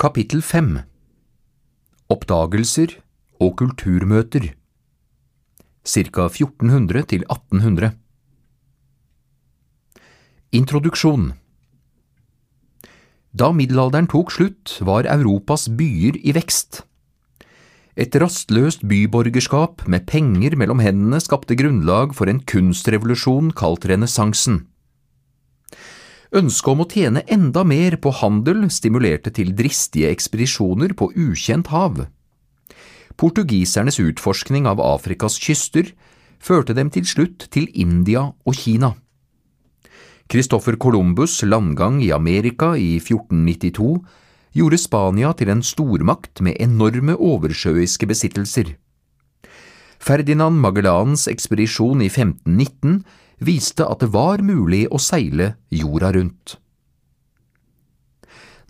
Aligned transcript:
Kapittel 0.00 0.40
5 0.40 0.78
Oppdagelser 2.08 2.94
og 3.36 3.50
kulturmøter 3.60 4.46
Cirka 5.84 6.24
1400 6.30 7.02
til 7.10 7.26
1800 7.26 7.90
Introduksjon 10.56 11.26
Da 13.42 13.50
middelalderen 13.52 14.08
tok 14.08 14.32
slutt, 14.32 14.78
var 14.80 15.04
Europas 15.04 15.68
byer 15.68 16.16
i 16.24 16.32
vekst. 16.32 16.80
Et 17.92 18.16
rastløst 18.24 18.88
byborgerskap 18.88 19.84
med 19.84 20.08
penger 20.08 20.56
mellom 20.56 20.80
hendene 20.80 21.20
skapte 21.20 21.60
grunnlag 21.60 22.16
for 22.16 22.32
en 22.32 22.40
kunstrevolusjon 22.40 23.52
kalt 23.52 23.84
renessansen. 23.84 24.62
Ønsket 26.30 26.70
om 26.70 26.84
å 26.84 26.86
tjene 26.86 27.24
enda 27.26 27.64
mer 27.66 27.96
på 27.98 28.12
handel 28.20 28.68
stimulerte 28.70 29.32
til 29.34 29.50
dristige 29.58 30.12
ekspedisjoner 30.14 30.94
på 30.94 31.10
ukjent 31.18 31.72
hav. 31.74 32.04
Portugisernes 33.18 33.98
utforskning 33.98 34.68
av 34.70 34.78
Afrikas 34.80 35.40
kyster 35.42 35.90
førte 36.38 36.76
dem 36.78 36.92
til 36.94 37.04
slutt 37.04 37.48
til 37.50 37.66
India 37.74 38.28
og 38.46 38.54
Kina. 38.54 38.94
Christoffer 40.30 40.78
Columbus' 40.78 41.42
landgang 41.42 41.98
i 41.98 42.12
Amerika 42.14 42.76
i 42.78 43.00
1492 43.02 43.98
gjorde 44.54 44.78
Spania 44.78 45.32
til 45.34 45.50
en 45.50 45.64
stormakt 45.66 46.38
med 46.46 46.54
enorme 46.62 47.16
oversjøiske 47.18 48.06
besittelser. 48.06 48.76
Ferdinand 50.00 50.62
Magellans 50.62 51.26
ekspedisjon 51.28 52.00
i 52.00 52.08
1519 52.08 53.02
viste 53.40 53.86
at 53.86 54.02
det 54.04 54.12
var 54.12 54.42
mulig 54.44 54.86
å 54.92 55.00
seile 55.00 55.54
jorda 55.72 56.12
rundt. 56.16 56.56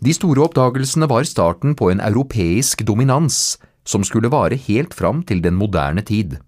De 0.01 0.13
store 0.17 0.47
oppdagelsene 0.47 1.05
var 1.11 1.27
starten 1.29 1.75
på 1.77 1.91
en 1.91 2.01
europeisk 2.01 2.81
dominans 2.87 3.59
som 3.85 4.05
skulle 4.07 4.31
vare 4.33 4.57
helt 4.57 4.95
fram 4.97 5.21
til 5.27 5.43
den 5.43 5.57
moderne 5.59 6.01
tid. 6.01 6.39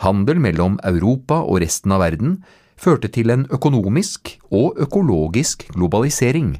Handel 0.00 0.40
mellom 0.40 0.78
Europa 0.82 1.42
og 1.44 1.60
resten 1.62 1.92
av 1.92 2.00
verden 2.00 2.38
førte 2.80 3.10
til 3.12 3.30
en 3.30 3.44
økonomisk 3.52 4.38
og 4.50 4.80
økologisk 4.80 5.66
globalisering. 5.74 6.56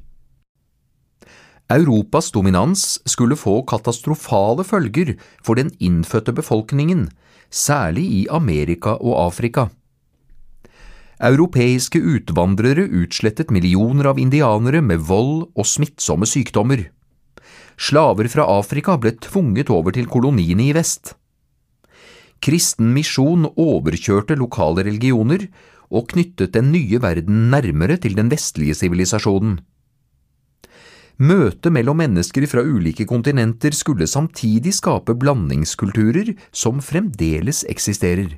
Europas 1.73 2.29
dominans 2.31 3.01
skulle 3.09 3.39
få 3.41 3.63
katastrofale 3.65 4.65
følger 4.65 5.15
for 5.43 5.57
den 5.57 5.73
innfødte 5.81 6.35
befolkningen, 6.37 7.09
særlig 7.51 8.05
i 8.05 8.27
Amerika 8.29 8.99
og 9.01 9.17
Afrika. 9.27 9.71
Europeiske 11.23 12.01
utvandrere 12.03 12.89
utslettet 12.91 13.53
millioner 13.55 14.11
av 14.11 14.19
indianere 14.19 14.81
med 14.83 15.05
vold 15.07 15.45
og 15.55 15.67
smittsomme 15.69 16.27
sykdommer. 16.27 16.89
Slaver 17.79 18.27
fra 18.31 18.47
Afrika 18.51 18.97
ble 18.99 19.15
tvunget 19.23 19.71
over 19.71 19.95
til 19.95 20.09
koloniene 20.11 20.69
i 20.69 20.75
vest. 20.75 21.15
Kristen 22.45 22.91
misjon 22.93 23.47
overkjørte 23.55 24.37
lokale 24.37 24.85
religioner 24.85 25.47
og 25.95 26.11
knyttet 26.11 26.53
den 26.57 26.73
nye 26.75 27.01
verden 27.01 27.49
nærmere 27.53 27.97
til 28.03 28.19
den 28.19 28.31
vestlige 28.33 28.75
sivilisasjonen. 28.77 29.61
Møtet 31.15 31.71
mellom 31.71 32.01
mennesker 32.03 32.43
fra 32.51 32.65
ulike 32.67 33.07
kontinenter 33.07 33.71
skulle 33.71 34.09
samtidig 34.11 34.75
skape 34.75 35.15
blandingskulturer 35.15 36.33
som 36.51 36.83
fremdeles 36.83 37.63
eksisterer. 37.71 38.35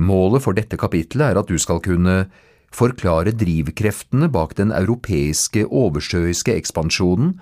Målet 0.00 0.44
for 0.44 0.56
dette 0.56 0.78
kapitlet 0.80 1.32
er 1.32 1.38
at 1.40 1.50
du 1.50 1.58
skal 1.60 1.82
kunne 1.84 2.24
forklare 2.72 3.34
drivkreftene 3.36 4.30
bak 4.32 4.54
den 4.56 4.72
europeiske 4.72 5.66
oversjøiske 5.66 6.54
ekspansjonen 6.56 7.34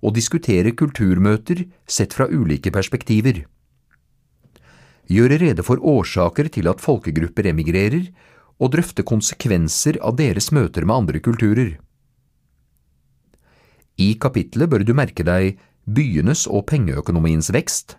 og 0.00 0.14
diskutere 0.16 0.72
kulturmøter 0.78 1.66
sett 1.90 2.14
fra 2.16 2.28
ulike 2.30 2.72
perspektiver. 2.72 3.42
Gjøre 5.06 5.38
rede 5.42 5.62
for 5.66 5.82
årsaker 5.82 6.48
til 6.50 6.70
at 6.70 6.82
folkegrupper 6.82 7.50
emigrerer, 7.52 8.08
og 8.56 8.72
drøfte 8.72 9.04
konsekvenser 9.04 9.98
av 10.00 10.16
deres 10.16 10.48
møter 10.48 10.86
med 10.88 10.96
andre 10.96 11.20
kulturer. 11.20 11.74
I 14.00 14.14
kapitlet 14.20 14.70
bør 14.72 14.84
du 14.84 14.94
merke 14.96 15.24
deg 15.28 15.58
byenes 15.84 16.46
og 16.48 16.64
pengeøkonomiens 16.70 17.52
vekst, 17.52 17.98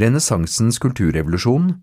renessansens 0.00 0.80
kulturrevolusjon, 0.80 1.74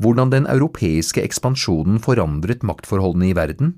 hvordan 0.00 0.32
den 0.32 0.48
europeiske 0.48 1.22
ekspansjonen 1.22 2.00
forandret 2.00 2.64
maktforholdene 2.64 3.30
i 3.30 3.36
verden, 3.36 3.74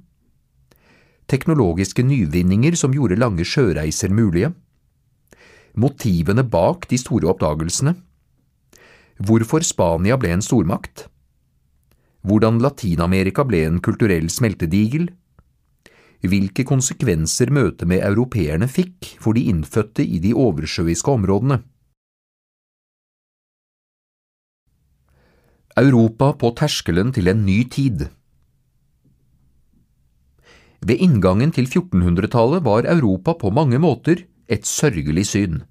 teknologiske 1.30 2.04
nyvinninger 2.06 2.76
som 2.78 2.94
gjorde 2.94 3.18
lange 3.18 3.46
sjøreiser 3.46 4.12
mulige, 4.14 4.52
motivene 5.74 6.44
bak 6.44 6.86
de 6.90 6.98
store 7.00 7.30
oppdagelsene, 7.32 7.96
hvorfor 9.22 9.64
Spania 9.66 10.18
ble 10.20 10.34
en 10.36 10.44
stormakt, 10.44 11.08
hvordan 12.22 12.60
Latin-Amerika 12.62 13.44
ble 13.48 13.64
en 13.66 13.80
kulturell 13.82 14.28
smeltedigel, 14.30 15.08
hvilke 16.22 16.62
konsekvenser 16.66 17.50
møtet 17.50 17.88
med 17.90 18.04
europeerne 18.06 18.68
fikk 18.70 19.16
for 19.22 19.34
de 19.34 19.48
innfødte 19.50 20.04
i 20.06 20.20
de 20.22 20.30
oversjøiske 20.38 21.10
områdene. 21.10 21.58
Europa 25.76 26.34
på 26.36 26.50
terskelen 26.52 27.14
til 27.16 27.30
en 27.32 27.46
ny 27.46 27.62
tid 27.64 28.10
Ved 30.84 31.00
inngangen 31.00 31.52
til 31.54 31.64
1400-tallet 31.64 32.64
var 32.66 32.88
Europa 32.90 33.32
på 33.38 33.52
mange 33.54 33.78
måter 33.80 34.24
et 34.52 34.66
sørgelig 34.68 35.24
syn. 35.30 35.62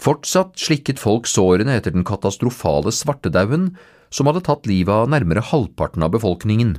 Fortsatt 0.00 0.56
slikket 0.58 0.98
folk 0.98 1.28
sårene 1.28 1.76
etter 1.76 1.92
den 1.94 2.06
katastrofale 2.08 2.90
svartedauden 2.90 3.74
som 4.10 4.26
hadde 4.26 4.42
tatt 4.48 4.66
livet 4.66 5.04
av 5.04 5.10
nærmere 5.12 5.44
halvparten 5.44 6.02
av 6.02 6.14
befolkningen. 6.16 6.78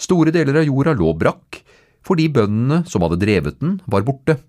Store 0.00 0.32
deler 0.34 0.62
av 0.62 0.66
jorda 0.66 0.96
lå 0.98 1.12
brakk 1.14 1.60
fordi 2.02 2.26
bøndene 2.32 2.80
som 2.90 3.04
hadde 3.04 3.20
drevet 3.22 3.60
den, 3.60 3.76
var 3.86 4.02
borte. 4.02 4.40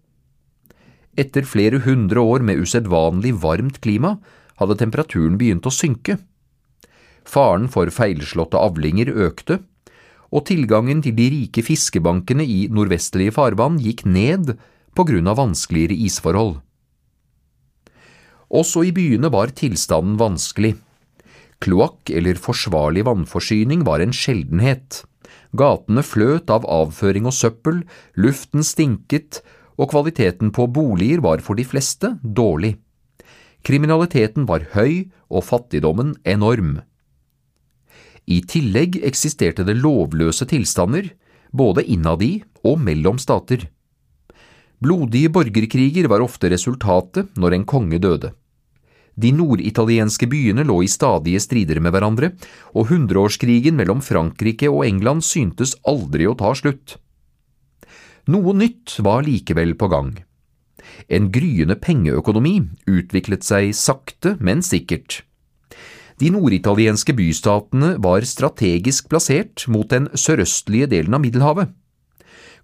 Etter 1.14 1.46
flere 1.46 1.84
hundre 1.84 2.24
år 2.24 2.42
med 2.42 2.64
usedvanlig 2.64 3.36
varmt 3.44 3.84
klima 3.84 4.16
hadde 4.64 4.80
temperaturen 4.80 5.38
begynt 5.40 5.68
å 5.68 5.74
synke. 5.74 6.18
Faren 7.24 7.70
for 7.72 7.92
feilslåtte 7.94 8.60
avlinger 8.60 9.14
økte, 9.28 9.62
og 10.34 10.48
tilgangen 10.50 11.04
til 11.06 11.16
de 11.16 11.30
rike 11.30 11.64
fiskebankene 11.66 12.46
i 12.50 12.66
nordvestlige 12.74 13.36
farvann 13.36 13.78
gikk 13.82 14.04
ned 14.10 14.56
på 14.98 15.06
grunn 15.08 15.30
av 15.30 15.38
vanskeligere 15.40 15.98
isforhold. 16.08 16.58
Også 18.54 18.84
i 18.86 18.92
byene 18.94 19.32
var 19.34 19.54
tilstanden 19.58 20.18
vanskelig. 20.20 20.76
Kloakk 21.64 22.12
eller 22.12 22.38
forsvarlig 22.42 23.06
vannforsyning 23.08 23.86
var 23.88 24.04
en 24.04 24.14
sjeldenhet. 24.14 25.04
Gatene 25.58 26.04
fløt 26.06 26.52
av 26.54 26.66
avføring 26.70 27.30
og 27.30 27.36
søppel, 27.38 27.84
luften 28.18 28.66
stinket, 28.66 29.42
og 29.78 29.90
kvaliteten 29.94 30.52
på 30.54 30.68
boliger 30.70 31.24
var 31.26 31.42
for 31.46 31.58
de 31.58 31.66
fleste 31.66 32.16
dårlig. 32.22 32.76
Kriminaliteten 33.64 34.48
var 34.48 34.66
høy 34.74 35.10
og 35.32 35.46
fattigdommen 35.48 36.18
enorm. 36.28 36.82
I 38.28 38.40
tillegg 38.48 39.00
eksisterte 39.04 39.66
det 39.68 39.78
lovløse 39.80 40.48
tilstander, 40.48 41.10
både 41.52 41.84
innad 41.84 42.24
i 42.24 42.34
og 42.64 42.80
mellom 42.84 43.20
stater. 43.20 43.68
Blodige 44.84 45.32
borgerkriger 45.32 46.10
var 46.12 46.24
ofte 46.24 46.50
resultatet 46.52 47.36
når 47.40 47.56
en 47.58 47.68
konge 47.68 48.00
døde. 48.04 48.34
De 49.16 49.30
norditalienske 49.32 50.28
byene 50.28 50.66
lå 50.66 50.80
i 50.84 50.90
stadige 50.90 51.40
strider 51.44 51.80
med 51.84 51.94
hverandre, 51.94 52.32
og 52.74 52.90
hundreårskrigen 52.90 53.78
mellom 53.78 54.02
Frankrike 54.02 54.72
og 54.72 54.84
England 54.88 55.24
syntes 55.24 55.76
aldri 55.88 56.28
å 56.28 56.36
ta 56.36 56.52
slutt. 56.58 56.98
Noe 58.28 58.56
nytt 58.58 58.98
var 59.04 59.24
likevel 59.28 59.76
på 59.78 59.92
gang. 59.92 60.16
En 61.10 61.30
gryende 61.32 61.76
pengeøkonomi 61.80 62.56
utviklet 62.90 63.46
seg 63.46 63.74
sakte, 63.78 64.38
men 64.40 64.64
sikkert. 64.66 65.22
De 66.22 66.30
norditalienske 66.32 67.16
bystatene 67.18 67.96
var 68.04 68.26
strategisk 68.28 69.10
plassert 69.12 69.66
mot 69.68 69.90
den 69.90 70.08
sørøstlige 70.14 70.92
delen 70.92 71.18
av 71.18 71.24
Middelhavet. 71.24 71.74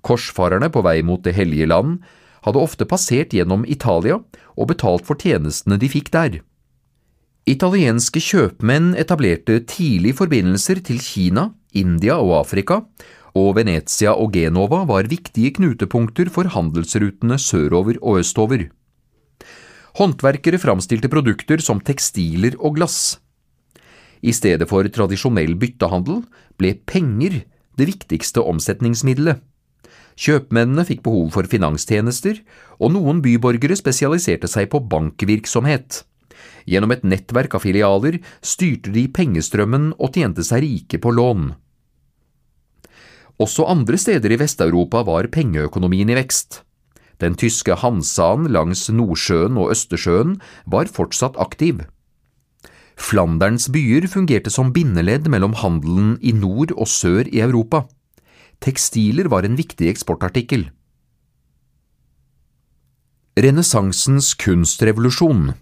Korsfarerne 0.06 0.70
på 0.72 0.84
vei 0.86 1.02
mot 1.04 1.24
Det 1.24 1.34
hellige 1.36 1.68
land 1.68 2.00
hadde 2.46 2.62
ofte 2.62 2.88
passert 2.88 3.34
gjennom 3.36 3.66
Italia 3.68 4.22
og 4.56 4.70
betalt 4.70 5.08
for 5.08 5.20
tjenestene 5.20 5.80
de 5.82 5.90
fikk 5.92 6.12
der. 6.14 6.40
Italienske 7.50 8.22
kjøpmenn 8.22 8.94
etablerte 9.00 9.58
tidlig 9.66 10.14
forbindelser 10.20 10.84
til 10.86 11.00
Kina, 11.02 11.50
India 11.74 12.20
og 12.22 12.36
Afrika, 12.44 12.84
og 13.38 13.56
Venezia 13.60 14.16
og 14.16 14.34
Genova 14.34 14.84
var 14.90 15.10
viktige 15.10 15.54
knutepunkter 15.58 16.32
for 16.34 16.50
handelsrutene 16.54 17.38
sørover 17.42 18.00
og 18.02 18.22
østover. 18.24 18.70
Håndverkere 20.00 20.60
framstilte 20.62 21.10
produkter 21.12 21.62
som 21.62 21.82
tekstiler 21.82 22.56
og 22.60 22.78
glass. 22.78 23.20
I 24.22 24.34
stedet 24.36 24.68
for 24.70 24.84
tradisjonell 24.84 25.56
byttehandel 25.60 26.24
ble 26.60 26.74
penger 26.88 27.42
det 27.80 27.88
viktigste 27.88 28.44
omsetningsmiddelet. 28.44 29.40
Kjøpmennene 30.20 30.84
fikk 30.84 31.06
behov 31.06 31.30
for 31.32 31.48
finanstjenester, 31.48 32.42
og 32.76 32.92
noen 32.92 33.22
byborgere 33.24 33.78
spesialiserte 33.80 34.50
seg 34.52 34.68
på 34.74 34.82
bankvirksomhet. 34.92 36.02
Gjennom 36.68 36.92
et 36.92 37.06
nettverk 37.08 37.56
av 37.56 37.64
filialer 37.64 38.20
styrte 38.44 38.92
de 38.92 39.06
pengestrømmen 39.16 39.94
og 39.96 40.20
tjente 40.20 40.44
seg 40.44 40.66
rike 40.66 41.00
på 41.00 41.14
lån. 41.16 41.54
Også 43.40 43.64
andre 43.72 43.98
steder 43.98 44.34
i 44.36 44.40
Vest-Europa 44.40 45.06
var 45.08 45.30
pengeøkonomien 45.32 46.10
i 46.12 46.18
vekst. 46.18 46.64
Den 47.24 47.36
tyske 47.40 47.76
Hansaen 47.80 48.48
langs 48.52 48.88
Nordsjøen 48.92 49.58
og 49.60 49.72
Østersjøen 49.74 50.38
var 50.68 50.92
fortsatt 50.92 51.40
aktiv. 51.40 51.86
Flanderns 53.00 53.70
byer 53.72 54.10
fungerte 54.12 54.52
som 54.52 54.74
bindeledd 54.76 55.30
mellom 55.32 55.56
handelen 55.62 56.18
i 56.20 56.34
nord 56.36 56.74
og 56.76 56.88
sør 56.92 57.28
i 57.32 57.40
Europa. 57.44 57.86
Tekstiler 58.60 59.32
var 59.32 59.48
en 59.48 59.56
viktig 59.56 59.88
eksportartikkel. 59.88 60.68
Renessansens 63.40 64.34
kunstrevolusjon 64.36 65.54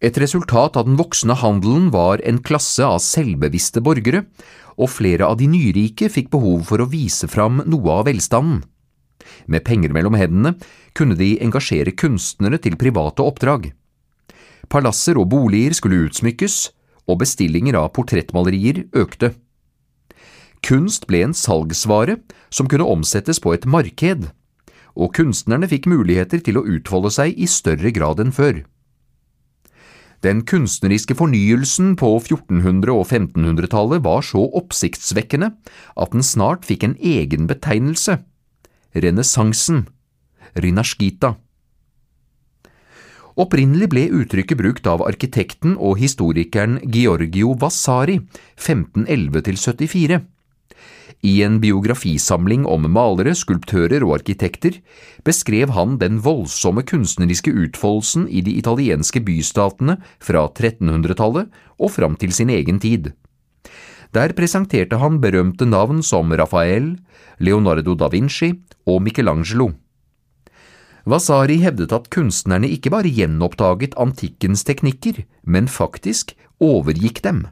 Et 0.00 0.16
resultat 0.16 0.78
av 0.80 0.86
den 0.88 0.96
voksende 0.96 1.36
handelen 1.42 1.90
var 1.92 2.22
en 2.24 2.40
klasse 2.40 2.86
av 2.86 3.02
selvbevisste 3.04 3.82
borgere, 3.84 4.24
og 4.80 4.88
flere 4.88 5.26
av 5.28 5.36
de 5.36 5.48
nyrike 5.52 6.08
fikk 6.08 6.30
behov 6.32 6.64
for 6.70 6.80
å 6.80 6.88
vise 6.88 7.28
fram 7.28 7.60
noe 7.68 7.98
av 7.98 8.06
velstanden. 8.08 8.62
Med 9.44 9.64
penger 9.66 9.92
mellom 9.92 10.16
hendene 10.16 10.54
kunne 10.96 11.18
de 11.18 11.34
engasjere 11.44 11.92
kunstnere 11.92 12.56
til 12.64 12.78
private 12.80 13.20
oppdrag. 13.20 13.70
Palasser 14.72 15.20
og 15.20 15.28
boliger 15.34 15.76
skulle 15.76 16.06
utsmykkes, 16.06 16.70
og 17.10 17.20
bestillinger 17.20 17.76
av 17.76 17.90
portrettmalerier 17.92 18.86
økte. 18.96 19.34
Kunst 20.64 21.06
ble 21.10 21.24
en 21.26 21.36
salgsvare 21.36 22.20
som 22.52 22.68
kunne 22.70 22.88
omsettes 22.88 23.40
på 23.42 23.52
et 23.52 23.66
marked, 23.68 24.30
og 24.96 25.14
kunstnerne 25.16 25.68
fikk 25.68 25.88
muligheter 25.90 26.40
til 26.44 26.60
å 26.60 26.64
utfolde 26.64 27.12
seg 27.12 27.36
i 27.36 27.48
større 27.50 27.92
grad 27.92 28.20
enn 28.22 28.32
før. 28.32 28.62
Den 30.20 30.42
kunstneriske 30.44 31.16
fornyelsen 31.16 31.94
på 31.96 32.10
1400- 32.18 32.92
og 32.92 33.06
1500-tallet 33.08 34.02
var 34.04 34.24
så 34.26 34.42
oppsiktsvekkende 34.60 35.54
at 35.96 36.12
den 36.12 36.24
snart 36.26 36.66
fikk 36.68 36.84
en 36.84 36.96
egen 37.00 37.48
betegnelse– 37.48 38.18
renessansen, 39.04 39.86
rinashkita. 40.60 41.36
Opprinnelig 43.40 43.88
ble 43.92 44.02
uttrykket 44.20 44.58
brukt 44.58 44.88
av 44.90 45.04
arkitekten 45.06 45.78
og 45.78 45.96
historikeren 46.02 46.80
Giorgio 46.84 47.54
Vasari 47.56 48.18
1511–74. 48.58 50.20
I 51.20 51.42
en 51.44 51.58
biografisamling 51.60 52.62
om 52.64 52.86
malere, 52.88 53.34
skulptører 53.36 54.00
og 54.06 54.14
arkitekter 54.20 54.78
beskrev 55.26 55.74
han 55.76 55.98
den 56.00 56.22
voldsomme 56.24 56.80
kunstneriske 56.88 57.52
utfoldelsen 57.52 58.24
i 58.28 58.40
de 58.40 58.54
italienske 58.56 59.20
bystatene 59.26 59.98
fra 60.16 60.46
1300-tallet 60.48 61.50
og 61.76 61.92
fram 61.92 62.16
til 62.16 62.32
sin 62.32 62.48
egen 62.48 62.80
tid. 62.80 63.12
Der 64.16 64.32
presenterte 64.34 64.98
han 64.98 65.20
berømte 65.20 65.68
navn 65.68 66.00
som 66.02 66.32
Rafael, 66.32 66.96
Leonardo 67.38 67.94
da 67.94 68.08
Vinci 68.10 68.54
og 68.88 69.04
Michelangelo. 69.04 69.70
Vasari 71.04 71.60
hevdet 71.60 71.92
at 71.92 72.08
kunstnerne 72.12 72.68
ikke 72.68 72.90
bare 72.92 73.12
gjenoppdaget 73.12 73.94
antikkens 74.00 74.64
teknikker, 74.64 75.22
men 75.44 75.68
faktisk 75.68 76.34
overgikk 76.60 77.22
dem. 77.24 77.46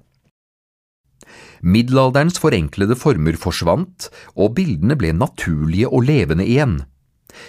Middelalderens 1.63 2.39
forenklede 2.39 2.97
former 2.99 3.39
forsvant, 3.41 4.09
og 4.37 4.55
bildene 4.59 4.97
ble 4.99 5.13
naturlige 5.17 5.91
og 5.91 6.07
levende 6.09 6.47
igjen. 6.47 6.81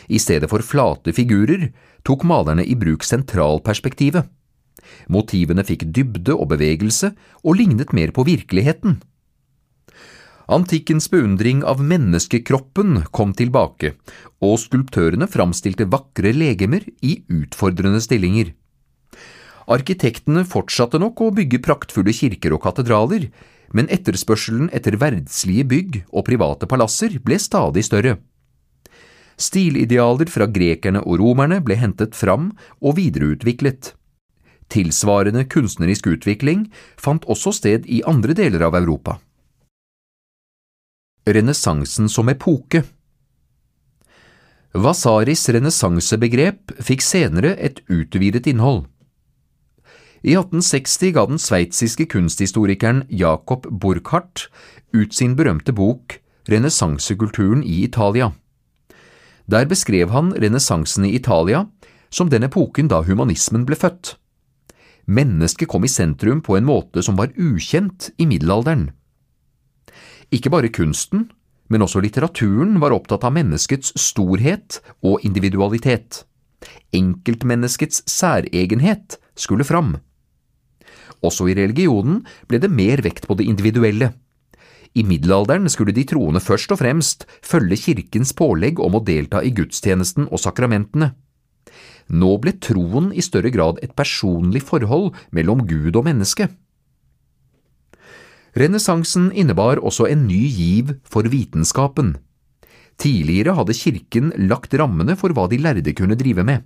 I 0.10 0.20
stedet 0.20 0.50
for 0.52 0.66
flate 0.66 1.14
figurer 1.16 1.70
tok 2.08 2.26
malerne 2.28 2.66
i 2.66 2.76
bruk 2.80 3.06
sentralperspektivet. 3.06 4.28
Motivene 5.12 5.66
fikk 5.68 5.90
dybde 5.94 6.34
og 6.36 6.50
bevegelse, 6.54 7.14
og 7.44 7.60
lignet 7.60 7.94
mer 7.94 8.14
på 8.16 8.26
virkeligheten. 8.28 9.00
Antikkens 10.50 11.06
beundring 11.14 11.62
av 11.62 11.82
menneskekroppen 11.86 13.04
kom 13.14 13.36
tilbake, 13.38 13.94
og 14.42 14.58
skulptørene 14.58 15.28
framstilte 15.30 15.86
vakre 15.86 16.32
legemer 16.34 16.88
i 17.06 17.20
utfordrende 17.30 18.02
stillinger. 18.02 18.56
Arkitektene 19.70 20.42
fortsatte 20.50 20.98
nok 20.98 21.22
å 21.22 21.30
bygge 21.38 21.62
praktfulle 21.62 22.16
kirker 22.18 22.56
og 22.56 22.64
katedraler, 22.66 23.28
men 23.74 23.90
etterspørselen 23.94 24.72
etter 24.76 24.98
verdslige 25.02 25.68
bygg 25.70 26.02
og 26.10 26.26
private 26.30 26.70
palasser 26.70 27.20
ble 27.24 27.40
stadig 27.40 27.86
større. 27.88 28.18
Stilidealer 29.40 30.28
fra 30.28 30.50
grekerne 30.52 31.06
og 31.06 31.22
romerne 31.22 31.62
ble 31.64 31.78
hentet 31.80 32.18
fram 32.18 32.52
og 32.82 32.98
videreutviklet. 33.00 33.94
Tilsvarende 34.70 35.46
kunstnerisk 35.50 36.12
utvikling 36.12 36.68
fant 37.00 37.26
også 37.26 37.56
sted 37.56 37.88
i 37.88 38.04
andre 38.06 38.36
deler 38.38 38.68
av 38.68 38.78
Europa 38.78 39.18
renessansen 41.34 42.10
som 42.10 42.30
epoke. 42.30 42.84
Vasaris 44.74 45.48
renessansebegrep 45.50 46.76
fikk 46.86 47.04
senere 47.04 47.56
et 47.58 47.82
utvidet 47.90 48.48
innhold. 48.50 48.86
I 50.22 50.36
1860 50.36 51.14
ga 51.16 51.26
den 51.30 51.40
sveitsiske 51.40 52.06
kunsthistorikeren 52.12 53.06
Jacob 53.10 53.68
Burkhardt 53.72 54.50
ut 54.92 55.14
sin 55.16 55.38
berømte 55.40 55.72
bok 55.72 56.20
Renessansekulturen 56.50 57.64
i 57.64 57.84
Italia. 57.86 58.32
Der 59.50 59.66
beskrev 59.66 60.12
han 60.12 60.34
renessansen 60.36 61.06
i 61.06 61.16
Italia 61.16 61.66
som 62.10 62.30
den 62.30 62.44
epoken 62.44 62.90
da 62.90 63.02
humanismen 63.06 63.66
ble 63.66 63.78
født. 63.80 64.18
Mennesket 65.10 65.70
kom 65.70 65.86
i 65.86 65.90
sentrum 65.90 66.42
på 66.46 66.58
en 66.58 66.68
måte 66.68 67.02
som 67.06 67.18
var 67.18 67.32
ukjent 67.38 68.12
i 68.18 68.28
middelalderen. 68.30 68.90
Ikke 70.30 70.52
bare 70.54 70.70
kunsten, 70.70 71.30
men 71.70 71.82
også 71.82 72.02
litteraturen 72.04 72.78
var 72.82 72.94
opptatt 72.94 73.24
av 73.26 73.34
menneskets 73.34 73.96
storhet 73.98 74.82
og 75.02 75.26
individualitet. 75.26 76.26
Enkeltmenneskets 76.94 78.04
særegenhet 78.10 79.18
skulle 79.38 79.66
fram. 79.66 79.96
Også 81.26 81.50
i 81.52 81.56
religionen 81.58 82.24
ble 82.48 82.60
det 82.64 82.72
mer 82.72 83.04
vekt 83.04 83.28
på 83.28 83.36
det 83.40 83.48
individuelle. 83.50 84.14
I 84.98 85.04
middelalderen 85.06 85.70
skulle 85.70 85.94
de 85.94 86.06
troende 86.08 86.42
først 86.42 86.72
og 86.74 86.80
fremst 86.82 87.26
følge 87.46 87.78
kirkens 87.78 88.32
pålegg 88.34 88.80
om 88.82 88.98
å 88.98 89.04
delta 89.06 89.44
i 89.46 89.52
gudstjenesten 89.54 90.30
og 90.32 90.42
sakramentene. 90.42 91.12
Nå 92.10 92.32
ble 92.42 92.56
troen 92.58 93.12
i 93.14 93.22
større 93.22 93.52
grad 93.54 93.84
et 93.86 93.94
personlig 93.94 94.64
forhold 94.66 95.14
mellom 95.36 95.62
Gud 95.70 95.94
og 95.94 96.08
menneske. 96.08 96.50
Renessansen 98.58 99.30
innebar 99.38 99.78
også 99.78 100.08
en 100.10 100.26
ny 100.26 100.42
giv 100.50 100.96
for 101.06 101.30
vitenskapen. 101.30 102.16
Tidligere 103.00 103.54
hadde 103.56 103.78
kirken 103.78 104.34
lagt 104.50 104.74
rammene 104.74 105.14
for 105.20 105.32
hva 105.36 105.46
de 105.52 105.62
lærde 105.62 105.94
kunne 105.96 106.18
drive 106.20 106.44
med. 106.44 106.66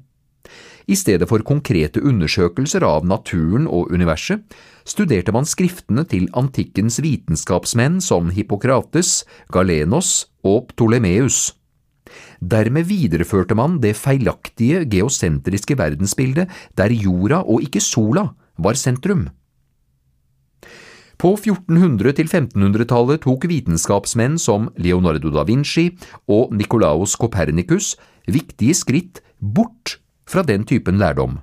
I 0.87 0.95
stedet 0.99 1.29
for 1.29 1.43
konkrete 1.47 2.01
undersøkelser 2.03 2.83
av 2.83 3.05
naturen 3.07 3.67
og 3.71 3.91
universet, 3.95 4.43
studerte 4.83 5.31
man 5.35 5.47
skriftene 5.47 6.03
til 6.09 6.27
antikkens 6.35 6.99
vitenskapsmenn 7.03 8.01
som 8.03 8.31
Hippokrates, 8.35 9.23
Galenos 9.53 10.25
og 10.43 10.73
Ptolemeus. 10.73 11.53
Dermed 12.43 12.89
videreførte 12.89 13.55
man 13.55 13.79
det 13.79 13.95
feilaktige 13.95 14.83
geosentriske 14.91 15.77
verdensbildet 15.79 16.51
der 16.77 16.91
jorda 16.91 17.41
og 17.47 17.63
ikke 17.63 17.81
sola 17.81 18.27
var 18.59 18.75
sentrum. 18.77 19.29
På 21.17 21.37
1400- 21.37 22.11
til 22.17 22.27
1500-tallet 22.27 23.21
tok 23.23 23.45
vitenskapsmenn 23.47 24.35
som 24.41 24.67
Leonardo 24.75 25.31
da 25.31 25.45
Vinci 25.47 25.93
og 26.27 26.51
Nicolaus 26.51 27.15
Copernicus 27.15 27.93
viktige 28.27 28.75
skritt 28.75 29.21
bort 29.39 30.02
fra 30.33 30.43
den 30.45 30.65
typen 30.65 30.97
lærdom. 31.01 31.39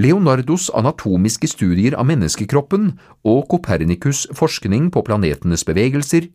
Leonardos 0.00 0.70
anatomiske 0.72 1.50
studier 1.50 1.96
av 1.98 2.06
menneskekroppen 2.08 2.92
og 3.26 3.42
Kopernikus' 3.50 4.28
forskning 4.36 4.88
på 4.94 5.02
planetenes 5.04 5.66
bevegelser 5.68 6.30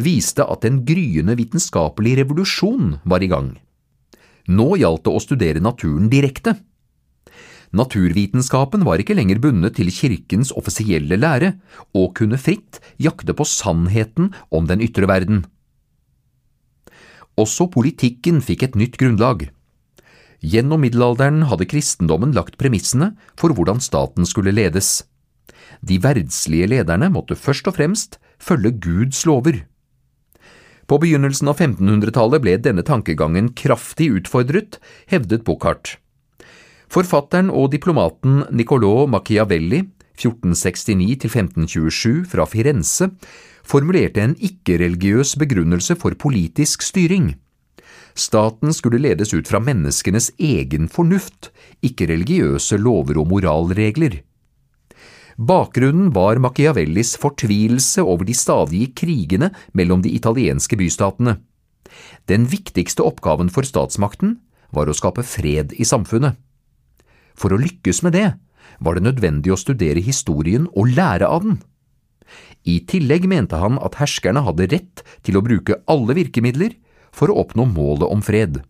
viste 0.00 0.46
at 0.46 0.64
en 0.68 0.82
gryende 0.88 1.36
vitenskapelig 1.36 2.16
revolusjon 2.22 2.98
var 3.04 3.24
i 3.24 3.30
gang. 3.32 3.54
Nå 4.48 4.76
gjaldt 4.80 5.04
det 5.06 5.14
å 5.14 5.22
studere 5.22 5.62
naturen 5.62 6.08
direkte. 6.12 6.56
Naturvitenskapen 7.72 8.84
var 8.84 9.00
ikke 9.00 9.16
lenger 9.16 9.40
bundet 9.40 9.78
til 9.78 9.88
kirkens 9.92 10.52
offisielle 10.52 11.16
lære, 11.16 11.54
og 11.96 12.12
kunne 12.18 12.40
fritt 12.40 12.82
jakte 13.00 13.32
på 13.32 13.46
sannheten 13.48 14.32
om 14.52 14.68
den 14.68 14.84
ytre 14.84 15.08
verden. 15.08 15.46
Også 17.40 17.70
politikken 17.72 18.42
fikk 18.44 18.66
et 18.68 18.76
nytt 18.76 18.98
grunnlag. 19.00 19.48
Gjennom 20.42 20.82
middelalderen 20.82 21.44
hadde 21.46 21.68
kristendommen 21.70 22.32
lagt 22.34 22.56
premissene 22.58 23.12
for 23.38 23.54
hvordan 23.54 23.78
staten 23.82 24.26
skulle 24.26 24.50
ledes. 24.54 25.02
De 25.82 25.98
verdslige 26.02 26.66
lederne 26.70 27.10
måtte 27.14 27.34
først 27.38 27.68
og 27.70 27.76
fremst 27.78 28.18
følge 28.42 28.72
Guds 28.82 29.22
lover. 29.26 29.62
På 30.90 30.98
begynnelsen 30.98 31.48
av 31.48 31.56
1500-tallet 31.62 32.42
ble 32.42 32.56
denne 32.58 32.82
tankegangen 32.84 33.52
kraftig 33.56 34.10
utfordret, 34.18 34.80
hevdet 35.10 35.44
Buchardt. 35.46 35.96
Forfatteren 36.92 37.48
og 37.48 37.72
diplomaten 37.72 38.44
Niccolò 38.52 39.06
Machiavelli, 39.08 39.88
1469–1527 40.18 42.28
fra 42.34 42.44
Firenze, 42.50 43.08
formulerte 43.64 44.20
en 44.20 44.36
ikke-religiøs 44.36 45.36
begrunnelse 45.40 45.96
for 45.96 46.12
politisk 46.18 46.82
styring. 46.84 47.40
Staten 48.14 48.74
skulle 48.76 49.00
ledes 49.00 49.32
ut 49.32 49.48
fra 49.48 49.60
menneskenes 49.62 50.30
egen 50.38 50.88
fornuft, 50.92 51.50
ikke 51.80 52.10
religiøse 52.10 52.76
lover 52.80 53.20
og 53.22 53.30
moralregler. 53.32 54.20
Bakgrunnen 55.40 56.10
var 56.12 56.40
Machiavellis 56.44 57.16
fortvilelse 57.20 58.04
over 58.04 58.28
de 58.28 58.36
stadige 58.36 58.92
krigene 58.92 59.50
mellom 59.72 60.02
de 60.04 60.12
italienske 60.12 60.76
bystatene. 60.76 61.38
Den 62.28 62.46
viktigste 62.52 63.04
oppgaven 63.04 63.50
for 63.52 63.66
statsmakten 63.66 64.38
var 64.72 64.88
å 64.88 64.96
skape 64.96 65.24
fred 65.24 65.72
i 65.72 65.88
samfunnet. 65.88 66.36
For 67.34 67.52
å 67.52 67.60
lykkes 67.60 68.02
med 68.04 68.16
det 68.16 68.28
var 68.82 68.96
det 68.96 69.06
nødvendig 69.08 69.52
å 69.52 69.60
studere 69.60 70.04
historien 70.04 70.68
og 70.76 70.92
lære 70.96 71.28
av 71.28 71.44
den. 71.46 71.60
I 72.68 72.78
tillegg 72.88 73.26
mente 73.28 73.58
han 73.58 73.80
at 73.82 73.98
herskerne 73.98 74.44
hadde 74.46 74.68
rett 74.70 75.02
til 75.26 75.38
å 75.38 75.44
bruke 75.44 75.80
alle 75.90 76.16
virkemidler 76.16 76.76
for 77.14 77.30
å 77.30 77.38
oppnå 77.44 77.68
målet 77.70 78.08
om 78.08 78.22
fred. 78.24 78.62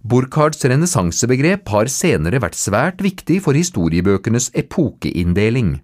Burkhards 0.00 0.64
renessansebegrep 0.64 1.68
har 1.68 1.90
senere 1.92 2.40
vært 2.40 2.56
svært 2.56 3.02
viktig 3.04 3.42
for 3.44 3.58
historiebøkenes 3.58 4.48
epokeinndeling. 4.56 5.80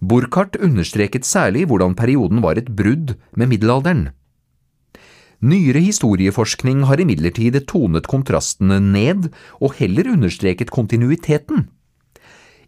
Burkhardt 0.00 0.56
understreket 0.62 1.26
særlig 1.28 1.66
hvordan 1.68 1.96
perioden 1.98 2.40
var 2.40 2.56
et 2.56 2.70
brudd 2.72 3.18
med 3.36 3.50
middelalderen. 3.52 4.06
Nyere 5.38 5.82
historieforskning 5.84 6.86
har 6.88 6.98
imidlertid 6.98 7.60
tonet 7.70 8.08
kontrastene 8.10 8.80
ned 8.82 9.28
og 9.60 9.76
heller 9.78 10.08
understreket 10.14 10.72
kontinuiteten. 10.74 11.68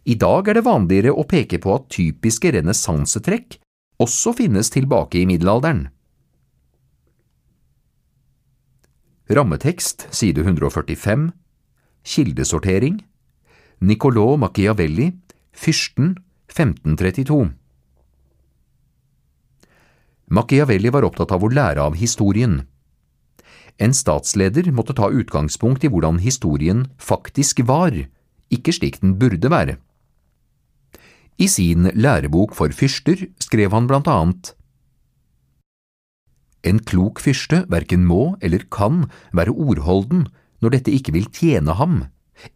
I 0.05 0.15
dag 0.15 0.47
er 0.47 0.57
det 0.57 0.65
vanligere 0.65 1.11
å 1.13 1.25
peke 1.27 1.59
på 1.61 1.73
at 1.75 1.89
typiske 1.93 2.53
renessansetrekk 2.55 3.57
også 4.01 4.33
finnes 4.37 4.71
tilbake 4.73 5.19
i 5.19 5.27
middelalderen. 5.29 5.89
Rammetekst 9.31 10.09
side 10.11 10.41
145 10.43 11.29
Kildesortering 12.03 12.97
Niccolò 13.79 14.35
Machiavelli 14.35 15.05
Fyrsten 15.53 16.17
1532 16.51 17.45
Machiavelli 20.27 20.91
var 20.91 21.07
opptatt 21.07 21.31
av 21.31 21.47
å 21.47 21.51
lære 21.53 21.79
av 21.79 21.95
historien. 21.95 22.65
En 23.79 23.95
statsleder 23.95 24.67
måtte 24.75 24.97
ta 24.99 25.07
utgangspunkt 25.07 25.87
i 25.87 25.91
hvordan 25.93 26.19
historien 26.19 26.89
faktisk 26.99 27.63
var, 27.71 27.95
ikke 28.51 28.75
slik 28.75 28.99
den 28.99 29.15
burde 29.15 29.47
være. 29.47 29.77
I 31.39 31.47
sin 31.47 31.87
lærebok 31.95 32.51
for 32.57 32.75
fyrster 32.75 33.29
skrev 33.39 33.71
han 33.71 33.87
blant 33.87 34.11
annet 34.11 34.57
En 36.67 36.79
klok 36.79 37.21
fyrste 37.23 37.63
verken 37.71 38.05
må 38.05 38.35
eller 38.41 38.65
kan 38.69 39.07
være 39.33 39.53
ordholden 39.53 40.27
når 40.61 40.75
dette 40.77 40.93
ikke 40.93 41.13
vil 41.15 41.29
tjene 41.33 41.73
ham, 41.77 42.03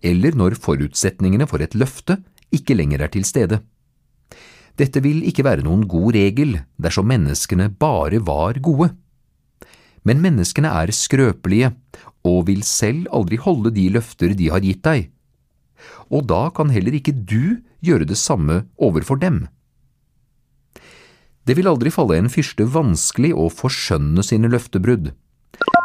eller 0.05 0.38
når 0.38 0.57
forutsetningene 0.62 1.47
for 1.50 1.63
et 1.65 1.74
løfte 1.77 2.19
ikke 2.53 2.77
lenger 2.77 3.05
er 3.05 3.13
til 3.13 3.25
stede. 3.25 3.62
Dette 4.77 5.01
vil 5.01 5.24
ikke 5.25 5.45
være 5.47 5.63
noen 5.65 5.85
god 5.88 6.13
regel 6.17 6.59
dersom 6.81 7.07
menneskene 7.09 7.69
bare 7.71 8.19
var 8.27 8.59
gode. 8.59 8.91
Men 10.05 10.21
menneskene 10.21 10.69
er 10.69 10.93
skrøpelige 10.93 11.71
og 12.27 12.45
vil 12.50 12.62
selv 12.67 13.07
aldri 13.15 13.39
holde 13.41 13.71
de 13.74 13.88
løfter 13.95 14.35
de 14.38 14.51
har 14.53 14.62
gitt 14.62 14.83
deg, 14.85 15.09
og 16.13 16.27
da 16.29 16.50
kan 16.55 16.69
heller 16.74 16.95
ikke 16.97 17.13
du 17.15 17.62
gjøre 17.85 18.07
det 18.09 18.17
samme 18.19 18.63
overfor 18.77 19.19
dem. 19.21 19.45
Det 21.45 21.53
vil 21.57 21.69
aldri 21.69 21.91
falle 21.93 22.17
en 22.17 22.31
fyrste 22.31 22.65
vanskelig 22.73 23.31
å 23.37 23.51
forskjønne 23.53 24.23
sine 24.25 24.49
løftebrudd. 24.49 25.11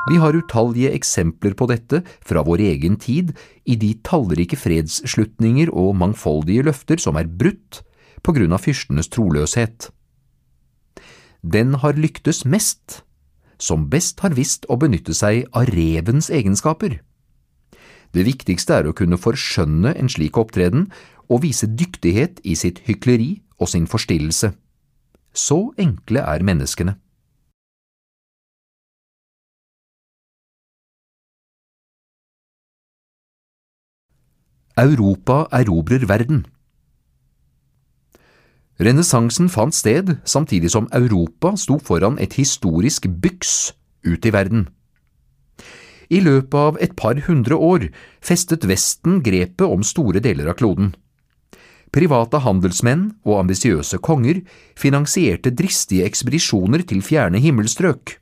Vi 0.09 0.17
har 0.19 0.35
utallige 0.35 0.95
eksempler 0.97 1.53
på 1.55 1.69
dette 1.71 2.01
fra 2.27 2.43
vår 2.47 2.63
egen 2.71 2.97
tid 3.01 3.35
i 3.69 3.77
de 3.77 3.93
tallrike 4.07 4.57
fredsslutninger 4.57 5.71
og 5.71 5.93
mangfoldige 6.01 6.65
løfter 6.67 7.03
som 7.03 7.21
er 7.21 7.29
brutt 7.29 7.83
på 8.25 8.35
grunn 8.37 8.57
av 8.57 8.65
fyrstenes 8.65 9.13
troløshet. 9.13 9.91
Den 11.41 11.77
har 11.85 11.97
lyktes 11.97 12.43
mest 12.45 13.03
som 13.61 13.87
best 13.93 14.25
har 14.25 14.33
visst 14.37 14.65
å 14.73 14.79
benytte 14.81 15.13
seg 15.17 15.45
av 15.53 15.69
revens 15.69 16.31
egenskaper. 16.33 16.99
Det 18.11 18.25
viktigste 18.27 18.81
er 18.81 18.89
å 18.89 18.97
kunne 18.97 19.21
forskjønne 19.21 19.93
en 20.01 20.11
slik 20.11 20.41
opptreden 20.41 20.89
og 21.29 21.45
vise 21.45 21.69
dyktighet 21.69 22.41
i 22.43 22.57
sitt 22.59 22.81
hykleri 22.89 23.37
og 23.61 23.71
sin 23.71 23.87
forstillelse. 23.87 24.51
Så 25.33 25.73
enkle 25.79 26.25
er 26.27 26.43
menneskene. 26.43 26.97
Europa 34.81 35.45
erobrer 35.53 36.07
verden 36.09 36.47
Renessansen 38.81 39.51
fant 39.53 39.75
sted 39.77 40.15
samtidig 40.25 40.71
som 40.73 40.89
Europa 40.97 41.53
sto 41.61 41.77
foran 41.79 42.17
et 42.19 42.33
historisk 42.39 43.11
byks 43.23 43.75
ut 44.09 44.25
i 44.25 44.33
verden. 44.33 44.69
I 46.09 46.23
løpet 46.25 46.57
av 46.59 46.79
et 46.81 46.97
par 46.97 47.21
hundre 47.27 47.59
år 47.61 47.91
festet 48.25 48.65
Vesten 48.65 49.21
grepet 49.23 49.67
om 49.69 49.85
store 49.85 50.23
deler 50.25 50.49
av 50.49 50.57
kloden. 50.57 50.95
Private 51.91 52.39
handelsmenn 52.45 53.09
og 53.27 53.41
ambisiøse 53.41 53.99
konger 53.99 54.45
finansierte 54.79 55.51
dristige 55.51 56.07
ekspedisjoner 56.07 56.85
til 56.87 57.03
fjerne 57.03 57.41
himmelstrøk. 57.43 58.21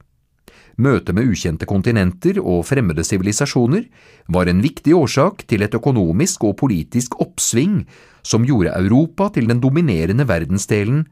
Møtet 0.78 1.12
med 1.16 1.26
ukjente 1.28 1.66
kontinenter 1.66 2.38
og 2.38 2.62
fremmede 2.64 3.02
sivilisasjoner 3.04 3.88
var 4.30 4.48
en 4.48 4.62
viktig 4.62 4.94
årsak 4.94 5.42
til 5.50 5.66
et 5.66 5.74
økonomisk 5.74 6.46
og 6.46 6.54
politisk 6.60 7.18
oppsving 7.20 7.82
som 8.22 8.46
gjorde 8.46 8.76
Europa 8.78 9.28
til 9.34 9.50
den 9.50 9.60
dominerende 9.60 10.24
verdensdelen 10.28 11.02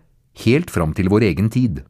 helt 0.46 0.70
fram 0.70 0.94
til 0.94 1.10
vår 1.12 1.26
egen 1.32 1.50
tid. 1.50 1.82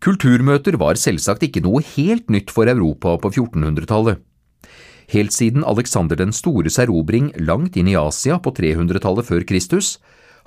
Kulturmøter 0.00 0.76
var 0.78 1.00
selvsagt 1.00 1.42
ikke 1.42 1.64
noe 1.64 1.82
helt 1.96 2.30
nytt 2.30 2.52
for 2.54 2.68
Europa 2.70 3.16
på 3.20 3.32
1400-tallet. 3.32 4.22
Helt 5.12 5.32
siden 5.32 5.64
Alexander 5.64 6.18
den 6.18 6.32
stores 6.34 6.78
erobring 6.82 7.30
langt 7.38 7.76
inn 7.78 7.90
i 7.90 7.98
Asia 7.98 8.40
på 8.42 8.52
300-tallet 8.56 9.28
før 9.28 9.46
Kristus, 9.46 9.96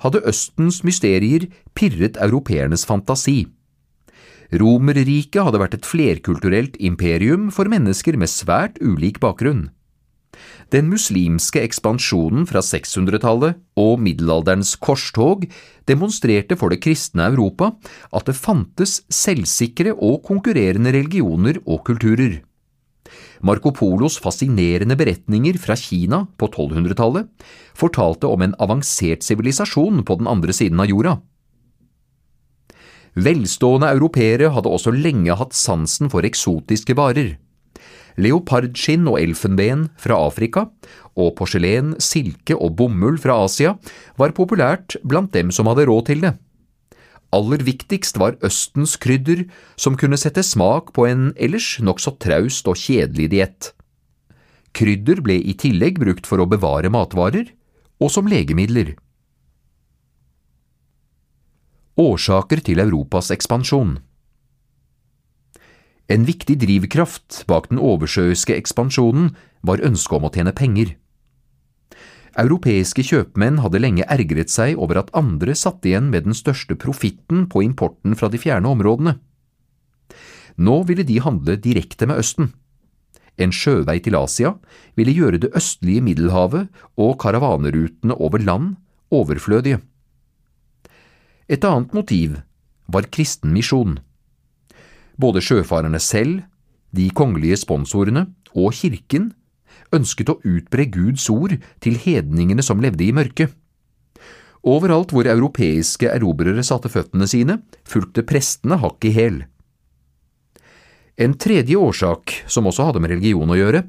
hadde 0.04 0.22
Østens 0.28 0.82
mysterier 0.84 1.48
pirret 1.76 2.20
europeernes 2.20 2.84
fantasi. 2.88 3.46
Romerriket 4.50 5.44
hadde 5.46 5.60
vært 5.62 5.76
et 5.78 5.86
flerkulturelt 5.86 6.78
imperium 6.82 7.50
for 7.54 7.70
mennesker 7.70 8.18
med 8.18 8.32
svært 8.32 8.80
ulik 8.82 9.20
bakgrunn. 9.22 9.68
Den 10.70 10.86
muslimske 10.90 11.62
ekspansjonen 11.66 12.46
fra 12.46 12.62
600-tallet 12.62 13.58
og 13.80 14.02
middelalderens 14.02 14.76
korstog 14.78 15.46
demonstrerte 15.90 16.58
for 16.58 16.70
det 16.70 16.80
kristne 16.84 17.26
Europa 17.32 17.72
at 18.14 18.28
det 18.30 18.38
fantes 18.38 19.00
selvsikre 19.10 19.96
og 19.96 20.22
konkurrerende 20.26 20.94
religioner 20.94 21.58
og 21.66 21.82
kulturer. 21.88 22.38
Marco 23.40 23.72
Polos 23.72 24.18
fascinerende 24.20 24.96
beretninger 25.00 25.56
fra 25.60 25.76
Kina 25.78 26.26
på 26.36 26.50
1200-tallet 26.50 27.28
fortalte 27.78 28.28
om 28.28 28.44
en 28.44 28.56
avansert 28.60 29.24
sivilisasjon 29.24 30.04
på 30.04 30.18
den 30.20 30.28
andre 30.28 30.52
siden 30.56 30.82
av 30.82 30.90
jorda. 30.90 31.14
Velstående 33.20 33.88
europeere 33.90 34.52
hadde 34.54 34.70
også 34.70 34.92
lenge 34.94 35.34
hatt 35.34 35.56
sansen 35.56 36.12
for 36.12 36.26
eksotiske 36.26 36.94
varer. 36.98 37.38
Leopardskinn 38.20 39.08
og 39.08 39.18
elfenben 39.22 39.88
fra 39.98 40.18
Afrika, 40.26 40.66
og 41.18 41.34
porselen, 41.38 41.94
silke 42.02 42.54
og 42.56 42.76
bomull 42.78 43.18
fra 43.22 43.38
Asia 43.44 43.74
var 44.20 44.36
populært 44.36 44.98
blant 45.02 45.32
dem 45.34 45.50
som 45.54 45.70
hadde 45.70 45.88
råd 45.88 46.06
til 46.10 46.24
det. 46.26 46.34
Aller 47.30 47.62
viktigst 47.62 48.18
var 48.18 48.34
Østens 48.42 48.96
krydder, 48.98 49.44
som 49.78 49.96
kunne 49.98 50.18
sette 50.18 50.42
smak 50.42 50.90
på 50.96 51.06
en 51.06 51.30
ellers 51.38 51.76
nokså 51.78 52.16
traust 52.18 52.66
og 52.66 52.78
kjedelig 52.78 53.28
diett. 53.30 53.70
Krydder 54.74 55.22
ble 55.22 55.38
i 55.38 55.54
tillegg 55.58 56.00
brukt 56.02 56.26
for 56.26 56.42
å 56.42 56.48
bevare 56.50 56.90
matvarer, 56.90 57.52
og 58.02 58.10
som 58.10 58.26
legemidler. 58.30 58.96
Årsaker 62.00 62.62
til 62.64 62.80
Europas 62.80 63.28
ekspansjon 63.34 63.98
En 66.10 66.24
viktig 66.26 66.56
drivkraft 66.62 67.42
bak 67.50 67.68
den 67.70 67.78
oversjøiske 67.82 68.56
ekspansjonen 68.56 69.34
var 69.66 69.82
ønsket 69.84 70.16
om 70.16 70.26
å 70.26 70.30
tjene 70.34 70.54
penger. 70.56 70.94
Europeiske 72.38 73.02
kjøpmenn 73.02 73.58
hadde 73.64 73.80
lenge 73.82 74.06
ergret 74.06 74.52
seg 74.52 74.78
over 74.78 75.00
at 75.00 75.10
andre 75.18 75.56
satt 75.58 75.86
igjen 75.86 76.12
med 76.12 76.28
den 76.28 76.36
største 76.36 76.76
profitten 76.78 77.48
på 77.50 77.64
importen 77.66 78.14
fra 78.14 78.30
de 78.30 78.38
fjerne 78.38 78.70
områdene. 78.70 79.16
Nå 80.60 80.82
ville 80.86 81.06
de 81.06 81.18
handle 81.24 81.56
direkte 81.58 82.06
med 82.06 82.20
Østen. 82.22 82.52
En 83.40 83.54
sjøvei 83.54 83.98
til 84.04 84.18
Asia 84.18 84.52
ville 84.98 85.14
gjøre 85.16 85.40
det 85.42 85.52
østlige 85.56 86.04
Middelhavet 86.04 86.68
og 87.00 87.16
karavanerutene 87.22 88.14
over 88.14 88.42
land 88.44 88.76
overflødige. 89.10 89.80
Et 91.48 91.64
annet 91.64 91.94
motiv 91.94 92.36
var 92.86 93.08
kristen 93.10 93.54
misjon. 93.54 93.98
Både 95.18 95.42
sjøfarerne 95.42 95.98
selv, 95.98 96.42
de 96.94 97.08
kongelige 97.10 97.58
sponsorene 97.58 98.28
og 98.54 98.74
kirken 98.74 99.32
ønsket 99.94 100.32
å 100.32 100.38
utbre 100.46 100.86
Guds 100.92 101.28
ord 101.32 101.56
til 101.82 101.98
hedningene 102.00 102.64
som 102.64 102.82
levde 102.82 103.06
i 103.06 103.14
mørket. 103.16 103.52
Overalt 104.60 105.14
hvor 105.14 105.28
europeiske 105.28 106.10
erobrere 106.12 106.62
satte 106.66 106.90
føttene 106.92 107.28
sine, 107.30 107.60
fulgte 107.88 108.26
prestene 108.28 108.76
hakk 108.82 109.06
i 109.08 109.14
hæl. 109.16 109.42
En 111.20 111.36
tredje 111.36 111.76
årsak, 111.76 112.32
som 112.48 112.68
også 112.68 112.88
hadde 112.88 113.00
med 113.04 113.12
religion 113.12 113.50
å 113.52 113.56
gjøre, 113.58 113.84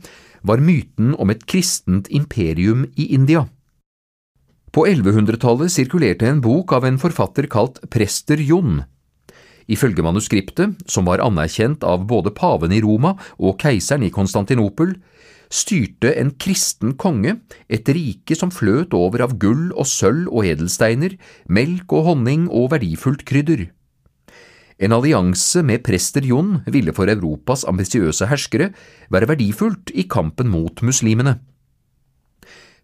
var 0.48 0.64
myten 0.64 1.14
om 1.22 1.32
et 1.32 1.44
kristent 1.48 2.10
imperium 2.12 2.86
i 3.00 3.12
India. 3.16 3.46
På 4.72 4.86
1100-tallet 4.88 5.72
sirkulerte 5.72 6.28
en 6.28 6.42
bok 6.44 6.72
av 6.76 6.88
en 6.88 7.00
forfatter 7.00 7.48
kalt 7.52 7.82
prester 7.92 8.40
Jon. 8.40 8.82
Ifølge 9.72 10.04
manuskriptet, 10.04 10.80
som 10.88 11.08
var 11.08 11.24
anerkjent 11.24 11.84
av 11.88 12.06
både 12.08 12.32
paven 12.36 12.72
i 12.76 12.82
Roma 12.84 13.14
og 13.38 13.60
keiseren 13.62 14.08
i 14.08 14.12
Konstantinopel, 14.12 14.96
styrte 15.52 16.14
en 16.18 16.32
kristen 16.40 16.96
konge 17.00 17.36
et 17.70 17.92
rike 17.92 18.38
som 18.38 18.54
fløt 18.54 18.96
over 18.98 19.26
av 19.28 19.36
gull 19.42 19.70
og 19.76 19.88
sølv 19.90 20.32
og 20.32 20.48
edelsteiner, 20.48 21.18
melk 21.52 21.92
og 21.92 22.08
honning 22.10 22.48
og 22.50 22.72
verdifullt 22.74 23.26
krydder. 23.28 23.68
En 24.82 24.96
allianse 24.96 25.62
med 25.62 25.84
prester 25.86 26.26
Jon 26.26 26.64
ville 26.74 26.94
for 26.98 27.12
Europas 27.12 27.68
ambisiøse 27.70 28.26
herskere 28.32 28.72
være 29.14 29.30
verdifullt 29.30 29.94
i 29.94 30.08
kampen 30.10 30.50
mot 30.50 30.82
muslimene. 30.82 31.38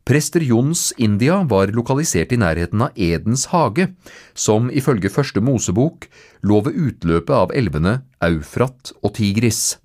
Prester 0.08 0.40
Jons 0.40 0.94
India 1.04 1.42
var 1.44 1.74
lokalisert 1.76 2.32
i 2.32 2.38
nærheten 2.40 2.86
av 2.86 2.96
Edens 2.96 3.50
hage, 3.52 3.90
som 4.32 4.70
ifølge 4.72 5.12
første 5.12 5.44
Mosebok 5.44 6.08
lå 6.48 6.62
ved 6.64 6.78
utløpet 6.80 7.36
av 7.36 7.52
elvene 7.52 7.98
Eufrat 8.24 8.94
og 9.02 9.18
Tigris. 9.18 9.76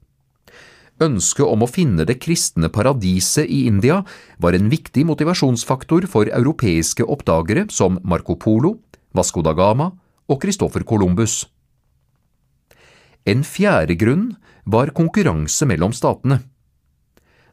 Ønsket 1.00 1.48
om 1.48 1.64
å 1.64 1.70
finne 1.70 2.04
det 2.06 2.18
kristne 2.22 2.68
paradiset 2.68 3.48
i 3.48 3.64
India 3.70 4.02
var 4.42 4.52
en 4.52 4.68
viktig 4.70 5.06
motivasjonsfaktor 5.08 6.06
for 6.10 6.28
europeiske 6.28 7.06
oppdagere 7.08 7.66
som 7.72 7.98
Marco 8.04 8.36
Polo, 8.36 8.76
Vasco 9.16 9.42
da 9.42 9.54
Gama 9.56 9.90
og 10.28 10.42
Christoffer 10.44 10.84
Columbus. 10.84 11.46
En 13.24 13.42
fjerde 13.46 13.96
grunn 13.98 14.32
var 14.64 14.92
konkurranse 14.94 15.66
mellom 15.66 15.94
statene. 15.94 16.42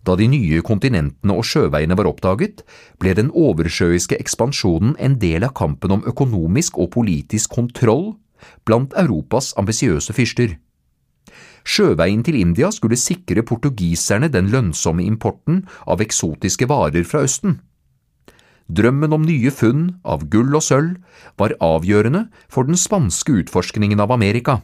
Da 0.06 0.16
de 0.16 0.30
nye 0.32 0.62
kontinentene 0.66 1.36
og 1.36 1.46
sjøveiene 1.46 1.98
var 2.00 2.08
oppdaget, 2.10 2.64
ble 3.02 3.14
den 3.18 3.34
oversjøiske 3.36 4.18
ekspansjonen 4.20 4.96
en 4.98 5.18
del 5.20 5.44
av 5.46 5.54
kampen 5.58 5.92
om 5.98 6.06
økonomisk 6.08 6.80
og 6.80 6.94
politisk 6.96 7.52
kontroll 7.58 8.14
blant 8.66 8.96
Europas 8.98 9.52
ambisiøse 9.60 10.16
fyrster. 10.16 10.56
Sjøveien 11.68 12.24
til 12.26 12.38
India 12.40 12.70
skulle 12.72 13.00
sikre 13.00 13.44
portugiserne 13.46 14.30
den 14.32 14.50
lønnsomme 14.54 15.04
importen 15.06 15.64
av 15.88 16.02
eksotiske 16.04 16.70
varer 16.70 17.06
fra 17.08 17.24
Østen. 17.28 17.60
Drømmen 18.70 19.14
om 19.16 19.24
nye 19.26 19.50
funn 19.50 19.86
av 20.06 20.28
gull 20.30 20.54
og 20.54 20.62
sølv 20.62 20.98
var 21.42 21.56
avgjørende 21.64 22.28
for 22.54 22.70
den 22.70 22.78
spanske 22.78 23.34
utforskningen 23.42 24.00
av 24.00 24.14
Amerika. 24.14 24.60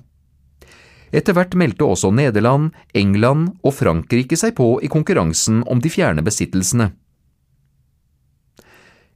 Etter 1.16 1.34
hvert 1.34 1.56
meldte 1.58 1.88
også 1.88 2.12
Nederland, 2.14 2.74
England 2.94 3.56
og 3.64 3.74
Frankrike 3.78 4.38
seg 4.38 4.54
på 4.58 4.76
i 4.84 4.92
konkurransen 4.92 5.64
om 5.66 5.82
de 5.82 5.90
fjerne 5.90 6.26
besittelsene. 6.26 6.92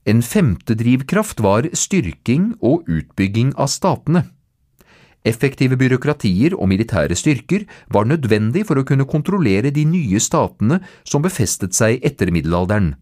En 0.10 0.24
femte 0.26 0.74
drivkraft 0.80 1.42
var 1.44 1.68
styrking 1.78 2.54
og 2.66 2.88
utbygging 2.90 3.52
av 3.60 3.70
statene. 3.70 4.24
Effektive 5.28 5.76
byråkratier 5.76 6.56
og 6.56 6.70
militære 6.72 7.16
styrker 7.18 7.66
var 7.92 8.08
nødvendig 8.08 8.64
for 8.70 8.80
å 8.80 8.86
kunne 8.88 9.08
kontrollere 9.10 9.72
de 9.76 9.84
nye 9.84 10.20
statene 10.24 10.80
som 11.04 11.24
befestet 11.26 11.76
seg 11.76 12.00
etter 12.08 12.32
middelalderen. 12.32 12.94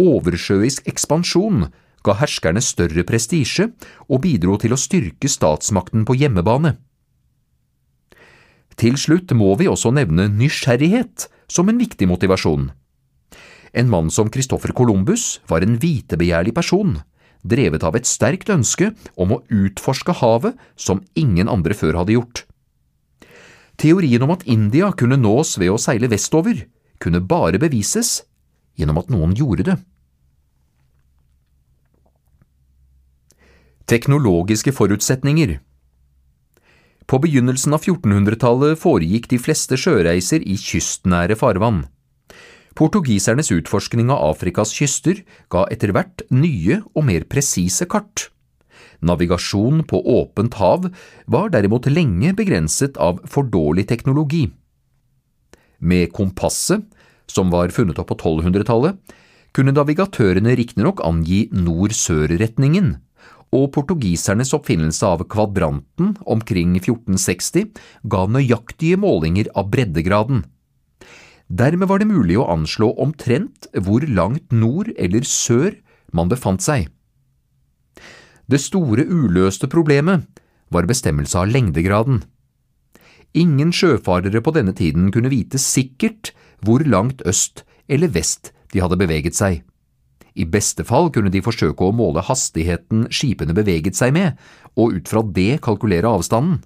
Oversjøisk 0.00 0.88
ekspansjon 0.88 1.66
ga 2.06 2.14
herskerne 2.16 2.62
større 2.64 3.04
prestisje 3.04 3.68
og 4.08 4.22
bidro 4.24 4.56
til 4.62 4.72
å 4.72 4.80
styrke 4.80 5.28
statsmakten 5.28 6.06
på 6.08 6.16
hjemmebane. 6.16 6.76
Til 8.78 8.94
slutt 8.96 9.34
må 9.34 9.52
vi 9.58 9.66
også 9.68 9.90
nevne 9.92 10.28
nysgjerrighet 10.30 11.26
som 11.50 11.68
en 11.68 11.80
viktig 11.82 12.06
motivasjon. 12.08 12.70
En 13.74 13.90
mann 13.90 14.08
som 14.08 14.30
Christoffer 14.32 14.72
Columbus 14.72 15.42
var 15.50 15.66
en 15.66 15.76
vitebegjærlig 15.82 16.54
person 16.56 17.00
drevet 17.42 17.84
av 17.86 17.96
et 17.96 18.08
sterkt 18.08 18.50
ønske 18.52 18.92
om 19.16 19.34
å 19.34 19.42
utforske 19.52 20.14
havet 20.20 20.58
som 20.76 21.02
ingen 21.14 21.48
andre 21.48 21.76
før 21.76 22.00
hadde 22.00 22.16
gjort. 22.16 22.44
Teorien 23.78 24.24
om 24.26 24.32
at 24.34 24.42
India 24.50 24.90
kunne 24.90 25.20
nås 25.20 25.54
ved 25.60 25.70
å 25.70 25.78
seile 25.78 26.10
vestover, 26.10 26.64
kunne 26.98 27.22
bare 27.22 27.60
bevises 27.62 28.24
gjennom 28.78 28.98
at 28.98 29.10
noen 29.12 29.36
gjorde 29.38 29.68
det. 29.70 29.76
Teknologiske 33.88 34.74
forutsetninger 34.74 35.54
På 37.08 37.20
begynnelsen 37.22 37.72
av 37.72 37.86
1400-tallet 37.86 38.76
foregikk 38.82 39.30
de 39.30 39.38
fleste 39.40 39.78
sjøreiser 39.80 40.42
i 40.44 40.58
kystnære 40.60 41.38
farvann. 41.40 41.86
Portugisernes 42.78 43.48
utforskning 43.50 44.06
av 44.14 44.20
Afrikas 44.36 44.70
kyster 44.70 45.24
ga 45.50 45.64
etter 45.74 45.90
hvert 45.90 46.22
nye 46.30 46.76
og 46.94 47.08
mer 47.08 47.24
presise 47.26 47.88
kart. 47.90 48.28
Navigasjon 49.02 49.82
på 49.90 49.98
åpent 49.98 50.54
hav 50.60 50.86
var 51.26 51.50
derimot 51.50 51.88
lenge 51.90 52.30
begrenset 52.38 52.98
av 53.02 53.18
for 53.26 53.50
dårlig 53.50 53.88
teknologi. 53.90 54.44
Med 55.78 56.12
kompasset, 56.14 56.84
som 57.26 57.50
var 57.50 57.74
funnet 57.74 57.98
opp 57.98 58.12
på 58.12 58.18
1200-tallet, 58.18 58.94
kunne 59.54 59.74
navigatørene 59.74 60.54
riktignok 60.58 61.02
angi 61.06 61.48
nord-sør-retningen, 61.50 62.92
og 63.58 63.72
portugisernes 63.74 64.52
oppfinnelse 64.54 65.08
av 65.08 65.24
kvadranten 65.26 66.14
omkring 66.30 66.76
1460 66.78 67.72
ga 68.06 68.22
nøyaktige 68.30 69.00
målinger 69.00 69.50
av 69.58 69.70
breddegraden. 69.72 70.44
Dermed 71.48 71.88
var 71.88 72.02
det 72.02 72.10
mulig 72.10 72.36
å 72.36 72.48
anslå 72.52 72.90
omtrent 73.00 73.70
hvor 73.72 74.04
langt 74.04 74.52
nord 74.52 74.90
eller 74.96 75.24
sør 75.24 75.72
man 76.12 76.28
befant 76.28 76.64
seg. 76.64 76.88
Det 78.48 78.60
store 78.60 79.04
uløste 79.04 79.68
problemet 79.68 80.24
var 80.72 80.88
bestemmelse 80.88 81.36
av 81.40 81.48
lengdegraden. 81.48 82.22
Ingen 83.36 83.72
sjøfarere 83.76 84.40
på 84.44 84.52
denne 84.56 84.74
tiden 84.76 85.10
kunne 85.12 85.32
vite 85.32 85.60
sikkert 85.60 86.32
hvor 86.64 86.84
langt 86.84 87.24
øst 87.28 87.64
eller 87.88 88.12
vest 88.12 88.52
de 88.72 88.80
hadde 88.84 89.00
beveget 89.00 89.36
seg. 89.36 89.62
I 90.38 90.46
beste 90.46 90.84
fall 90.86 91.08
kunne 91.12 91.32
de 91.34 91.42
forsøke 91.42 91.82
å 91.84 91.94
måle 91.96 92.22
hastigheten 92.24 93.08
skipene 93.10 93.56
beveget 93.56 93.96
seg 93.98 94.12
med, 94.14 94.36
og 94.78 94.94
ut 95.00 95.08
fra 95.10 95.24
det 95.24 95.58
kalkulere 95.64 96.10
avstanden. 96.12 96.60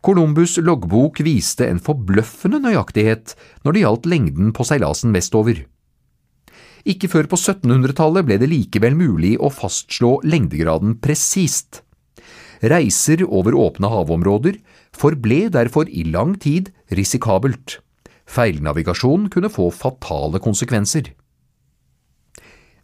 Columbus' 0.00 0.56
loggbok 0.64 1.20
viste 1.26 1.66
en 1.68 1.80
forbløffende 1.82 2.62
nøyaktighet 2.64 3.34
når 3.66 3.76
det 3.76 3.82
gjaldt 3.84 4.08
lengden 4.08 4.54
på 4.56 4.64
seilasen 4.64 5.12
vestover. 5.12 5.66
Ikke 6.88 7.10
før 7.12 7.28
på 7.28 7.36
1700-tallet 7.36 8.24
ble 8.24 8.38
det 8.40 8.48
likevel 8.48 8.96
mulig 8.96 9.34
å 9.36 9.52
fastslå 9.52 10.16
lengdegraden 10.24 10.96
presist. 11.04 11.82
Reiser 12.64 13.26
over 13.28 13.56
åpne 13.56 13.88
havområder 13.92 14.56
forble 14.96 15.46
derfor 15.52 15.88
i 15.88 16.06
lang 16.08 16.34
tid 16.40 16.72
risikabelt. 16.96 17.78
Feilnavigasjon 18.30 19.28
kunne 19.32 19.52
få 19.52 19.68
fatale 19.74 20.40
konsekvenser. 20.40 21.12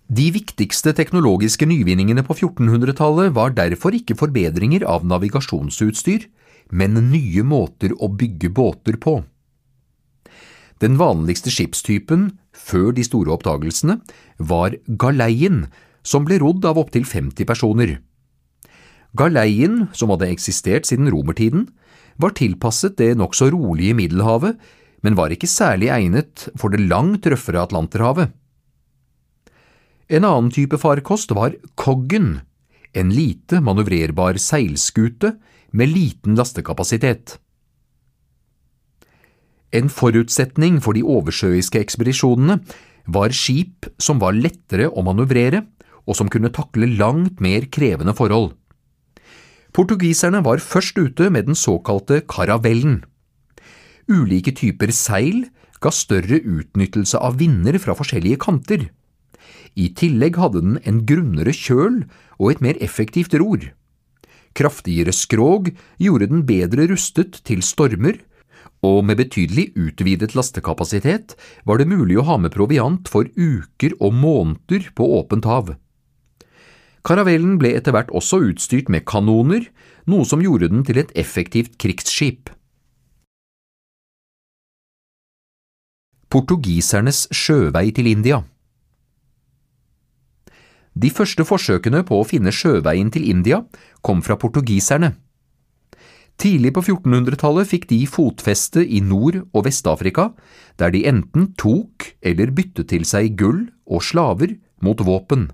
De 0.06 0.28
viktigste 0.30 0.92
teknologiske 0.94 1.66
nyvinningene 1.66 2.22
på 2.26 2.36
1400-tallet 2.36 3.32
var 3.34 3.56
derfor 3.56 3.96
ikke 3.96 4.14
forbedringer 4.18 4.84
av 4.86 5.06
navigasjonsutstyr, 5.08 6.28
men 6.70 6.98
nye 7.10 7.44
måter 7.46 7.94
å 8.02 8.10
bygge 8.10 8.50
båter 8.50 8.98
på. 9.00 9.20
Den 10.82 10.98
vanligste 11.00 11.52
skipstypen 11.52 12.34
før 12.56 12.90
de 12.96 13.04
store 13.06 13.32
oppdagelsene 13.36 14.00
var 14.38 14.76
galeien, 15.00 15.66
som 16.06 16.26
ble 16.26 16.38
rodd 16.42 16.66
av 16.68 16.78
opptil 16.78 17.06
50 17.08 17.48
personer. 17.48 17.96
Galeien, 19.16 19.86
som 19.96 20.12
hadde 20.12 20.28
eksistert 20.28 20.86
siden 20.88 21.08
romertiden, 21.10 21.70
var 22.20 22.36
tilpasset 22.36 22.96
det 23.00 23.14
nokså 23.16 23.48
rolige 23.52 23.96
Middelhavet, 23.96 24.58
men 25.04 25.16
var 25.16 25.32
ikke 25.32 25.48
særlig 25.48 25.88
egnet 25.92 26.48
for 26.58 26.72
det 26.72 26.84
langt 26.84 27.26
røffere 27.28 27.62
Atlanterhavet. 27.64 28.32
En 30.06 30.24
annen 30.24 30.52
type 30.54 30.78
farkost 30.78 31.32
var 31.34 31.56
koggen, 31.74 32.40
en 32.96 33.10
lite 33.12 33.60
manøvrerbar 33.64 34.38
seilskute 34.40 35.34
med 35.76 35.92
liten 35.92 36.36
lastekapasitet. 36.38 37.36
En 39.76 39.90
forutsetning 39.92 40.78
for 40.80 40.96
de 40.96 41.04
oversjøiske 41.04 41.80
ekspedisjonene 41.82 42.60
var 43.12 43.34
skip 43.36 43.88
som 44.02 44.22
var 44.22 44.36
lettere 44.36 44.88
å 44.88 45.04
manøvrere, 45.06 45.66
og 46.06 46.14
som 46.14 46.30
kunne 46.30 46.52
takle 46.54 46.88
langt 46.96 47.42
mer 47.42 47.66
krevende 47.72 48.14
forhold. 48.16 48.54
Portugiserne 49.74 50.40
var 50.46 50.62
først 50.62 50.96
ute 50.96 51.28
med 51.34 51.50
den 51.50 51.58
såkalte 51.58 52.22
karavellen. 52.30 53.02
Ulike 54.08 54.54
typer 54.54 54.92
seil 54.94 55.48
ga 55.82 55.90
større 55.92 56.38
utnyttelse 56.40 57.18
av 57.18 57.36
vinder 57.42 57.76
fra 57.82 57.96
forskjellige 57.98 58.38
kanter. 58.46 58.86
I 59.76 59.90
tillegg 59.98 60.38
hadde 60.40 60.62
den 60.62 60.78
en 60.88 61.02
grunnere 61.08 61.52
kjøl 61.52 62.04
og 62.38 62.54
et 62.54 62.62
mer 62.64 62.78
effektivt 62.80 63.34
ror. 63.36 63.66
Kraftigere 64.56 65.12
skrog 65.12 65.68
gjorde 66.00 66.30
den 66.30 66.46
bedre 66.48 66.86
rustet 66.88 67.42
til 67.44 67.60
stormer, 67.64 68.16
og 68.84 69.02
med 69.04 69.18
betydelig 69.20 69.70
utvidet 69.76 70.34
lastekapasitet 70.36 71.34
var 71.68 71.80
det 71.80 71.88
mulig 71.90 72.16
å 72.20 72.26
ha 72.28 72.36
med 72.40 72.54
proviant 72.54 73.08
for 73.10 73.28
uker 73.36 73.96
og 74.00 74.16
måneder 74.16 74.88
på 74.96 75.08
åpent 75.18 75.48
hav. 75.48 75.74
Karavellen 77.06 77.58
ble 77.60 77.74
etter 77.78 77.94
hvert 77.94 78.10
også 78.10 78.40
utstyrt 78.48 78.88
med 78.90 79.06
kanoner, 79.06 79.68
noe 80.10 80.26
som 80.26 80.42
gjorde 80.42 80.70
den 80.72 80.82
til 80.86 81.02
et 81.02 81.12
effektivt 81.18 81.76
krigsskip. 81.82 82.50
Portugisernes 86.32 87.26
sjøvei 87.30 87.90
til 87.94 88.08
India 88.10 88.42
De 90.96 91.10
første 91.12 91.44
forsøkene 91.44 92.00
på 92.08 92.22
å 92.22 92.26
finne 92.26 92.52
sjøveien 92.54 93.10
til 93.12 93.26
India 93.28 93.60
kom 94.00 94.22
fra 94.24 94.38
portugiserne. 94.40 95.12
Tidlig 96.40 96.72
på 96.76 96.82
1400-tallet 96.84 97.68
fikk 97.68 97.86
de 97.88 98.02
fotfeste 98.08 98.82
i 98.84 99.00
Nord- 99.00 99.42
og 99.56 99.64
Vest-Afrika, 99.68 100.30
der 100.76 100.92
de 100.92 101.04
enten 101.08 101.52
tok 101.56 102.10
eller 102.20 102.52
byttet 102.52 102.90
til 102.92 103.06
seg 103.08 103.36
gull 103.40 103.66
og 103.88 104.04
slaver 104.04 104.56
mot 104.84 105.00
våpen. 105.00 105.48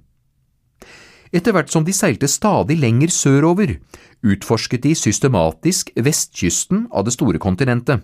Etter 1.33 1.55
hvert 1.55 1.71
som 1.73 1.87
de 1.87 1.95
seilte 1.97 2.29
stadig 2.29 2.77
lenger 2.83 3.11
sørover, 3.15 3.79
utforsket 4.23 4.83
de 4.85 4.95
systematisk 4.99 5.95
vestkysten 5.97 6.89
av 6.93 7.07
det 7.07 7.15
store 7.15 7.41
kontinentet. 7.43 8.03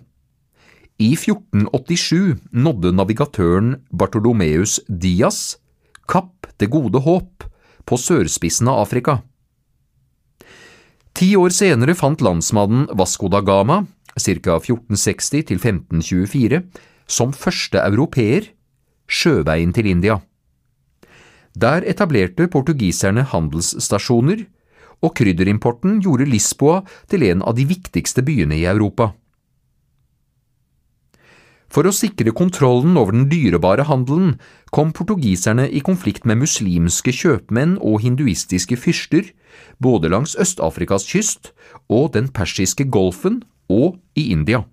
I 0.99 1.13
1487 1.15 2.49
nådde 2.51 2.91
navigatøren 2.95 3.75
Bartolomeus 3.95 4.79
Dias 4.87 5.59
Kapp 6.09 6.38
det 6.59 6.69
gode 6.71 7.01
håp 7.05 7.45
på 7.87 7.97
sørspissen 7.97 8.69
av 8.69 8.83
Afrika. 8.83 9.19
Ti 11.17 11.33
år 11.35 11.51
senere 11.55 11.95
fant 11.97 12.21
landsmannen 12.23 12.87
Vasco 12.95 13.27
da 13.31 13.41
Gama, 13.43 13.81
ca 14.19 14.55
1460 14.59 15.47
til 15.49 15.57
1524, 15.57 16.61
som 17.09 17.33
første 17.33 17.81
europeer, 17.81 18.51
sjøveien 19.09 19.73
til 19.73 19.89
India. 19.89 20.19
Der 21.59 21.83
etablerte 21.83 22.47
portugiserne 22.47 23.25
handelsstasjoner, 23.31 24.45
og 24.99 25.15
krydderimporten 25.15 26.01
gjorde 26.03 26.27
Lisboa 26.27 26.83
til 27.09 27.23
en 27.29 27.41
av 27.41 27.55
de 27.57 27.65
viktigste 27.67 28.23
byene 28.23 28.57
i 28.59 28.67
Europa. 28.67 29.13
For 31.69 31.85
å 31.85 31.93
sikre 31.93 32.33
kontrollen 32.33 32.97
over 32.97 33.13
den 33.13 33.27
dyrebare 33.29 33.85
handelen 33.85 34.39
kom 34.73 34.89
portugiserne 34.95 35.67
i 35.69 35.83
konflikt 35.85 36.25
med 36.25 36.41
muslimske 36.41 37.13
kjøpmenn 37.13 37.77
og 37.77 38.01
hinduistiske 38.05 38.77
fyrster, 38.81 39.29
både 39.77 40.09
langs 40.09 40.33
Øst-Afrikas 40.39 41.05
kyst 41.09 41.51
og 41.87 42.15
den 42.17 42.31
persiske 42.33 42.89
golfen 42.89 43.43
og 43.69 43.99
i 44.17 44.31
India. 44.33 44.63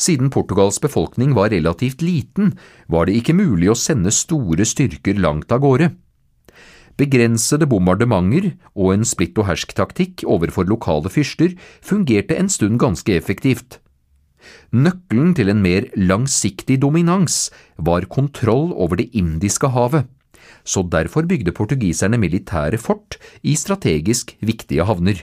Siden 0.00 0.28
Portugals 0.32 0.80
befolkning 0.80 1.32
var 1.36 1.52
relativt 1.52 2.02
liten, 2.04 2.56
var 2.88 3.08
det 3.08 3.16
ikke 3.16 3.36
mulig 3.36 3.70
å 3.72 3.78
sende 3.78 4.12
store 4.12 4.64
styrker 4.68 5.16
langt 5.20 5.52
av 5.52 5.62
gårde. 5.64 5.92
Begrensede 6.96 7.68
bombardementer 7.68 8.54
og 8.72 8.94
en 8.94 9.04
splitt-og-hersk-taktikk 9.04 10.24
overfor 10.24 10.68
lokale 10.68 11.12
fyrster 11.12 11.56
fungerte 11.84 12.36
en 12.40 12.48
stund 12.52 12.80
ganske 12.80 13.12
effektivt. 13.12 13.80
Nøkkelen 14.72 15.34
til 15.36 15.52
en 15.52 15.62
mer 15.62 15.88
langsiktig 15.96 16.80
dominans 16.82 17.50
var 17.78 18.08
kontroll 18.10 18.72
over 18.72 18.96
Det 18.96 19.10
indiske 19.14 19.68
havet, 19.68 20.06
så 20.64 20.82
derfor 20.82 21.26
bygde 21.28 21.54
portugiserne 21.54 22.18
militære 22.18 22.78
fort 22.78 23.18
i 23.42 23.54
strategisk 23.54 24.36
viktige 24.40 24.84
havner. 24.84 25.22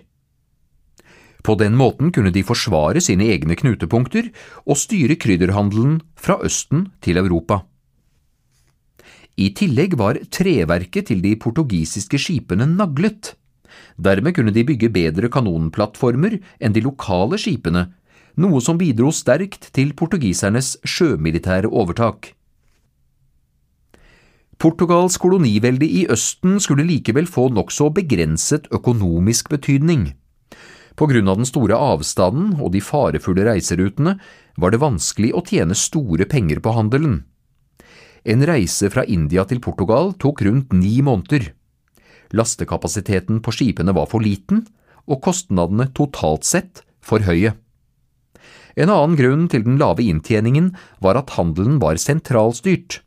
På 1.44 1.58
den 1.60 1.76
måten 1.76 2.12
kunne 2.16 2.32
de 2.32 2.44
forsvare 2.48 3.02
sine 3.04 3.28
egne 3.28 3.56
knutepunkter 3.60 4.30
og 4.64 4.80
styre 4.80 5.18
krydderhandelen 5.20 6.00
fra 6.16 6.40
Østen 6.40 6.88
til 7.04 7.20
Europa. 7.20 7.66
I 9.36 9.50
tillegg 9.58 9.98
var 9.98 10.20
treverket 10.32 11.10
til 11.10 11.24
de 11.24 11.34
portugisiske 11.36 12.20
skipene 12.22 12.68
naglet. 12.70 13.34
Dermed 13.98 14.36
kunne 14.38 14.54
de 14.54 14.64
bygge 14.64 14.92
bedre 14.94 15.30
kanonplattformer 15.34 16.38
enn 16.62 16.76
de 16.76 16.84
lokale 16.86 17.40
skipene 17.42 17.88
noe 18.40 18.62
som 18.62 18.80
bidro 18.80 19.12
sterkt 19.14 19.70
til 19.76 19.94
portugisernes 19.98 20.78
sjømilitære 20.88 21.70
overtak. 21.70 22.34
Portugals 24.62 25.18
kolonivelde 25.20 25.86
i 25.86 26.06
Østen 26.14 26.60
skulle 26.64 26.86
likevel 26.88 27.28
få 27.28 27.50
nokså 27.52 27.90
begrenset 27.94 28.70
økonomisk 28.72 29.50
betydning. 29.52 30.14
På 30.96 31.08
grunn 31.10 31.28
av 31.28 31.40
den 31.42 31.50
store 31.50 31.76
avstanden 31.76 32.54
og 32.62 32.72
de 32.76 32.82
farefulle 32.86 33.46
reiserutene 33.48 34.16
var 34.62 34.72
det 34.72 34.82
vanskelig 34.84 35.34
å 35.34 35.42
tjene 35.46 35.76
store 35.76 36.28
penger 36.30 36.62
på 36.64 36.76
handelen. 36.78 37.24
En 38.24 38.46
reise 38.48 38.88
fra 38.94 39.04
India 39.04 39.44
til 39.50 39.60
Portugal 39.60 40.14
tok 40.22 40.46
rundt 40.46 40.72
ni 40.78 41.02
måneder. 41.04 41.50
Lastekapasiteten 42.32 43.42
på 43.44 43.52
skipene 43.52 43.94
var 43.94 44.08
for 44.10 44.24
liten, 44.24 44.64
og 45.04 45.20
kostnadene 45.26 45.90
totalt 45.92 46.48
sett 46.48 46.86
for 47.04 47.26
høye. 47.28 47.58
En 48.76 48.90
annen 48.90 49.18
grunn 49.20 49.48
til 49.52 49.66
den 49.66 49.78
lave 49.82 50.06
inntjeningen 50.06 50.72
var 51.04 51.20
at 51.20 51.36
handelen 51.38 51.80
var 51.82 52.00
sentralstyrt. 52.02 53.02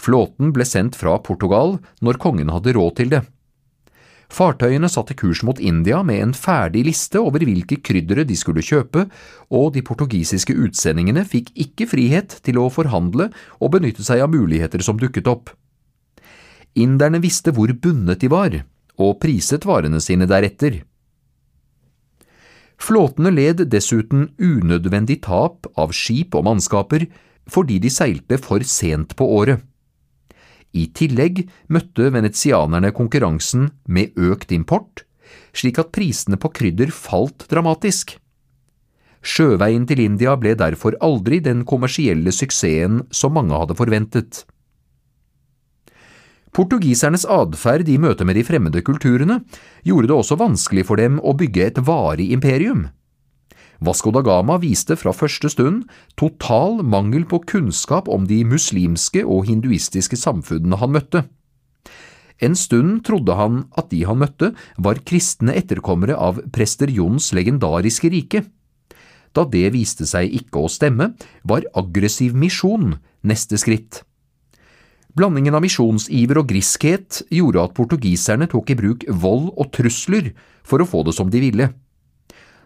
Flåten 0.00 0.50
ble 0.54 0.66
sendt 0.66 0.98
fra 0.98 1.16
Portugal 1.22 1.78
når 2.02 2.18
kongen 2.22 2.50
hadde 2.50 2.74
råd 2.74 2.98
til 2.98 3.12
det. 3.14 3.22
Fartøyene 4.34 4.88
satte 4.90 5.14
kurs 5.14 5.44
mot 5.46 5.60
India 5.62 6.00
med 6.02 6.22
en 6.22 6.32
ferdig 6.34 6.84
liste 6.88 7.20
over 7.20 7.44
hvilke 7.46 7.78
kryddere 7.84 8.24
de 8.26 8.36
skulle 8.38 8.64
kjøpe, 8.64 9.04
og 9.54 9.74
de 9.76 9.84
portugisiske 9.86 10.56
utsendingene 10.64 11.22
fikk 11.28 11.52
ikke 11.54 11.86
frihet 11.92 12.38
til 12.42 12.58
å 12.58 12.70
forhandle 12.72 13.28
og 13.60 13.74
benytte 13.76 14.02
seg 14.06 14.24
av 14.24 14.32
muligheter 14.32 14.82
som 14.82 14.98
dukket 14.98 15.30
opp. 15.30 15.52
Inderne 16.74 17.20
visste 17.22 17.54
hvor 17.54 17.70
bundet 17.70 18.24
de 18.24 18.32
var, 18.32 18.56
og 18.98 19.20
priset 19.22 19.66
varene 19.68 20.00
sine 20.02 20.26
deretter. 20.26 20.82
Flåtene 22.80 23.30
led 23.32 23.62
dessuten 23.72 24.28
unødvendig 24.38 25.20
tap 25.24 25.68
av 25.80 25.94
skip 25.96 26.34
og 26.34 26.46
mannskaper 26.48 27.06
fordi 27.50 27.78
de 27.82 27.92
seilte 27.92 28.38
for 28.40 28.64
sent 28.66 29.14
på 29.18 29.28
året. 29.38 29.62
I 30.74 30.88
tillegg 30.90 31.44
møtte 31.70 32.10
venezianerne 32.10 32.90
konkurransen 32.96 33.68
med 33.86 34.16
økt 34.18 34.50
import, 34.52 35.04
slik 35.54 35.78
at 35.78 35.92
prisene 35.94 36.38
på 36.40 36.50
krydder 36.56 36.90
falt 36.90 37.46
dramatisk. 37.50 38.16
Sjøveien 39.24 39.86
til 39.88 40.02
India 40.04 40.34
ble 40.36 40.52
derfor 40.58 40.98
aldri 41.04 41.38
den 41.40 41.62
kommersielle 41.68 42.32
suksessen 42.34 43.04
som 43.14 43.38
mange 43.38 43.56
hadde 43.56 43.76
forventet. 43.78 44.42
Portugisernes 46.54 47.24
atferd 47.26 47.88
i 47.90 47.96
møte 47.98 48.22
med 48.26 48.38
de 48.38 48.44
fremmede 48.46 48.82
kulturene 48.86 49.40
gjorde 49.82 50.10
det 50.10 50.14
også 50.14 50.38
vanskelig 50.38 50.84
for 50.86 51.00
dem 51.02 51.18
å 51.18 51.34
bygge 51.34 51.66
et 51.66 51.80
varig 51.82 52.28
imperium. 52.34 52.86
Vasco 53.84 54.12
da 54.14 54.22
Gama 54.22 54.60
viste 54.62 54.94
fra 54.96 55.12
første 55.12 55.50
stund 55.50 55.82
total 56.20 56.78
mangel 56.86 57.26
på 57.26 57.40
kunnskap 57.50 58.08
om 58.08 58.28
de 58.30 58.44
muslimske 58.46 59.24
og 59.26 59.48
hinduistiske 59.50 60.16
samfunnene 60.20 60.78
han 60.78 60.94
møtte. 60.94 61.24
En 62.42 62.54
stund 62.58 63.02
trodde 63.06 63.34
han 63.34 63.64
at 63.78 63.90
de 63.90 64.04
han 64.06 64.22
møtte 64.22 64.52
var 64.78 65.02
kristne 65.06 65.54
etterkommere 65.58 66.14
av 66.14 66.40
prester 66.54 66.90
Jons 66.90 67.32
legendariske 67.34 68.10
rike. 68.14 68.46
Da 69.34 69.42
det 69.50 69.68
viste 69.74 70.06
seg 70.06 70.30
ikke 70.38 70.62
å 70.62 70.70
stemme, 70.70 71.12
var 71.42 71.66
aggressiv 71.74 72.34
misjon 72.38 72.94
neste 73.26 73.58
skritt. 73.58 74.04
Blandingen 75.14 75.54
av 75.54 75.62
misjonsiver 75.62 76.40
og 76.40 76.48
griskhet 76.50 77.20
gjorde 77.30 77.62
at 77.62 77.74
portugiserne 77.76 78.48
tok 78.50 78.72
i 78.74 78.78
bruk 78.78 79.04
vold 79.06 79.52
og 79.54 79.70
trusler 79.74 80.32
for 80.66 80.82
å 80.82 80.88
få 80.88 81.04
det 81.06 81.14
som 81.14 81.30
de 81.30 81.42
ville. 81.44 81.68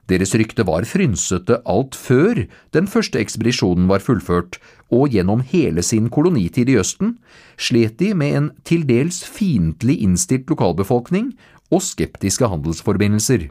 Deres 0.09 0.33
rykte 0.41 0.65
var 0.65 0.87
frynsete 0.89 1.59
alt 1.69 1.93
før 1.99 2.47
den 2.73 2.89
første 2.89 3.21
ekspedisjonen 3.21 3.91
var 3.91 4.01
fullført, 4.01 4.57
og 4.89 5.13
gjennom 5.13 5.43
hele 5.45 5.85
sin 5.85 6.09
kolonitid 6.09 6.73
i 6.73 6.79
Østen 6.81 7.19
slet 7.61 7.99
de 8.01 8.15
med 8.17 8.39
en 8.39 8.49
til 8.65 8.87
dels 8.89 9.21
fiendtlig 9.29 9.99
innstilt 10.07 10.49
lokalbefolkning 10.49 11.35
og 11.69 11.85
skeptiske 11.85 12.49
handelsforbindelser. 12.49 13.51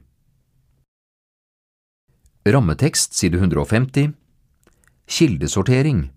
Rammetekst 2.48 3.14
side 3.14 3.38
150 3.38 4.16
kildesortering. 5.08 6.08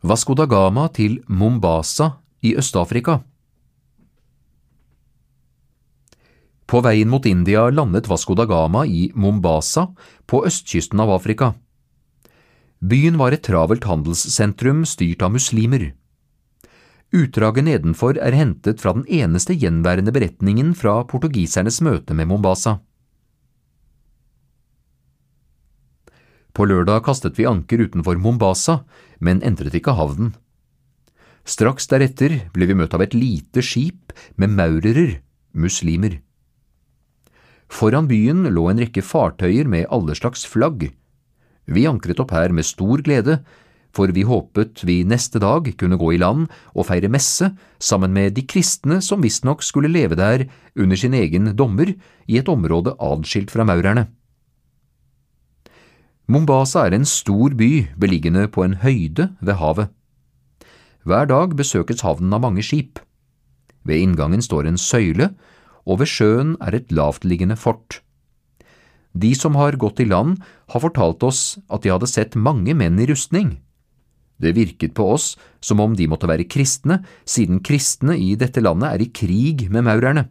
Vasco 0.00 0.32
da 0.32 0.46
Gama 0.48 0.86
til 0.88 1.18
Mombasa 1.28 2.06
i 2.40 2.54
Øst-Afrika. 2.56 3.18
På 6.64 6.80
veien 6.80 7.10
mot 7.12 7.26
India 7.28 7.66
landet 7.68 8.08
Vasco 8.08 8.32
da 8.34 8.46
Gama 8.48 8.86
i 8.88 9.10
Mombasa 9.14 9.90
på 10.24 10.40
østkysten 10.48 11.04
av 11.04 11.12
Afrika. 11.12 11.52
Byen 12.80 13.18
var 13.20 13.36
et 13.36 13.44
travelt 13.44 13.84
handelssentrum 13.84 14.86
styrt 14.88 15.20
av 15.20 15.34
muslimer. 15.36 15.90
Utdraget 17.12 17.68
nedenfor 17.68 18.16
er 18.16 18.32
hentet 18.32 18.80
fra 18.80 18.94
den 18.96 19.04
eneste 19.04 19.52
gjenværende 19.52 20.16
beretningen 20.16 20.72
fra 20.72 21.02
portugisernes 21.04 21.82
møte 21.84 22.16
med 22.16 22.30
Mombasa. 22.32 22.78
På 26.52 26.66
lørdag 26.66 27.04
kastet 27.06 27.38
vi 27.38 27.46
anker 27.46 27.84
utenfor 27.86 28.18
Mombasa, 28.18 28.80
men 29.20 29.42
entret 29.46 29.76
ikke 29.76 29.94
havnen. 29.98 30.34
Straks 31.46 31.88
deretter 31.90 32.36
ble 32.54 32.68
vi 32.68 32.76
møtt 32.76 32.94
av 32.94 33.04
et 33.04 33.14
lite 33.16 33.62
skip 33.64 34.12
med 34.36 34.52
maurerer, 34.58 35.20
muslimer. 35.54 36.18
Foran 37.70 38.10
byen 38.10 38.48
lå 38.50 38.66
en 38.70 38.82
rekke 38.82 39.02
fartøyer 39.02 39.68
med 39.70 39.88
alle 39.94 40.16
slags 40.18 40.44
flagg. 40.46 40.90
Vi 41.70 41.86
ankret 41.86 42.20
opp 42.22 42.34
her 42.34 42.50
med 42.54 42.66
stor 42.66 43.02
glede, 43.06 43.38
for 43.94 44.10
vi 44.14 44.22
håpet 44.26 44.84
vi 44.86 45.00
neste 45.06 45.40
dag 45.42 45.66
kunne 45.78 45.98
gå 45.98 46.12
i 46.14 46.20
land 46.22 46.46
og 46.74 46.86
feire 46.90 47.10
messe 47.10 47.50
sammen 47.82 48.14
med 48.14 48.36
de 48.36 48.44
kristne 48.46 49.00
som 49.02 49.22
visstnok 49.22 49.64
skulle 49.66 49.90
leve 49.90 50.18
der 50.18 50.46
under 50.78 50.98
sin 50.98 51.14
egen 51.14 51.50
dommer 51.58 51.94
i 52.26 52.38
et 52.38 52.50
område 52.50 52.94
adskilt 52.98 53.50
fra 53.50 53.66
maurerne. 53.66 54.06
Mombasa 56.30 56.84
er 56.86 56.94
en 56.94 57.06
stor 57.08 57.56
by 57.58 57.88
beliggende 57.98 58.44
på 58.54 58.62
en 58.62 58.76
høyde 58.84 59.32
ved 59.42 59.56
havet. 59.58 59.88
Hver 61.02 61.26
dag 61.26 61.56
besøkes 61.58 62.04
havnen 62.06 62.36
av 62.36 62.44
mange 62.44 62.62
skip. 62.62 63.00
Ved 63.82 63.98
inngangen 63.98 64.44
står 64.44 64.68
en 64.68 64.78
søyle, 64.78 65.32
og 65.88 65.98
ved 65.98 66.10
sjøen 66.12 66.54
er 66.62 66.76
et 66.76 66.92
lavtliggende 66.94 67.56
fort. 67.58 67.98
De 69.10 69.32
som 69.34 69.58
har 69.58 69.80
gått 69.80 69.98
i 70.04 70.06
land, 70.06 70.38
har 70.70 70.84
fortalt 70.84 71.24
oss 71.26 71.58
at 71.66 71.82
de 71.82 71.90
hadde 71.90 72.06
sett 72.06 72.38
mange 72.38 72.76
menn 72.78 73.00
i 73.02 73.08
rustning. 73.10 73.56
Det 74.38 74.54
virket 74.54 74.94
på 74.94 75.08
oss 75.16 75.32
som 75.58 75.82
om 75.82 75.96
de 75.98 76.06
måtte 76.06 76.30
være 76.30 76.46
kristne, 76.46 77.02
siden 77.26 77.58
kristne 77.58 78.14
i 78.14 78.36
dette 78.38 78.62
landet 78.62 78.92
er 78.92 79.02
i 79.02 79.10
krig 79.10 79.66
med 79.66 79.88
maurerne. 79.88 80.28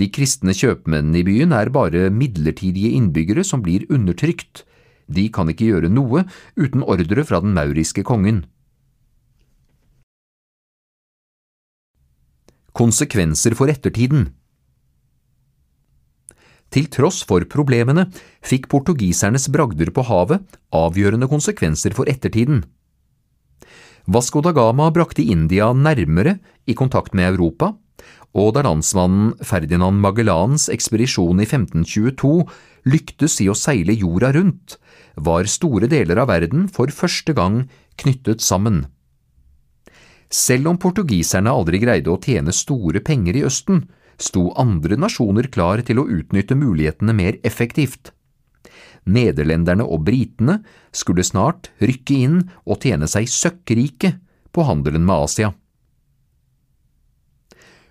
De 0.00 0.08
kristne 0.08 0.54
kjøpmennene 0.56 1.20
i 1.20 1.26
byen 1.26 1.52
er 1.52 1.70
bare 1.72 2.08
midlertidige 2.10 2.94
innbyggere 2.96 3.44
som 3.44 3.62
blir 3.64 3.84
undertrykt. 3.92 4.64
De 5.12 5.28
kan 5.28 5.50
ikke 5.52 5.68
gjøre 5.68 5.92
noe 5.92 6.24
uten 6.56 6.84
ordre 6.86 7.24
fra 7.28 7.42
den 7.44 7.52
mauriske 7.56 8.04
kongen. 8.06 8.44
Konsekvenser 12.72 13.52
for 13.52 13.68
ettertiden 13.68 14.30
Til 16.72 16.86
tross 16.88 17.20
for 17.28 17.44
problemene 17.52 18.06
fikk 18.40 18.70
portugisernes 18.72 19.50
bragder 19.52 19.92
på 19.92 20.06
havet 20.08 20.56
avgjørende 20.72 21.28
konsekvenser 21.28 21.92
for 21.92 22.08
ettertiden. 22.08 22.62
Vasco 24.08 24.40
da 24.40 24.54
Gama 24.56 24.88
brakte 24.90 25.20
India 25.20 25.68
nærmere 25.76 26.38
i 26.64 26.72
kontakt 26.74 27.12
med 27.12 27.28
Europa, 27.28 27.74
og 28.32 28.54
da 28.56 28.64
landsmannen 28.64 29.34
Ferdinand 29.44 30.00
Magellans 30.00 30.68
ekspedisjon 30.72 31.42
i 31.42 31.48
1522 31.48 32.32
lyktes 32.88 33.38
i 33.44 33.48
å 33.52 33.56
seile 33.58 33.94
jorda 33.96 34.32
rundt, 34.36 34.78
var 35.16 35.50
store 35.50 35.90
deler 35.90 36.22
av 36.22 36.30
verden 36.32 36.66
for 36.72 36.92
første 36.94 37.34
gang 37.36 37.66
knyttet 38.00 38.40
sammen. 38.40 38.86
Selv 40.32 40.70
om 40.70 40.78
portugiserne 40.80 41.52
aldri 41.52 41.82
greide 41.82 42.08
å 42.08 42.20
tjene 42.20 42.54
store 42.56 43.02
penger 43.04 43.36
i 43.36 43.44
Østen, 43.44 43.84
sto 44.16 44.48
andre 44.56 44.96
nasjoner 44.96 45.50
klar 45.52 45.82
til 45.84 46.00
å 46.00 46.08
utnytte 46.08 46.56
mulighetene 46.56 47.12
mer 47.16 47.36
effektivt. 47.44 48.14
Nederlenderne 49.04 49.84
og 49.84 50.04
britene 50.06 50.60
skulle 50.94 51.26
snart 51.26 51.72
rykke 51.82 52.20
inn 52.24 52.38
og 52.64 52.84
tjene 52.84 53.08
seg 53.10 53.28
søkkrike 53.28 54.14
på 54.54 54.64
handelen 54.68 55.04
med 55.04 55.26
Asia. 55.26 55.52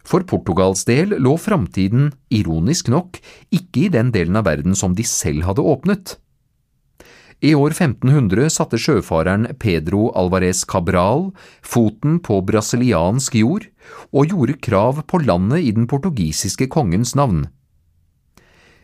For 0.07 0.25
Portugals 0.27 0.83
del 0.87 1.15
lå 1.21 1.35
framtiden, 1.37 2.11
ironisk 2.33 2.89
nok, 2.89 3.19
ikke 3.53 3.85
i 3.85 3.93
den 3.93 4.11
delen 4.15 4.39
av 4.39 4.47
verden 4.49 4.77
som 4.77 4.95
de 4.97 5.05
selv 5.07 5.45
hadde 5.47 5.65
åpnet. 5.65 6.17
I 7.41 7.55
år 7.57 7.73
1500 7.73 8.51
satte 8.53 8.77
sjøfareren 8.77 9.47
Pedro 9.57 10.11
Alvarez 10.13 10.61
Cabral 10.69 11.31
foten 11.65 12.19
på 12.21 12.37
brasiliansk 12.45 13.39
jord 13.39 13.65
og 14.13 14.29
gjorde 14.29 14.59
krav 14.61 15.01
på 15.09 15.23
landet 15.25 15.65
i 15.65 15.71
den 15.73 15.87
portugisiske 15.89 16.69
kongens 16.69 17.15
navn. 17.17 17.47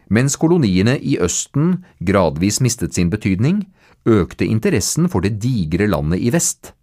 Mens 0.10 0.40
koloniene 0.42 0.96
i 0.98 1.20
Østen 1.22 1.84
gradvis 2.02 2.58
mistet 2.64 2.98
sin 2.98 3.12
betydning, 3.14 3.68
økte 4.08 4.48
interessen 4.48 5.06
for 5.12 5.22
det 5.22 5.36
digre 5.44 5.86
landet 5.92 6.24
i 6.24 6.34
vest. 6.34 6.74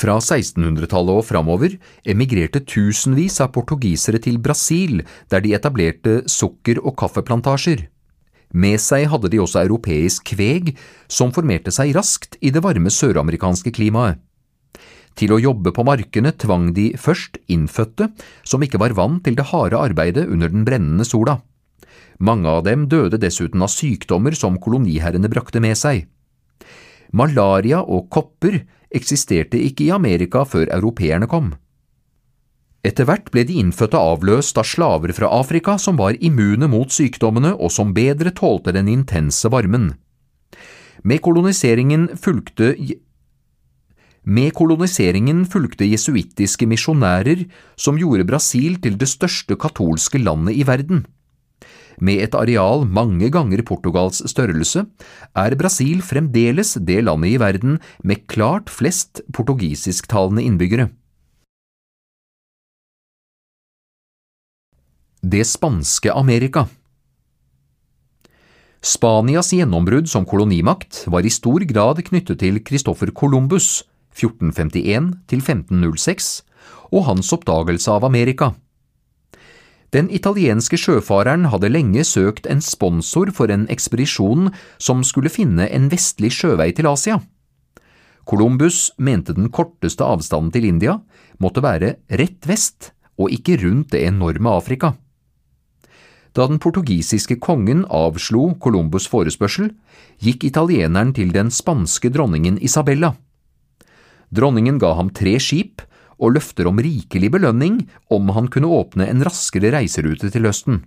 Fra 0.00 0.16
1600-tallet 0.16 1.18
og 1.20 1.26
framover 1.28 1.74
emigrerte 2.08 2.62
tusenvis 2.64 3.36
av 3.44 3.50
portugisere 3.52 4.20
til 4.22 4.38
Brasil, 4.40 5.02
der 5.28 5.42
de 5.44 5.52
etablerte 5.56 6.22
sukker- 6.24 6.80
og 6.80 6.94
kaffeplantasjer. 7.02 7.82
Med 8.56 8.80
seg 8.82 9.10
hadde 9.12 9.28
de 9.30 9.42
også 9.42 9.60
europeisk 9.60 10.32
kveg, 10.32 10.72
som 11.06 11.34
formerte 11.36 11.74
seg 11.74 11.92
raskt 11.94 12.38
i 12.40 12.50
det 12.50 12.62
varme 12.64 12.90
søramerikanske 12.90 13.74
klimaet. 13.76 14.18
Til 15.18 15.34
å 15.34 15.40
jobbe 15.42 15.74
på 15.76 15.84
markene 15.84 16.32
tvang 16.32 16.70
de 16.72 16.94
først 16.96 17.36
innfødte, 17.50 18.08
som 18.46 18.62
ikke 18.64 18.80
var 18.80 18.96
vant 18.96 19.20
til 19.26 19.36
det 19.36 19.50
harde 19.50 19.76
arbeidet 19.76 20.24
under 20.30 20.48
den 20.48 20.64
brennende 20.64 21.04
sola. 21.04 21.42
Mange 22.18 22.48
av 22.48 22.64
dem 22.64 22.88
døde 22.88 23.20
dessuten 23.20 23.60
av 23.60 23.72
sykdommer 23.72 24.32
som 24.38 24.56
koloniherrene 24.56 25.28
brakte 25.28 25.60
med 25.60 25.76
seg. 25.76 26.06
Malaria 27.12 27.82
og 27.82 28.08
kopper 28.12 28.62
eksisterte 28.94 29.58
ikke 29.58 29.86
i 29.86 29.92
Amerika 29.94 30.44
før 30.44 30.70
europeerne 30.74 31.28
kom. 31.30 31.52
Etter 32.80 33.04
hvert 33.04 33.28
ble 33.32 33.44
de 33.44 33.58
innfødte 33.60 34.00
avløst 34.00 34.56
av 34.60 34.64
slaver 34.64 35.12
fra 35.12 35.28
Afrika 35.36 35.76
som 35.78 35.98
var 36.00 36.16
immune 36.24 36.68
mot 36.72 36.92
sykdommene 36.92 37.52
og 37.52 37.72
som 37.74 37.92
bedre 37.96 38.32
tålte 38.32 38.72
den 38.72 38.88
intense 38.88 39.50
varmen. 39.52 39.92
Med 41.04 41.20
koloniseringen 41.24 42.08
fulgte 42.16 42.74
med 44.20 44.52
koloniseringen 44.52 45.46
fulgte 45.48 45.86
jesuittiske 45.88 46.66
misjonærer 46.68 47.46
som 47.80 47.96
gjorde 48.00 48.26
Brasil 48.28 48.76
til 48.84 48.98
det 49.00 49.08
største 49.08 49.56
katolske 49.56 50.20
landet 50.20 50.60
i 50.60 50.66
verden. 50.68 51.06
Med 52.00 52.24
et 52.24 52.34
areal 52.34 52.86
mange 52.88 53.28
ganger 53.32 53.62
Portugals 53.66 54.22
størrelse, 54.30 54.86
er 55.36 55.56
Brasil 55.60 56.00
fremdeles 56.02 56.74
det 56.80 57.02
landet 57.04 57.34
i 57.34 57.40
verden 57.40 57.78
med 58.02 58.26
klart 58.26 58.72
flest 58.72 59.20
portugisisktalende 59.32 60.44
innbyggere. 60.44 60.88
Det 65.20 65.44
spanske 65.44 66.08
Amerika 66.16 66.64
Spanias 68.80 69.50
gjennombrudd 69.52 70.08
som 70.08 70.24
kolonimakt 70.24 71.02
var 71.12 71.26
i 71.28 71.32
stor 71.32 71.60
grad 71.68 72.00
knyttet 72.06 72.40
til 72.40 72.62
Christoffer 72.64 73.12
Columbus 73.12 73.82
1451 74.16 75.10
1506 75.28 76.30
og 76.88 77.04
hans 77.10 77.28
oppdagelse 77.36 77.92
av 77.92 78.08
Amerika. 78.08 78.54
Den 79.90 80.06
italienske 80.14 80.78
sjøfareren 80.78 81.48
hadde 81.50 81.70
lenge 81.72 82.04
søkt 82.06 82.46
en 82.46 82.62
sponsor 82.62 83.32
for 83.34 83.50
en 83.50 83.66
ekspedisjon 83.72 84.52
som 84.78 85.02
skulle 85.06 85.32
finne 85.32 85.66
en 85.66 85.88
vestlig 85.90 86.30
sjøvei 86.36 86.70
til 86.76 86.86
Asia. 86.86 87.18
Columbus 88.30 88.92
mente 88.98 89.34
den 89.34 89.50
korteste 89.50 90.06
avstanden 90.06 90.52
til 90.54 90.68
India 90.68 91.00
måtte 91.42 91.64
være 91.64 91.96
rett 92.20 92.46
vest 92.46 92.92
og 93.18 93.34
ikke 93.34 93.58
rundt 93.64 93.90
det 93.96 94.04
enorme 94.06 94.52
Afrika. 94.54 94.94
Da 96.30 96.46
den 96.46 96.60
portugisiske 96.62 97.40
kongen 97.42 97.82
avslo 97.90 98.52
Columbus' 98.62 99.08
forespørsel, 99.10 99.72
gikk 100.22 100.46
italieneren 100.46 101.10
til 101.16 101.32
den 101.34 101.50
spanske 101.50 102.12
dronningen 102.14 102.60
Isabella. 102.62 103.16
Dronningen 104.30 104.78
ga 104.78 104.94
ham 104.94 105.10
tre 105.10 105.34
skip 105.42 105.82
og 106.20 106.36
løfter 106.36 106.68
om 106.68 106.78
rikelig 106.80 107.32
belønning 107.32 107.82
om 108.12 108.30
han 108.36 108.48
kunne 108.52 108.70
åpne 108.70 109.08
en 109.08 109.24
raskere 109.26 109.72
reiserute 109.74 110.30
til 110.30 110.46
høsten. 110.46 110.82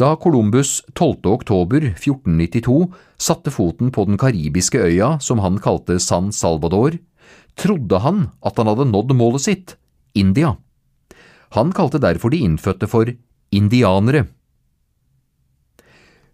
Da 0.00 0.14
Columbus 0.16 0.78
12. 0.94 1.26
oktober 1.28 1.90
1492 1.90 2.88
satte 3.20 3.52
foten 3.52 3.90
på 3.92 4.06
den 4.08 4.16
karibiske 4.16 4.80
øya 4.80 5.18
som 5.20 5.42
han 5.44 5.58
kalte 5.60 5.98
San 6.00 6.30
Salvador, 6.32 6.96
trodde 7.60 8.00
han 8.00 8.28
at 8.40 8.56
han 8.56 8.70
hadde 8.70 8.88
nådd 8.88 9.12
målet 9.18 9.44
sitt, 9.44 9.76
India. 10.16 10.54
Han 11.52 11.74
kalte 11.76 12.00
derfor 12.00 12.32
de 12.32 12.40
innfødte 12.46 12.88
for 12.88 13.10
indianere. 13.52 14.24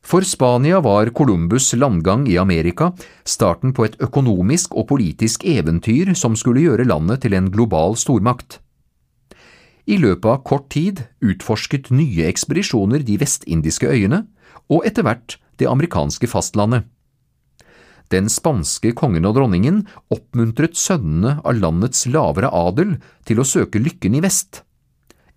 For 0.07 0.23
Spania 0.23 0.81
var 0.81 1.07
Columbus' 1.07 1.75
landgang 1.75 2.29
i 2.29 2.39
Amerika 2.39 2.93
starten 3.25 3.73
på 3.75 3.89
et 3.89 3.97
økonomisk 3.99 4.77
og 4.79 4.87
politisk 4.93 5.43
eventyr 5.43 6.13
som 6.15 6.37
skulle 6.39 6.63
gjøre 6.63 6.87
landet 6.87 7.25
til 7.25 7.35
en 7.35 7.49
global 7.51 7.99
stormakt. 7.99 8.61
I 9.91 9.99
løpet 9.99 10.31
av 10.31 10.45
kort 10.47 10.69
tid 10.71 11.03
utforsket 11.19 11.91
nye 11.91 12.23
ekspedisjoner 12.31 13.03
de 13.03 13.19
vestindiske 13.19 13.91
øyene, 13.91 14.23
og 14.71 14.87
etter 14.87 15.03
hvert 15.03 15.41
det 15.59 15.67
amerikanske 15.67 16.31
fastlandet. 16.31 16.87
Den 18.15 18.31
spanske 18.31 18.95
kongen 18.95 19.27
og 19.27 19.35
dronningen 19.35 19.89
oppmuntret 20.15 20.79
sønnene 20.79 21.41
av 21.43 21.59
landets 21.59 22.07
lavere 22.07 22.55
adel 22.55 23.01
til 23.27 23.43
å 23.43 23.51
søke 23.57 23.83
lykken 23.83 24.15
i 24.15 24.23
vest. 24.23 24.63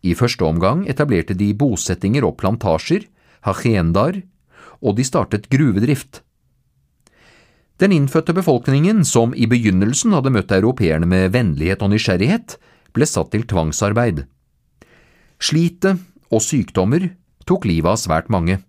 I 0.05 0.13
første 0.13 0.45
omgang 0.45 0.85
etablerte 0.85 1.33
de 1.33 1.55
bosettinger 1.57 2.21
og 2.21 2.37
plantasjer, 2.37 3.09
haciendaer, 3.49 4.27
og 4.81 4.97
de 4.97 5.05
startet 5.07 5.49
gruvedrift. 5.51 6.21
Den 7.79 7.93
innfødte 7.95 8.35
befolkningen, 8.35 9.05
som 9.07 9.31
i 9.31 9.47
begynnelsen 9.47 10.11
hadde 10.11 10.33
møtt 10.35 10.51
europeerne 10.51 11.07
med 11.07 11.31
vennlighet 11.31 11.83
og 11.85 11.93
nysgjerrighet, 11.93 12.57
ble 12.91 13.07
satt 13.07 13.31
til 13.31 13.45
tvangsarbeid. 13.47 14.25
Slitet 15.39 16.01
og 16.29 16.43
sykdommer 16.43 17.13
tok 17.47 17.69
livet 17.69 17.93
av 17.93 18.01
svært 18.01 18.27
mange. 18.27 18.59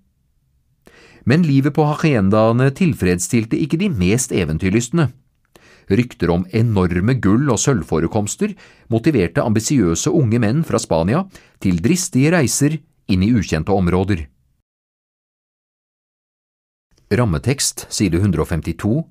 Men 1.26 1.42
livet 1.44 1.74
på 1.76 1.84
haciendaene 1.88 2.70
tilfredsstilte 2.76 3.58
ikke 3.58 3.80
de 3.80 3.90
mest 3.92 4.32
eventyrlystne. 4.32 5.10
Rykter 5.90 6.30
om 6.30 6.46
enorme 6.54 7.16
gull- 7.18 7.50
og 7.50 7.58
sølvforekomster 7.58 8.54
motiverte 8.94 9.42
ambisiøse 9.42 10.12
unge 10.14 10.38
menn 10.38 10.62
fra 10.66 10.78
Spania 10.78 11.24
til 11.58 11.82
dristige 11.82 12.30
reiser 12.36 12.78
inn 13.10 13.26
i 13.26 13.32
ukjente 13.34 13.74
områder. 13.74 14.28
Rammetekst 17.10 17.88
side 17.90 18.20
152 18.20 19.02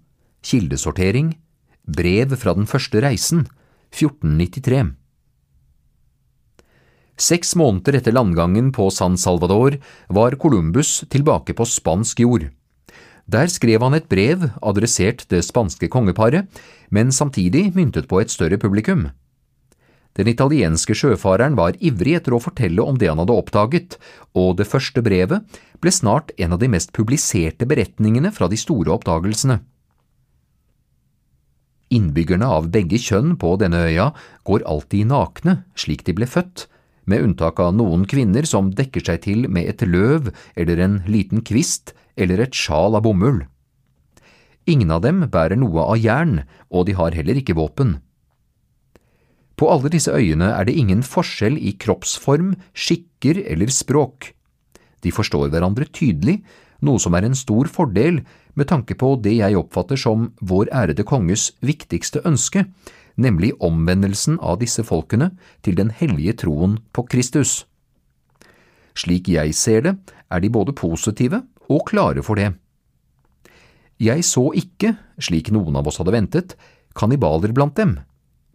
Kildesortering 0.41 1.33
Brev 1.83 2.31
fra 2.39 2.53
den 2.55 2.63
første 2.63 3.01
reisen 3.03 3.41
1493 3.91 4.93
Seks 7.19 7.51
måneder 7.59 7.97
etter 7.99 8.15
landgangen 8.15 8.71
på 8.71 8.87
San 8.95 9.19
Salvador 9.19 9.75
var 10.07 10.39
Columbus 10.39 11.01
tilbake 11.11 11.51
på 11.51 11.67
spansk 11.67 12.23
jord. 12.23 12.47
Der 13.27 13.51
skrev 13.51 13.83
han 13.83 13.99
et 13.99 14.07
brev 14.07 14.47
adressert 14.63 15.27
det 15.27 15.43
spanske 15.43 15.91
kongeparet, 15.91 16.47
men 16.87 17.11
samtidig 17.11 17.73
myntet 17.75 18.07
på 18.07 18.23
et 18.23 18.31
større 18.31 18.55
publikum. 18.55 19.09
Den 20.17 20.27
italienske 20.27 20.95
sjøfareren 20.97 21.53
var 21.55 21.77
ivrig 21.79 22.15
etter 22.17 22.33
å 22.35 22.41
fortelle 22.43 22.83
om 22.83 22.97
det 22.99 23.11
han 23.11 23.21
hadde 23.21 23.35
oppdaget, 23.35 23.99
og 24.35 24.57
det 24.59 24.67
første 24.67 25.03
brevet 25.05 25.59
ble 25.81 25.91
snart 25.93 26.31
en 26.37 26.55
av 26.55 26.61
de 26.61 26.69
mest 26.71 26.93
publiserte 26.95 27.67
beretningene 27.69 28.31
fra 28.35 28.49
de 28.51 28.59
store 28.59 28.91
oppdagelsene. 28.95 29.59
Innbyggerne 31.89 32.45
av 32.45 32.67
begge 32.73 32.99
kjønn 33.01 33.33
på 33.41 33.55
denne 33.61 33.81
øya 33.89 34.11
går 34.45 34.65
alltid 34.69 35.09
nakne 35.09 35.63
slik 35.79 36.03
de 36.05 36.13
ble 36.17 36.27
født, 36.29 36.67
med 37.09 37.23
unntak 37.25 37.57
av 37.63 37.73
noen 37.73 38.03
kvinner 38.05 38.45
som 38.45 38.69
dekker 38.77 39.01
seg 39.07 39.23
til 39.23 39.47
med 39.49 39.71
et 39.71 39.81
løv 39.87 40.29
eller 40.53 40.83
en 40.85 40.99
liten 41.09 41.41
kvist 41.41 41.95
eller 42.19 42.43
et 42.43 42.53
sjal 42.53 42.97
av 42.99 43.07
bomull. 43.07 43.47
Ingen 44.69 44.91
av 44.93 45.01
dem 45.01 45.23
bærer 45.33 45.57
noe 45.57 45.87
av 45.95 45.97
jern, 45.97 46.43
og 46.69 46.85
de 46.85 46.93
har 46.99 47.15
heller 47.17 47.39
ikke 47.41 47.57
våpen. 47.57 47.97
På 49.57 49.71
alle 49.73 49.89
disse 49.91 50.13
øyene 50.13 50.51
er 50.53 50.67
det 50.69 50.77
ingen 50.77 51.01
forskjell 51.03 51.57
i 51.57 51.73
kroppsform, 51.81 52.53
skikker 52.77 53.41
eller 53.49 53.73
språk. 53.73 54.29
De 55.03 55.11
forstår 55.15 55.49
hverandre 55.53 55.87
tydelig, 55.95 56.39
noe 56.83 56.99
som 57.01 57.15
er 57.15 57.27
en 57.27 57.35
stor 57.35 57.67
fordel 57.71 58.21
med 58.55 58.69
tanke 58.71 58.95
på 58.99 59.13
det 59.23 59.37
jeg 59.39 59.57
oppfatter 59.59 59.99
som 59.99 60.29
vår 60.39 60.71
ærede 60.75 61.05
konges 61.07 61.51
viktigste 61.65 62.23
ønske, 62.27 62.65
nemlig 63.19 63.51
omvendelsen 63.63 64.39
av 64.39 64.59
disse 64.61 64.83
folkene 64.87 65.33
til 65.65 65.75
den 65.79 65.91
hellige 65.91 66.37
troen 66.45 66.77
på 66.95 67.05
Kristus. 67.11 67.65
Slik 68.95 69.29
jeg 69.31 69.55
ser 69.55 69.85
det, 69.85 69.95
er 70.31 70.43
de 70.43 70.51
både 70.51 70.75
positive 70.75 71.43
og 71.69 71.85
klare 71.89 72.23
for 72.25 72.39
det. 72.39 72.53
Jeg 73.99 74.23
så 74.23 74.45
ikke, 74.55 74.93
slik 75.19 75.51
noen 75.51 75.75
av 75.75 75.87
oss 75.91 75.99
hadde 75.99 76.15
ventet, 76.15 76.55
kannibaler 76.95 77.51
blant 77.55 77.75
dem, 77.75 77.97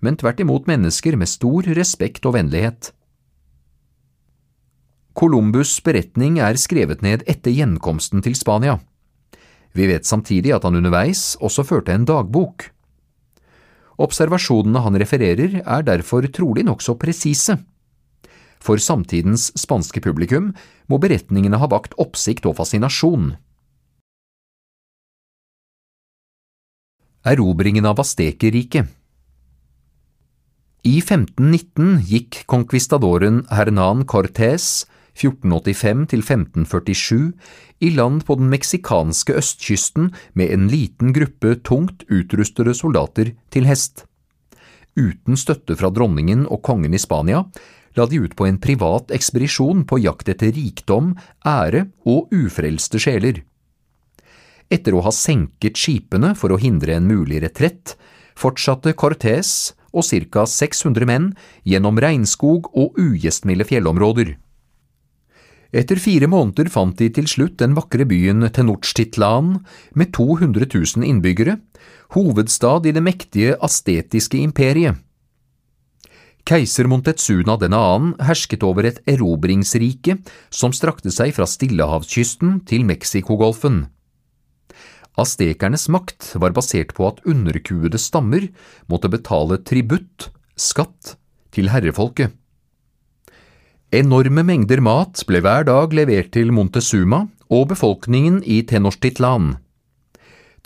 men 0.01 0.17
tvert 0.21 0.41
imot 0.41 0.69
mennesker 0.69 1.17
med 1.21 1.29
stor 1.29 1.69
respekt 1.77 2.25
og 2.29 2.37
vennlighet. 2.37 2.93
Columbus' 5.15 5.79
beretning 5.79 6.41
er 6.43 6.59
skrevet 6.59 7.03
ned 7.07 7.23
etter 7.31 7.55
gjenkomsten 7.55 8.23
til 8.25 8.35
Spania. 8.35 8.81
Vi 9.75 9.87
vet 9.87 10.07
samtidig 10.07 10.55
at 10.55 10.65
han 10.67 10.75
underveis 10.79 11.35
også 11.43 11.65
førte 11.67 11.95
en 11.95 12.07
dagbok. 12.07 12.71
Observasjonene 14.03 14.83
han 14.83 14.99
refererer 14.99 15.61
er 15.63 15.87
derfor 15.87 16.27
trolig 16.35 16.65
nokså 16.67 16.97
presise. 16.99 17.61
For 18.59 18.81
samtidens 18.81 19.53
spanske 19.61 20.01
publikum 20.03 20.53
må 20.91 20.99
beretningene 20.99 21.61
ha 21.63 21.69
vakt 21.71 21.95
oppsikt 22.01 22.47
og 22.51 22.57
fascinasjon. 22.59 23.35
Erobringen 27.25 27.87
av 27.89 28.03
Astekerriket 28.03 28.91
I 30.85 30.99
1519 31.01 32.03
gikk 32.05 32.43
konkvistadoren 32.51 33.45
Hernan 33.49 34.03
Cortés 34.05 34.85
1485 35.15 36.07
til 36.11 36.25
1547 36.25 37.33
i 37.87 37.91
land 37.95 38.25
på 38.27 38.37
den 38.41 38.51
meksikanske 38.51 39.37
østkysten 39.39 40.11
med 40.35 40.51
en 40.55 40.67
liten 40.71 41.15
gruppe 41.15 41.55
tungt 41.63 42.03
utrustede 42.11 42.75
soldater 42.75 43.33
til 43.55 43.71
hest. 43.71 44.05
Uten 44.95 45.39
støtte 45.39 45.77
fra 45.79 45.91
dronningen 45.91 46.47
og 46.47 46.63
kongen 46.67 46.95
i 46.95 47.03
Spania 47.03 47.45
la 47.95 48.07
de 48.11 48.21
ut 48.25 48.35
på 48.35 48.47
en 48.47 48.59
privat 48.59 49.13
ekspedisjon 49.15 49.85
på 49.87 50.01
jakt 50.03 50.31
etter 50.33 50.51
rikdom, 50.55 51.15
ære 51.47 51.87
og 52.11 52.33
ufrelste 52.35 52.99
sjeler. 52.99 53.43
Etter 54.73 54.97
å 54.97 55.05
ha 55.07 55.13
senket 55.15 55.79
skipene 55.79 56.33
for 56.39 56.55
å 56.55 56.59
hindre 56.59 56.97
en 56.97 57.07
mulig 57.07 57.43
retrett, 57.45 57.95
fortsatte 58.35 58.97
Cortés 58.99 59.75
og 59.95 60.03
ca 60.35 60.47
600 60.51 61.07
menn 61.07 61.29
gjennom 61.63 62.01
regnskog 62.03 62.67
og 62.75 62.99
ugjestmilde 62.99 63.67
fjellområder. 63.69 64.35
Etter 65.75 65.99
fire 65.99 66.29
måneder 66.31 66.69
fant 66.71 66.95
de 67.01 67.09
til 67.11 67.27
slutt 67.27 67.57
den 67.59 67.73
vakre 67.75 68.05
byen 68.07 68.47
Tenochtitlan 68.55 69.57
med 69.99 70.13
200 70.15 70.69
000 70.71 71.03
innbyggere, 71.09 71.57
hovedstad 72.15 72.87
i 72.87 72.93
det 72.95 73.03
mektige 73.03 73.57
astetiske 73.59 74.39
imperiet. 74.39 75.01
Keiser 76.45 76.87
Montezuna 76.87 77.57
den 77.59 77.73
annen 77.75 78.13
hersket 78.23 78.63
over 78.69 78.87
et 78.87 79.01
erobringsrike 79.09 80.19
som 80.53 80.75
strakte 80.77 81.11
seg 81.11 81.33
fra 81.35 81.49
Stillehavskysten 81.49 82.61
til 82.69 82.85
Mexicogolfen. 82.87 83.87
Astekernes 85.19 85.89
makt 85.89 86.35
var 86.43 86.55
basert 86.55 86.93
på 86.95 87.09
at 87.09 87.25
underkuede 87.27 87.99
stammer 88.03 88.47
måtte 88.93 89.11
betale 89.11 89.59
tributt, 89.65 90.31
skatt, 90.55 91.17
til 91.55 91.71
herrefolket. 91.71 92.35
Enorme 93.95 94.43
mengder 94.43 94.81
mat 94.83 95.21
ble 95.29 95.39
hver 95.45 95.69
dag 95.69 95.93
levert 95.95 96.33
til 96.35 96.49
Montezuma 96.51 97.29
og 97.47 97.69
befolkningen 97.71 98.41
i 98.43 98.57
Tenochtitlan. 98.67 99.53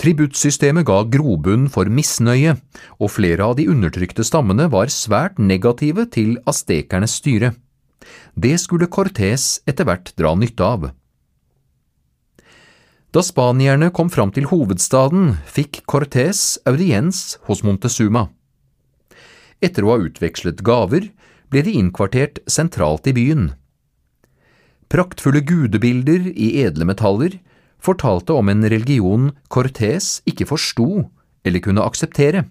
Tributtsystemet 0.01 0.87
ga 0.89 1.03
grobunn 1.13 1.67
for 1.69 1.91
misnøye, 1.93 2.55
og 2.97 3.13
flere 3.13 3.51
av 3.51 3.59
de 3.59 3.67
undertrykte 3.69 4.25
stammene 4.25 4.71
var 4.73 4.89
svært 4.95 5.37
negative 5.43 6.07
til 6.15 6.39
astekernes 6.49 7.19
styre. 7.21 7.53
Det 8.33 8.55
skulle 8.63 8.89
Cortés 8.89 9.59
etter 9.69 9.85
hvert 9.85 10.15
dra 10.17 10.33
nytte 10.33 10.65
av. 10.65 10.89
Da 13.13 13.21
spanierne 13.27 13.91
kom 13.93 14.09
fram 14.09 14.33
til 14.33 14.49
hovedstaden, 14.49 15.35
fikk 15.45 15.83
Cortés 15.85 16.57
audiens 16.65 17.37
hos 17.45 17.61
Montezuma. 17.61 18.31
Etter 19.61 19.85
å 19.85 19.93
ha 19.93 20.01
utvekslet 20.07 20.65
gaver 20.65 21.11
ble 21.53 21.65
de 21.67 21.77
innkvartert 21.81 22.41
sentralt 22.51 23.09
i 23.09 23.15
byen. 23.17 23.51
Praktfulle 24.89 25.43
gudebilder 25.45 26.31
i 26.33 26.55
edle 26.65 26.87
metaller 26.89 27.39
fortalte 27.83 28.33
om 28.33 28.49
en 28.49 28.65
religion 28.65 29.31
Cortés 29.53 30.19
ikke 30.29 30.49
forsto 30.49 31.09
eller 31.47 31.63
kunne 31.65 31.85
akseptere. 31.85 32.47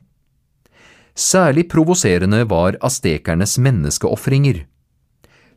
Særlig 1.17 1.65
provoserende 1.69 2.43
var 2.49 2.77
astekernes 2.85 3.57
menneskeofringer. 3.57 4.65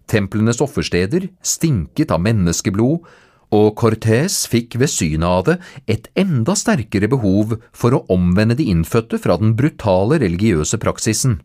Templenes 0.09 0.61
offersteder 0.64 1.28
stinket 1.45 2.11
av 2.11 2.22
menneskeblod, 2.24 3.05
og 3.51 3.68
Cortés 3.78 4.45
fikk 4.49 4.78
ved 4.80 4.91
synet 4.91 5.26
av 5.26 5.45
det 5.49 5.57
et 5.91 6.07
enda 6.18 6.55
sterkere 6.57 7.11
behov 7.11 7.57
for 7.76 7.93
å 7.93 8.05
omvende 8.14 8.57
de 8.57 8.68
innfødte 8.72 9.18
fra 9.20 9.36
den 9.43 9.57
brutale 9.59 10.20
religiøse 10.22 10.78
praksisen. 10.80 11.41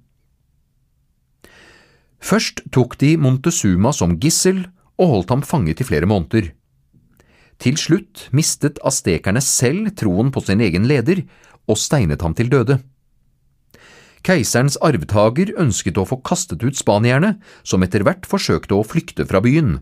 Først 2.26 2.64
tok 2.74 2.98
de 2.98 3.14
Montezuma 3.22 3.92
som 3.94 4.16
gissel 4.18 4.64
og 4.98 5.12
holdt 5.12 5.34
ham 5.34 5.44
fanget 5.46 5.84
i 5.84 5.86
flere 5.86 6.10
måneder. 6.10 6.50
Til 7.62 7.78
slutt 7.78 8.28
mistet 8.36 8.82
astekerne 8.84 9.44
selv 9.46 9.92
troen 10.00 10.32
på 10.34 10.42
sin 10.44 10.64
egen 10.66 10.88
leder 10.90 11.22
og 11.70 11.78
steinet 11.80 12.26
ham 12.26 12.34
til 12.36 12.50
døde. 12.50 12.80
Keiserens 14.26 14.80
arvtaker 14.82 15.54
ønsket 15.62 16.00
å 16.02 16.08
få 16.10 16.18
kastet 16.26 16.64
ut 16.66 16.78
spanierne, 16.78 17.36
som 17.62 17.86
etter 17.86 18.02
hvert 18.02 18.26
forsøkte 18.26 18.74
å 18.74 18.86
flykte 18.88 19.28
fra 19.30 19.42
byen. 19.46 19.78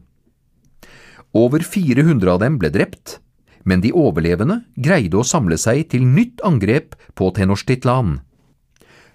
Over 1.31 1.63
400 1.63 2.27
av 2.33 2.41
dem 2.43 2.59
ble 2.59 2.73
drept, 2.73 3.21
men 3.63 3.79
de 3.79 3.93
overlevende 3.95 4.59
greide 4.75 5.21
å 5.21 5.23
samle 5.23 5.55
seg 5.57 5.87
til 5.95 6.03
nytt 6.03 6.43
angrep 6.43 6.97
på 7.15 7.31
Tenochtitlan. 7.37 8.17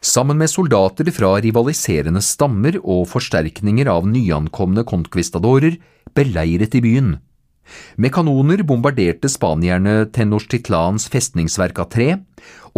Sammen 0.01 0.39
med 0.39 0.51
soldater 0.51 1.09
fra 1.11 1.33
rivaliserende 1.43 2.23
stammer 2.23 2.79
og 2.85 3.09
forsterkninger 3.11 3.89
av 3.91 4.07
nyankomne 4.07 4.85
konkvistadorer 4.87 5.79
beleiret 6.15 6.75
de 6.75 6.83
byen. 6.85 7.11
Med 7.99 8.15
kanoner 8.15 8.63
bombarderte 8.65 9.29
spanierne 9.29 10.07
Tenochtitlans 10.15 11.09
festningsverk 11.13 11.83
av 11.83 11.91
tre, 11.93 12.09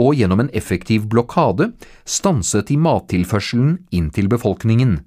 og 0.01 0.17
gjennom 0.17 0.47
en 0.47 0.51
effektiv 0.57 1.07
blokade 1.13 1.71
stanset 2.09 2.71
de 2.73 2.81
mattilførselen 2.81 3.77
inn 3.95 4.11
til 4.11 4.31
befolkningen. 4.33 4.99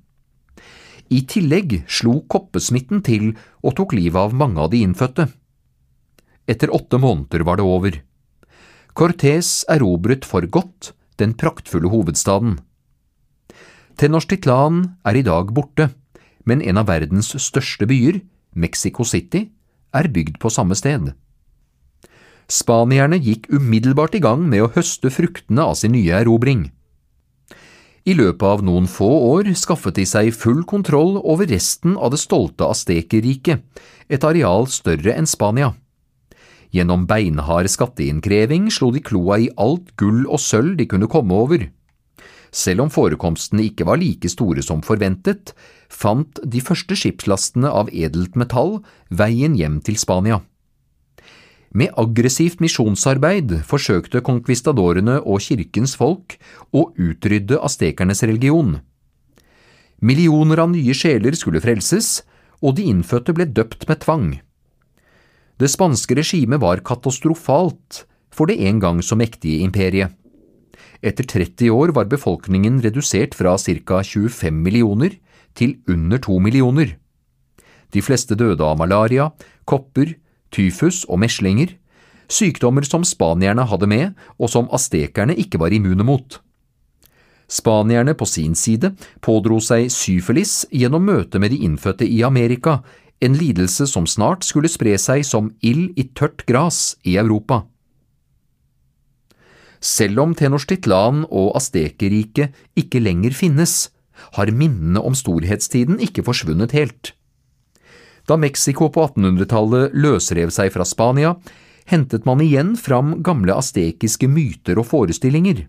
I 1.10 1.26
tillegg 1.30 1.82
slo 1.92 2.22
koppesmitten 2.30 3.04
til 3.06 3.34
og 3.62 3.76
tok 3.78 3.98
livet 3.98 4.22
av 4.22 4.38
mange 4.38 4.62
av 4.62 4.72
de 4.72 4.86
innfødte. 4.86 5.28
Etter 6.48 6.72
åtte 6.74 7.00
måneder 7.02 7.44
var 7.48 7.60
det 7.60 7.66
over. 7.68 8.00
Cortés 8.94 9.64
erobret 9.72 10.26
for 10.30 10.46
godt 10.46 10.94
den 11.20 11.36
praktfulle 11.40 11.92
hovedstaden. 11.92 12.58
Tenochtitlan 13.98 14.86
er 15.06 15.18
i 15.20 15.26
dag 15.26 15.54
borte, 15.54 15.92
men 16.46 16.62
en 16.62 16.80
av 16.82 16.90
verdens 16.90 17.32
største 17.40 17.88
byer, 17.90 18.22
Mexico 18.54 19.06
City, 19.06 19.48
er 19.94 20.10
bygd 20.10 20.40
på 20.42 20.50
samme 20.54 20.76
sted. 20.78 21.14
Spanierne 22.52 23.20
gikk 23.22 23.48
umiddelbart 23.54 24.18
i 24.18 24.24
gang 24.24 24.44
med 24.50 24.66
å 24.66 24.72
høste 24.76 25.12
fruktene 25.14 25.64
av 25.64 25.78
sin 25.80 25.94
nye 25.96 26.18
erobring. 26.20 26.68
I 28.04 28.18
løpet 28.18 28.44
av 28.44 28.64
noen 28.68 28.90
få 28.92 29.08
år 29.30 29.54
skaffet 29.56 29.96
de 29.96 30.04
seg 30.08 30.34
full 30.36 30.66
kontroll 30.68 31.16
over 31.22 31.48
resten 31.48 31.96
av 31.96 32.12
det 32.12 32.20
stolte 32.20 32.68
Astekerriket, 32.68 33.64
et 34.12 34.26
areal 34.28 34.68
større 34.68 35.16
enn 35.16 35.30
Spania. 35.30 35.72
Gjennom 36.74 37.06
beinhard 37.06 37.70
skatteinnkreving 37.70 38.72
slo 38.74 38.90
de 38.94 39.02
kloa 39.06 39.38
i 39.44 39.50
alt 39.62 39.94
gull 40.00 40.24
og 40.26 40.42
sølv 40.42 40.78
de 40.80 40.88
kunne 40.90 41.10
komme 41.12 41.36
over. 41.38 41.68
Selv 42.54 42.86
om 42.86 42.90
forekomstene 42.94 43.66
ikke 43.66 43.86
var 43.90 43.98
like 44.02 44.30
store 44.30 44.62
som 44.66 44.82
forventet, 44.86 45.54
fant 45.90 46.42
de 46.46 46.62
første 46.62 46.98
skipslastene 46.98 47.70
av 47.70 47.90
edelt 47.94 48.38
metall 48.38 48.80
veien 49.10 49.58
hjem 49.58 49.80
til 49.86 49.98
Spania. 50.02 50.42
Med 51.74 51.90
aggressivt 51.98 52.60
misjonsarbeid 52.62 53.56
forsøkte 53.66 54.22
konkvistadorene 54.26 55.18
og 55.26 55.42
kirkens 55.42 55.96
folk 55.98 56.36
å 56.70 56.92
utrydde 56.94 57.58
astekernes 57.66 58.22
religion. 58.26 58.76
Millioner 60.02 60.62
av 60.62 60.70
nye 60.70 60.94
sjeler 60.94 61.34
skulle 61.38 61.62
frelses, 61.64 62.22
og 62.62 62.78
de 62.78 62.86
innfødte 62.92 63.34
ble 63.34 63.50
døpt 63.50 63.88
med 63.90 64.04
tvang. 64.06 64.28
Det 65.62 65.70
spanske 65.70 66.18
regimet 66.18 66.62
var 66.62 66.82
katastrofalt 66.86 68.04
for 68.34 68.50
det 68.50 68.58
en 68.66 68.80
gang 68.82 69.02
så 69.06 69.18
mektige 69.20 69.62
imperiet. 69.66 70.14
Etter 71.04 71.28
30 71.28 71.70
år 71.70 71.94
var 71.94 72.10
befolkningen 72.10 72.80
redusert 72.82 73.36
fra 73.36 73.58
ca 73.60 74.02
25 74.02 74.64
millioner 74.64 75.18
til 75.54 75.78
under 75.88 76.18
2 76.18 76.40
millioner. 76.40 76.96
De 77.94 78.02
fleste 78.02 78.36
døde 78.36 78.64
av 78.64 78.80
malaria, 78.80 79.30
kopper, 79.70 80.16
tyfus 80.50 81.04
og 81.10 81.20
meslinger, 81.20 81.76
sykdommer 82.32 82.88
som 82.88 83.04
spanierne 83.06 83.68
hadde 83.70 83.90
med 83.90 84.16
og 84.40 84.50
som 84.50 84.72
astekerne 84.74 85.36
ikke 85.38 85.60
var 85.62 85.76
immune 85.76 86.08
mot. 86.08 86.40
Spanierne 87.52 88.16
på 88.18 88.26
sin 88.26 88.56
side 88.56 88.94
pådro 89.22 89.60
seg 89.62 89.92
syfilis 89.94 90.64
gjennom 90.72 91.04
møte 91.06 91.38
med 91.38 91.52
de 91.54 91.60
innfødte 91.68 92.08
i 92.08 92.24
Amerika, 92.26 92.80
en 93.24 93.38
lidelse 93.40 93.88
som 93.88 94.08
snart 94.10 94.44
skulle 94.44 94.72
spre 94.72 94.98
seg 95.00 95.24
som 95.28 95.52
ild 95.64 95.96
i 96.00 96.10
tørt 96.18 96.46
gras 96.50 96.96
i 97.08 97.16
Europa. 97.22 97.64
Selv 99.84 100.22
om 100.24 100.36
Tenochtitlan 100.36 101.26
og 101.28 101.56
Astekerriket 101.60 102.56
ikke 102.80 103.02
lenger 103.04 103.36
finnes, 103.36 103.90
har 104.38 104.52
minnene 104.56 105.02
om 105.04 105.16
storhetstiden 105.18 106.00
ikke 106.04 106.24
forsvunnet 106.24 106.72
helt. 106.78 107.12
Da 108.30 108.38
Mexico 108.40 108.88
på 108.94 109.04
1800-tallet 109.10 109.96
løsrev 110.00 110.54
seg 110.56 110.72
fra 110.72 110.88
Spania, 110.88 111.34
hentet 111.90 112.24
man 112.24 112.40
igjen 112.44 112.78
fram 112.80 113.18
gamle 113.26 113.58
astekiske 113.60 114.30
myter 114.32 114.80
og 114.80 114.88
forestillinger. 114.88 115.66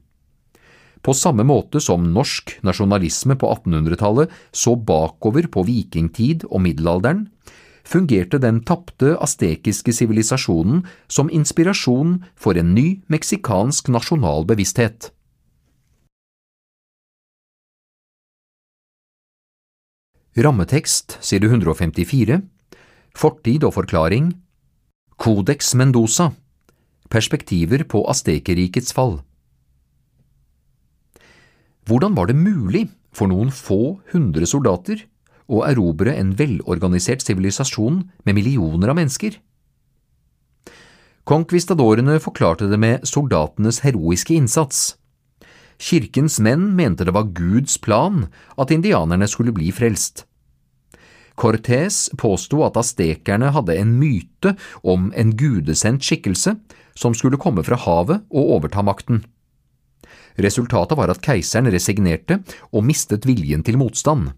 På 1.05 1.13
samme 1.13 1.45
måte 1.45 1.83
som 1.85 2.07
norsk 2.15 2.55
nasjonalisme 2.65 3.37
på 3.37 3.51
1800-tallet 3.59 4.31
så 4.57 4.73
bakover 4.73 5.51
på 5.53 5.67
vikingtid 5.69 6.47
og 6.49 6.63
middelalderen, 6.65 7.27
fungerte 7.85 8.41
den 8.41 8.63
tapte 8.65 9.13
astekiske 9.21 9.93
sivilisasjonen 9.93 10.81
som 11.09 11.29
inspirasjon 11.29 12.23
for 12.41 12.57
en 12.57 12.73
ny 12.73 13.03
meksikansk 13.13 13.93
nasjonal 13.93 14.49
bevissthet. 14.49 15.11
Rammetekst 20.35 21.19
side 21.23 21.47
154 21.47 22.41
Fortid 23.15 23.63
og 23.63 23.77
forklaring. 23.77 24.33
Kodeks 25.21 25.77
Mendoza. 25.79 26.33
Perspektiver 27.13 27.85
på 27.87 28.03
Astekerrikets 28.11 28.91
fall 28.97 29.21
Hvordan 31.85 32.15
var 32.17 32.31
det 32.31 32.39
mulig 32.41 32.87
for 33.13 33.29
noen 33.29 33.51
få 33.53 33.99
hundre 34.13 34.49
soldater 34.49 35.05
å 35.53 35.65
erobre 35.69 36.15
en 36.17 36.33
velorganisert 36.39 37.21
sivilisasjon 37.25 38.01
med 38.25 38.39
millioner 38.39 38.93
av 38.93 38.97
mennesker? 38.97 39.37
Konkvistadorene 41.29 42.19
forklarte 42.21 42.69
det 42.69 42.79
med 42.81 43.05
soldatenes 43.09 43.83
heroiske 43.85 44.37
innsats. 44.37 44.95
Kirkens 45.81 46.39
menn 46.41 46.71
mente 46.77 47.05
det 47.05 47.15
var 47.17 47.33
Guds 47.37 47.77
plan 47.81 48.27
at 48.61 48.73
indianerne 48.73 49.29
skulle 49.29 49.53
bli 49.53 49.73
frelst. 49.73 50.25
Cortés 51.37 52.07
påsto 52.21 52.63
at 52.65 52.77
astekerne 52.79 53.51
hadde 53.57 53.77
en 53.81 53.97
myte 53.99 54.55
om 54.87 55.11
en 55.19 55.33
gudesendt 55.35 56.05
skikkelse 56.07 56.55
som 56.95 57.17
skulle 57.17 57.41
komme 57.41 57.65
fra 57.67 57.77
havet 57.81 58.23
og 58.31 58.53
overta 58.59 58.85
makten. 58.87 59.25
Resultatet 60.41 60.99
var 60.99 61.13
at 61.13 61.23
keiseren 61.23 61.71
resignerte 61.71 62.41
og 62.73 62.87
mistet 62.87 63.27
viljen 63.29 63.63
til 63.67 63.79
motstand. 63.79 64.33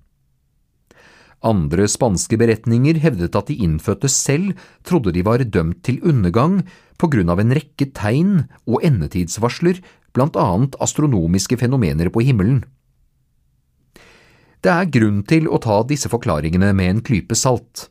Andre 1.47 1.87
spanske 1.89 2.39
beretninger 2.41 2.99
hevdet 3.01 3.37
at 3.37 3.51
de 3.51 3.59
innfødte 3.65 4.09
selv 4.13 4.57
trodde 4.89 5.13
de 5.13 5.25
var 5.25 5.45
dømt 5.45 5.83
til 5.85 6.01
undergang 6.05 6.63
på 7.01 7.11
grunn 7.13 7.31
av 7.33 7.41
en 7.43 7.53
rekke 7.55 7.91
tegn 7.97 8.47
og 8.65 8.81
endetidsvarsler, 8.87 9.83
blant 10.17 10.37
annet 10.41 10.79
astronomiske 10.81 11.59
fenomener 11.61 12.09
på 12.09 12.25
himmelen. 12.25 12.63
Det 14.65 14.73
er 14.73 14.89
grunn 14.89 15.21
til 15.29 15.45
å 15.53 15.61
ta 15.63 15.83
disse 15.87 16.09
forklaringene 16.11 16.73
med 16.75 16.89
en 16.91 17.03
klype 17.05 17.37
salt. 17.37 17.91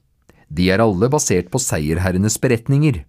De 0.49 0.71
er 0.73 0.81
alle 0.81 1.09
basert 1.13 1.51
på 1.53 1.61
seierherrenes 1.61 2.39
beretninger. 2.41 3.03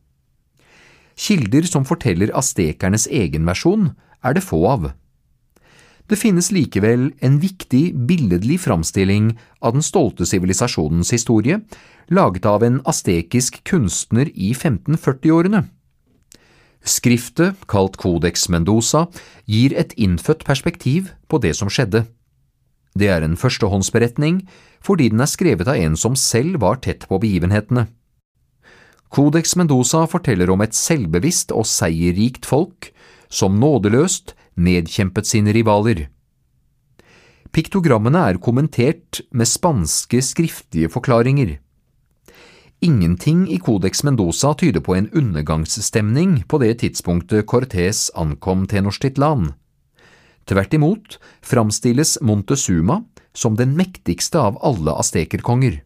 Kilder 1.16 1.64
som 1.64 1.86
forteller 1.88 2.30
astekernes 2.36 3.08
egen 3.08 3.48
versjon, 3.48 3.94
er 4.26 4.36
det 4.36 4.44
få 4.44 4.60
av. 4.68 4.90
Det 6.06 6.18
finnes 6.18 6.52
likevel 6.54 7.08
en 7.26 7.38
viktig 7.42 7.96
billedlig 8.06 8.60
framstilling 8.62 9.32
av 9.58 9.74
den 9.74 9.82
stolte 9.82 10.26
sivilisasjonens 10.26 11.10
historie, 11.14 11.60
laget 12.06 12.46
av 12.46 12.62
en 12.62 12.78
astekisk 12.86 13.58
kunstner 13.66 14.30
i 14.34 14.52
1540-årene. 14.54 15.64
Skriftet, 16.86 17.58
kalt 17.66 17.96
Codex 17.98 18.46
Mendoza, 18.48 19.08
gir 19.50 19.74
et 19.74 19.96
innfødt 19.98 20.46
perspektiv 20.46 21.10
på 21.26 21.42
det 21.42 21.56
som 21.58 21.70
skjedde. 21.72 22.04
Det 22.96 23.10
er 23.10 23.26
en 23.26 23.36
førstehåndsberetning 23.36 24.44
fordi 24.86 25.10
den 25.10 25.20
er 25.24 25.30
skrevet 25.30 25.66
av 25.66 25.80
en 25.82 25.96
som 25.98 26.14
selv 26.14 26.60
var 26.62 26.78
tett 26.84 27.08
på 27.10 27.18
begivenhetene. 27.18 27.88
Codex 29.10 29.56
Mendoza 29.58 30.04
forteller 30.10 30.50
om 30.52 30.62
et 30.62 30.74
selvbevisst 30.78 31.50
og 31.54 31.66
seierrikt 31.66 32.46
folk 32.46 32.92
som 33.28 33.60
nådeløst 33.60 34.34
nedkjempet 34.56 35.28
sine 35.28 35.54
rivaler. 35.56 36.06
Piktogrammene 37.52 38.20
er 38.30 38.40
kommentert 38.42 39.22
med 39.32 39.48
spanske 39.48 40.20
skriftlige 40.22 40.90
forklaringer. 40.92 41.56
Ingenting 42.84 43.46
i 43.48 43.56
Codex 43.58 44.02
Mendoza 44.04 44.52
tyder 44.60 44.82
på 44.84 44.94
en 44.94 45.08
undergangsstemning 45.16 46.42
på 46.48 46.60
det 46.60 46.74
tidspunktet 46.82 47.46
Cortés 47.48 48.10
ankom 48.14 48.66
Tenochtitlan. 48.68 49.54
Tvert 50.44 50.76
imot 50.76 51.16
framstilles 51.40 52.18
Montezuma 52.20 53.00
som 53.32 53.56
den 53.56 53.72
mektigste 53.76 54.38
av 54.38 54.60
alle 54.60 54.92
astekerkonger. 55.00 55.80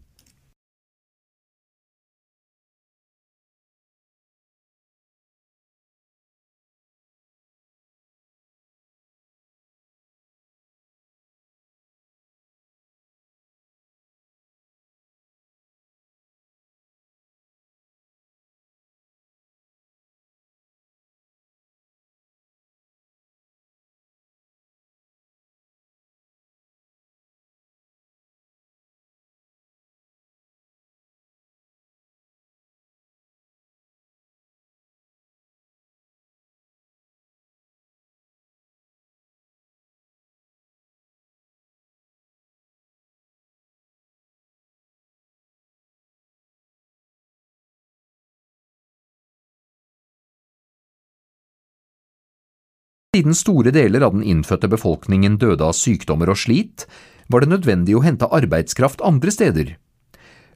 Siden 53.11 53.35
store 53.35 53.73
deler 53.75 54.05
av 54.07 54.13
den 54.15 54.23
innfødte 54.23 54.69
befolkningen 54.71 55.35
døde 55.43 55.67
av 55.67 55.75
sykdommer 55.75 56.31
og 56.31 56.37
slit, 56.39 56.85
var 57.27 57.43
det 57.43 57.51
nødvendig 57.51 57.97
å 57.99 58.03
hente 58.05 58.29
arbeidskraft 58.31 59.03
andre 59.03 59.33
steder. 59.35 59.73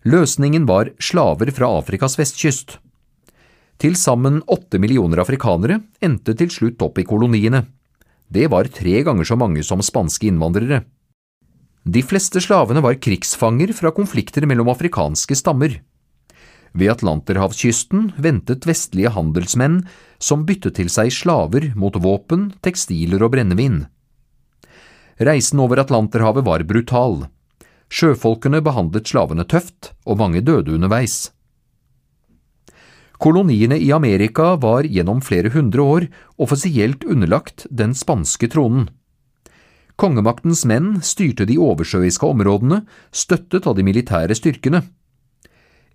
Løsningen 0.07 0.69
var 0.69 0.93
slaver 1.03 1.51
fra 1.57 1.73
Afrikas 1.81 2.15
vestkyst. 2.15 2.77
Til 3.83 3.99
sammen 3.99 4.39
åtte 4.47 4.79
millioner 4.79 5.25
afrikanere 5.25 5.81
endte 5.99 6.37
til 6.39 6.53
slutt 6.55 6.85
opp 6.87 7.01
i 7.03 7.07
koloniene. 7.09 7.65
Det 8.31 8.47
var 8.55 8.71
tre 8.71 9.01
ganger 9.03 9.27
så 9.27 9.35
mange 9.35 9.67
som 9.67 9.83
spanske 9.83 10.31
innvandrere. 10.31 10.85
De 11.83 12.05
fleste 12.07 12.39
slavene 12.39 12.85
var 12.87 13.01
krigsfanger 13.03 13.75
fra 13.75 13.91
konflikter 13.91 14.47
mellom 14.47 14.71
afrikanske 14.71 15.35
stammer. 15.43 15.81
Ved 16.75 16.91
Atlanterhavskysten 16.91 18.09
ventet 18.19 18.67
vestlige 18.67 19.13
handelsmenn 19.15 19.85
som 20.19 20.43
byttet 20.49 20.75
til 20.81 20.91
seg 20.91 21.13
slaver 21.15 21.71
mot 21.79 21.95
våpen, 22.03 22.49
tekstiler 22.67 23.23
og 23.23 23.37
brennevin. 23.37 23.85
Reisen 25.23 25.63
over 25.63 25.79
Atlanterhavet 25.85 26.43
var 26.47 26.65
brutal. 26.67 27.29
Sjøfolkene 27.95 28.59
behandlet 28.65 29.07
slavene 29.07 29.47
tøft, 29.47 29.93
og 30.03 30.19
mange 30.19 30.43
døde 30.43 30.75
underveis. 30.75 31.31
Koloniene 33.23 33.79
i 33.79 33.93
Amerika 33.95 34.57
var 34.59 34.83
gjennom 34.91 35.23
flere 35.23 35.53
hundre 35.55 35.87
år 35.87 36.09
offisielt 36.43 37.07
underlagt 37.07 37.69
den 37.71 37.95
spanske 37.95 38.51
tronen. 38.51 38.89
Kongemaktens 39.95 40.65
menn 40.67 40.99
styrte 41.07 41.47
de 41.47 41.55
oversjøiske 41.63 42.27
områdene, 42.27 42.83
støttet 43.15 43.69
av 43.71 43.79
de 43.79 43.87
militære 43.87 44.35
styrkene. 44.35 44.83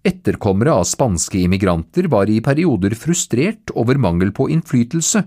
Etterkommere 0.07 0.71
av 0.79 0.85
spanske 0.87 1.41
immigranter 1.43 2.07
var 2.07 2.29
i 2.31 2.39
perioder 2.39 2.93
frustrert 2.95 3.73
over 3.75 3.99
mangel 3.99 4.31
på 4.31 4.47
innflytelse, 4.53 5.25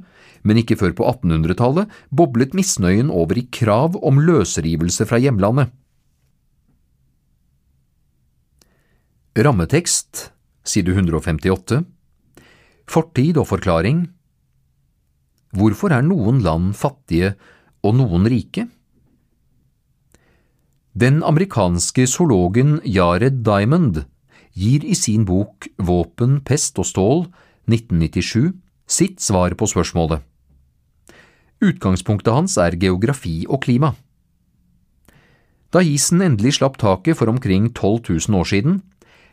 men 0.48 0.60
ikke 0.62 0.78
før 0.80 0.94
på 0.96 1.08
1800-tallet 1.10 1.92
boblet 2.10 2.56
misnøyen 2.56 3.12
over 3.12 3.38
i 3.38 3.44
krav 3.52 3.98
om 4.00 4.20
løsrivelse 4.24 5.06
fra 5.08 5.20
hjemlandet. 5.20 5.68
Rammetekst, 9.32 10.30
side 10.64 10.92
158 10.92 11.82
Fortid 12.88 13.38
og 13.40 13.46
forklaring 13.48 14.06
Hvorfor 15.56 15.92
er 15.92 16.04
noen 16.04 16.40
land 16.44 16.72
fattige 16.76 17.34
og 17.84 17.96
noen 17.96 18.28
rike? 18.28 18.66
Den 20.92 21.22
amerikanske 21.24 22.04
zoologen 22.08 22.78
Jared 22.84 23.40
Diamond 23.44 24.02
gir 24.54 24.84
i 24.84 24.94
sin 24.94 25.24
bok 25.24 25.68
Våpen, 25.78 26.40
pest 26.44 26.78
og 26.78 26.88
stål 26.88 27.24
1997 27.70 28.52
sitt 28.86 29.20
svar 29.22 29.54
på 29.56 29.68
spørsmålet. 29.70 30.20
Utgangspunktet 31.62 32.34
hans 32.34 32.58
er 32.58 32.76
geografi 32.76 33.44
og 33.48 33.62
klima. 33.64 33.92
Da 35.72 35.80
isen 35.80 36.20
endelig 36.20 36.58
slapp 36.58 36.76
taket 36.80 37.16
for 37.16 37.30
omkring 37.32 37.70
12 37.72 38.28
000 38.28 38.40
år 38.40 38.48
siden, 38.50 38.80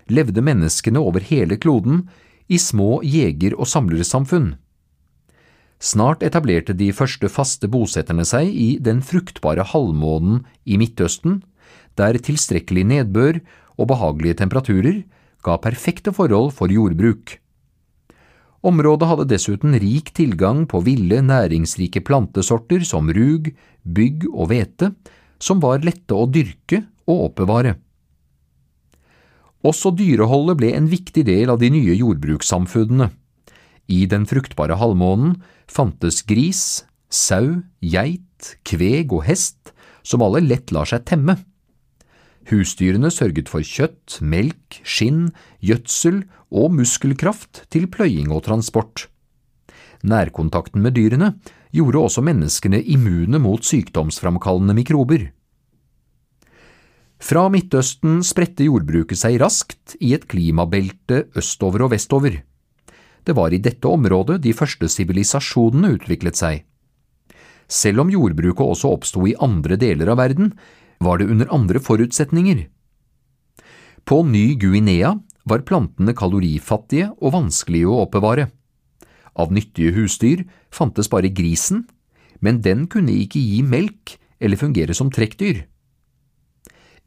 levde 0.07 0.41
menneskene 0.45 1.01
over 1.01 1.25
hele 1.25 1.57
kloden 1.57 2.07
i 2.47 2.57
små 2.57 3.01
jeger- 3.03 3.57
og 3.57 3.67
samlersamfunn. 3.67 4.53
Snart 5.79 6.23
etablerte 6.27 6.75
de 6.75 6.89
første 6.91 7.29
faste 7.31 7.67
bosetterne 7.71 8.25
seg 8.27 8.49
i 8.51 8.69
den 8.83 8.99
fruktbare 9.05 9.63
halvmånen 9.63 10.43
i 10.65 10.79
Midtøsten, 10.79 11.41
der 11.95 12.19
tilstrekkelig 12.19 12.85
nedbør 12.87 13.39
og 13.79 13.87
behagelige 13.91 14.41
temperaturer 14.43 15.03
ga 15.45 15.55
perfekte 15.63 16.11
forhold 16.15 16.51
for 16.57 16.71
jordbruk. 16.71 17.37
Området 18.59 19.07
hadde 19.07 19.27
dessuten 19.31 19.75
rik 19.79 20.11
tilgang 20.15 20.65
på 20.67 20.81
ville, 20.83 21.21
næringsrike 21.23 22.03
plantesorter 22.03 22.83
som 22.83 23.07
rug, 23.07 23.47
bygg 23.87 24.25
og 24.33 24.51
hvete, 24.51 24.91
som 25.39 25.61
var 25.63 25.79
lette 25.85 26.11
å 26.11 26.27
dyrke 26.27 26.83
og 27.07 27.29
oppbevare. 27.29 27.77
Også 29.63 29.91
dyreholdet 29.95 30.59
ble 30.59 30.73
en 30.75 30.91
viktig 30.91 31.23
del 31.27 31.51
av 31.51 31.59
de 31.63 31.71
nye 31.71 31.95
jordbrukssamfunnene. 31.95 33.09
I 33.89 34.05
den 34.11 34.27
fruktbare 34.29 34.77
halvmånen 34.79 35.39
fantes 35.71 36.21
gris, 36.27 36.83
sau, 37.09 37.63
geit, 37.79 38.55
kveg 38.67 39.15
og 39.15 39.25
hest, 39.27 39.73
som 40.03 40.23
alle 40.23 40.43
lett 40.43 40.71
lar 40.75 40.87
seg 40.87 41.07
temme. 41.07 41.39
Husdyrene 42.49 43.11
sørget 43.13 43.49
for 43.51 43.61
kjøtt, 43.61 44.17
melk, 44.25 44.79
skinn, 44.81 45.29
gjødsel 45.61 46.23
og 46.49 46.73
muskelkraft 46.73 47.65
til 47.69 47.85
pløying 47.91 48.31
og 48.33 48.47
transport. 48.47 49.05
Nærkontakten 50.01 50.81
med 50.81 50.95
dyrene 50.97 51.35
gjorde 51.75 52.01
også 52.07 52.23
menneskene 52.25 52.81
immune 52.81 53.41
mot 53.41 53.65
sykdomsframkallende 53.65 54.73
mikrober. 54.77 55.27
Fra 57.19 57.49
Midtøsten 57.51 58.23
spredte 58.23 58.63
jordbruket 58.63 59.19
seg 59.19 59.37
raskt 59.41 59.97
i 59.99 60.13
et 60.15 60.25
klimabelte 60.31 61.25
østover 61.37 61.83
og 61.85 61.93
vestover. 61.93 62.39
Det 63.27 63.35
var 63.35 63.53
i 63.53 63.59
dette 63.61 63.85
området 63.85 64.39
de 64.41 64.55
første 64.55 64.87
sivilisasjonene 64.89 65.91
utviklet 65.97 66.39
seg. 66.39 66.63
Selv 67.69 68.01
om 68.01 68.09
jordbruket 68.09 68.65
også 68.65 68.89
oppsto 68.95 69.27
i 69.29 69.35
andre 69.37 69.77
deler 69.77 70.09
av 70.09 70.17
verden, 70.23 70.53
var 70.99 71.19
det 71.19 71.29
under 71.31 71.49
andre 71.53 71.79
forutsetninger. 71.79 72.67
På 74.05 74.23
Ny-Guinea 74.23 75.15
var 75.49 75.65
plantene 75.67 76.15
kalorifattige 76.17 77.09
og 77.19 77.33
vanskelige 77.35 77.89
å 77.89 78.03
oppbevare. 78.05 78.49
Av 79.39 79.53
nyttige 79.53 79.93
husdyr 79.95 80.45
fantes 80.73 81.09
bare 81.11 81.31
grisen, 81.31 81.85
men 82.43 82.61
den 82.61 82.87
kunne 82.91 83.15
ikke 83.15 83.41
gi 83.41 83.61
melk 83.63 84.17
eller 84.39 84.59
fungere 84.59 84.95
som 84.95 85.11
trekkdyr. 85.11 85.65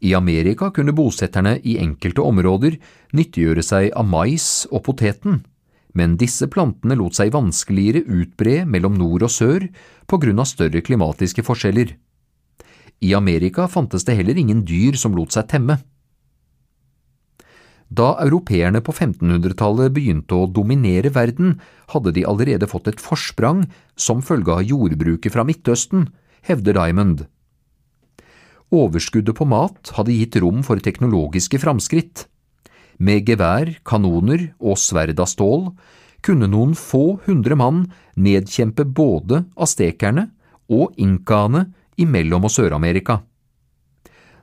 I 0.03 0.15
Amerika 0.19 0.73
kunne 0.75 0.95
bosetterne 0.97 1.59
i 1.63 1.77
enkelte 1.79 2.25
områder 2.27 2.79
nyttiggjøre 3.15 3.63
seg 3.63 3.93
av 3.95 4.09
mais 4.09 4.65
og 4.73 4.83
poteten, 4.89 5.45
men 5.95 6.17
disse 6.19 6.49
plantene 6.51 6.97
lot 6.99 7.15
seg 7.15 7.31
vanskeligere 7.35 8.03
utbre 8.11 8.63
mellom 8.67 8.97
nord 8.99 9.29
og 9.29 9.31
sør 9.31 9.69
på 10.11 10.19
grunn 10.19 10.43
av 10.43 10.49
større 10.51 10.83
klimatiske 10.83 11.45
forskjeller. 11.47 11.95
I 13.03 13.15
Amerika 13.19 13.67
fantes 13.69 14.07
det 14.07 14.15
heller 14.19 14.39
ingen 14.39 14.63
dyr 14.67 14.97
som 14.99 15.17
lot 15.17 15.35
seg 15.35 15.49
temme. 15.51 15.81
Da 17.93 18.15
europeerne 18.23 18.81
på 18.81 18.95
1500-tallet 18.95 19.93
begynte 19.93 20.39
å 20.39 20.49
dominere 20.49 21.11
verden, 21.13 21.59
hadde 21.93 22.15
de 22.17 22.25
allerede 22.25 22.69
fått 22.71 22.89
et 22.89 23.03
forsprang 23.03 23.67
som 24.01 24.23
følge 24.25 24.55
av 24.55 24.65
jordbruket 24.65 25.35
fra 25.35 25.45
Midtøsten, 25.45 26.07
hevder 26.47 26.79
Diamond. 26.79 27.27
Overskuddet 28.73 29.37
på 29.37 29.45
mat 29.45 29.93
hadde 29.99 30.15
gitt 30.17 30.39
rom 30.41 30.63
for 30.65 30.81
teknologiske 30.81 31.61
framskritt. 31.61 32.25
Med 32.97 33.29
gevær, 33.29 33.75
kanoner 33.85 34.53
og 34.63 34.81
sverd 34.81 35.21
av 35.21 35.29
stål 35.29 35.69
kunne 36.25 36.49
noen 36.49 36.73
få 36.79 37.19
hundre 37.27 37.59
mann 37.59 37.85
nedkjempe 38.17 38.87
både 38.89 39.43
astekerne 39.61 40.31
og 40.73 40.97
inkaene 40.97 41.67
i 41.97 42.07
Mellom- 42.07 42.49
og 42.49 42.53
Sør-Amerika. 42.55 43.21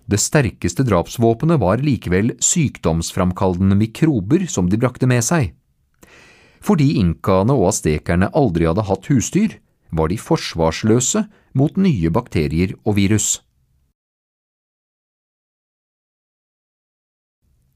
Det 0.09 0.17
sterkeste 0.17 0.83
drapsvåpenet 0.87 1.59
var 1.61 1.83
likevel 1.85 2.33
sykdomsframkallende 2.41 3.77
mikrober 3.77 4.47
som 4.49 4.69
de 4.69 4.79
brakte 4.81 5.09
med 5.09 5.21
seg. 5.25 5.51
Fordi 6.65 6.95
inkaene 6.99 7.53
og 7.53 7.69
astekerne 7.69 8.31
aldri 8.35 8.65
hadde 8.65 8.87
hatt 8.89 9.09
husdyr, 9.11 9.59
var 9.93 10.09
de 10.09 10.17
forsvarsløse 10.21 11.23
mot 11.57 11.77
nye 11.77 12.09
bakterier 12.13 12.75
og 12.85 12.97
virus. 12.97 13.39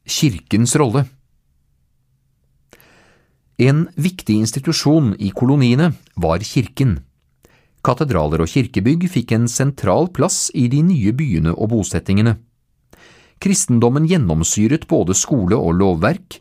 Kirkens 0.03 0.76
rolle 0.76 1.05
En 3.61 3.86
viktig 3.95 4.36
institusjon 4.41 5.13
i 5.15 5.30
koloniene 5.32 5.93
var 6.19 6.43
kirken. 6.43 6.97
Katedraler 7.84 8.45
og 8.45 8.47
kirkebygg 8.47 9.09
fikk 9.11 9.34
en 9.36 9.49
sentral 9.51 10.07
plass 10.15 10.47
i 10.55 10.69
de 10.71 10.79
nye 10.88 11.11
byene 11.15 11.51
og 11.51 11.73
bosettingene. 11.73 12.38
Kristendommen 13.43 14.05
gjennomsyret 14.07 14.88
både 14.88 15.15
skole 15.19 15.57
og 15.59 15.75
lovverk, 15.81 16.38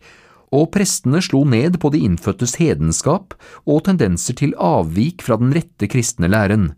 og 0.52 0.68
prestene 0.74 1.18
slo 1.24 1.42
ned 1.48 1.80
på 1.82 1.90
de 1.94 2.04
innfødtes 2.06 2.54
hedenskap 2.60 3.34
og 3.64 3.86
tendenser 3.88 4.36
til 4.38 4.52
avvik 4.60 5.24
fra 5.24 5.38
den 5.40 5.50
rette 5.56 5.88
kristne 5.90 6.30
læren. 6.30 6.70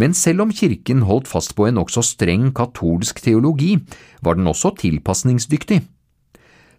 Men 0.00 0.14
selv 0.16 0.46
om 0.46 0.52
kirken 0.54 1.02
holdt 1.04 1.28
fast 1.28 1.52
på 1.58 1.66
en 1.68 1.76
nokså 1.76 2.00
streng 2.06 2.52
katolsk 2.56 3.20
teologi, 3.20 3.74
var 4.22 4.38
den 4.38 4.48
også 4.48 4.72
tilpasningsdyktig. 4.80 5.82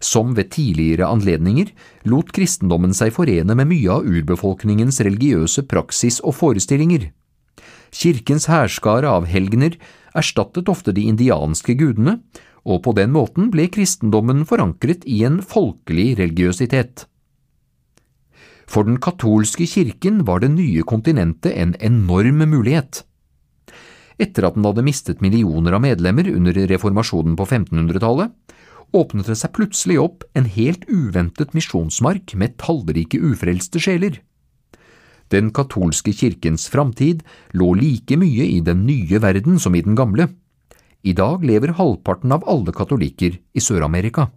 Som 0.04 0.34
ved 0.36 0.52
tidligere 0.52 1.08
anledninger 1.08 1.72
lot 2.12 2.34
kristendommen 2.36 2.92
seg 2.98 3.14
forene 3.16 3.56
med 3.56 3.70
mye 3.70 4.00
av 4.00 4.08
urbefolkningens 4.08 5.00
religiøse 5.08 5.64
praksis 5.72 6.20
og 6.20 6.36
forestillinger. 6.36 7.08
Kirkens 7.94 8.50
hærskare 8.50 9.08
av 9.08 9.30
helgener 9.30 9.78
erstattet 10.18 10.70
ofte 10.70 10.92
de 10.92 11.06
indianske 11.08 11.78
gudene, 11.80 12.18
og 12.68 12.84
på 12.84 12.94
den 12.98 13.14
måten 13.16 13.50
ble 13.54 13.70
kristendommen 13.72 14.44
forankret 14.50 15.04
i 15.08 15.22
en 15.28 15.40
folkelig 15.46 16.14
religiøsitet. 16.20 17.06
For 18.68 18.88
den 18.88 19.00
katolske 19.04 19.68
kirken 19.68 20.24
var 20.28 20.44
det 20.44 20.54
nye 20.56 20.84
kontinentet 20.88 21.56
en 21.56 21.76
enorm 21.84 22.44
mulighet. 22.50 23.04
Etter 24.22 24.48
at 24.48 24.56
den 24.58 24.66
hadde 24.68 24.86
mistet 24.86 25.24
millioner 25.24 25.76
av 25.76 25.84
medlemmer 25.84 26.30
under 26.32 26.58
reformasjonen 26.70 27.36
på 27.38 27.48
1500-tallet, 27.50 28.32
åpnet 28.94 29.28
det 29.30 29.38
seg 29.40 29.54
plutselig 29.56 29.98
opp 30.02 30.24
en 30.38 30.46
helt 30.50 30.86
uventet 30.90 31.56
misjonsmark 31.58 32.36
med 32.40 32.56
tallrike 32.62 33.20
ufrelste 33.20 33.82
sjeler. 33.82 34.20
Den 35.34 35.50
katolske 35.56 36.14
kirkens 36.14 36.68
framtid 36.70 37.24
lå 37.58 37.72
like 37.80 38.18
mye 38.22 38.46
i 38.46 38.60
den 38.62 38.86
nye 38.86 39.22
verden 39.24 39.58
som 39.60 39.76
i 39.76 39.82
den 39.82 39.98
gamle. 39.98 40.30
I 41.04 41.16
dag 41.18 41.44
lever 41.44 41.74
halvparten 41.80 42.32
av 42.32 42.46
alle 42.48 42.72
katolikker 42.76 43.40
i 43.40 43.64
Sør-Amerika. 43.64 44.30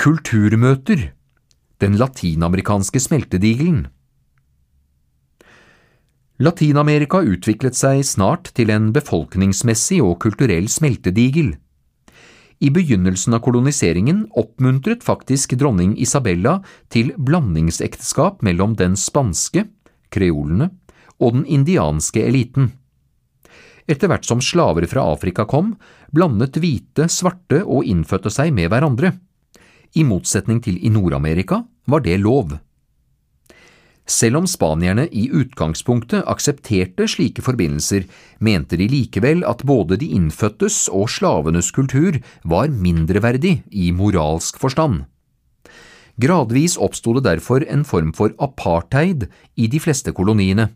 Kulturmøter 0.00 1.12
Den 1.82 1.98
latinamerikanske 2.00 3.00
smeltedigelen 3.02 3.84
Latin-Amerika 6.42 7.20
utviklet 7.22 7.76
seg 7.78 8.00
snart 8.02 8.48
til 8.58 8.72
en 8.74 8.88
befolkningsmessig 8.94 10.00
og 10.02 10.16
kulturell 10.24 10.66
smeltedigel. 10.66 11.52
I 12.58 12.70
begynnelsen 12.74 13.36
av 13.36 13.42
koloniseringen 13.44 14.24
oppmuntret 14.34 15.04
faktisk 15.06 15.54
dronning 15.60 15.92
Isabella 15.94 16.56
til 16.90 17.12
blandingsekteskap 17.14 18.42
mellom 18.42 18.74
den 18.80 18.98
spanske, 18.98 19.68
kreolene, 20.10 20.72
og 21.22 21.36
den 21.36 21.46
indianske 21.46 22.26
eliten. 22.26 22.72
Etter 23.86 24.10
hvert 24.10 24.26
som 24.26 24.42
slaver 24.42 24.88
fra 24.90 25.06
Afrika 25.12 25.46
kom, 25.46 25.76
blandet 26.10 26.58
hvite, 26.58 27.06
svarte 27.12 27.62
og 27.62 27.86
innfødte 27.86 28.32
seg 28.34 28.50
med 28.56 28.72
hverandre. 28.74 29.12
I 29.94 30.02
motsetning 30.02 30.58
til 30.64 30.80
i 30.82 30.90
Nord-Amerika 30.90 31.62
var 31.86 32.02
det 32.02 32.18
lov. 32.18 32.56
Selv 34.04 34.42
om 34.42 34.46
spanierne 34.46 35.06
i 35.08 35.30
utgangspunktet 35.32 36.26
aksepterte 36.28 37.06
slike 37.08 37.40
forbindelser, 37.44 38.04
mente 38.38 38.76
de 38.76 38.88
likevel 38.90 39.40
at 39.48 39.64
både 39.64 39.96
de 40.00 40.10
innfødtes 40.12 40.90
og 40.92 41.08
slavenes 41.08 41.70
kultur 41.72 42.20
var 42.44 42.68
mindreverdig 42.68 43.62
i 43.72 43.90
moralsk 43.96 44.60
forstand. 44.60 45.06
Gradvis 46.20 46.76
oppsto 46.76 47.16
det 47.16 47.24
derfor 47.26 47.64
en 47.64 47.82
form 47.88 48.12
for 48.14 48.36
apartheid 48.38 49.26
i 49.56 49.66
de 49.72 49.80
fleste 49.80 50.12
koloniene. 50.14 50.68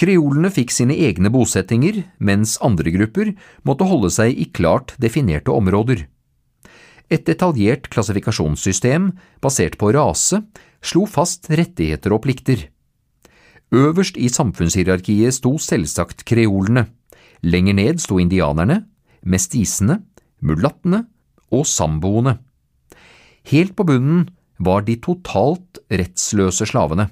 Kreolene 0.00 0.50
fikk 0.50 0.72
sine 0.74 0.96
egne 0.96 1.30
bosettinger, 1.30 2.00
mens 2.18 2.56
andre 2.64 2.90
grupper 2.96 3.30
måtte 3.68 3.86
holde 3.86 4.10
seg 4.10 4.32
i 4.34 4.48
klart 4.50 4.96
definerte 4.98 5.54
områder. 5.54 6.08
Et 7.12 7.22
detaljert 7.22 7.86
klassifikasjonssystem 7.92 9.12
basert 9.44 9.76
på 9.78 9.92
rase 9.94 10.40
slo 10.84 11.06
fast 11.10 11.48
rettigheter 11.50 12.14
og 12.14 12.24
plikter. 12.26 12.68
Øverst 13.74 14.18
i 14.20 14.28
samfunnshierarkiet 14.30 15.34
sto 15.34 15.56
selvsagt 15.58 16.22
kreolene, 16.28 16.86
lenger 17.42 17.74
ned 17.80 18.02
sto 18.02 18.20
indianerne, 18.22 18.84
mestisene, 19.24 20.02
mulattene 20.44 21.06
og 21.54 21.66
samboene. 21.66 22.38
Helt 23.50 23.74
på 23.76 23.86
bunnen 23.88 24.28
var 24.62 24.84
de 24.86 24.96
totalt 25.02 25.80
rettsløse 25.90 26.68
slavene. 26.70 27.08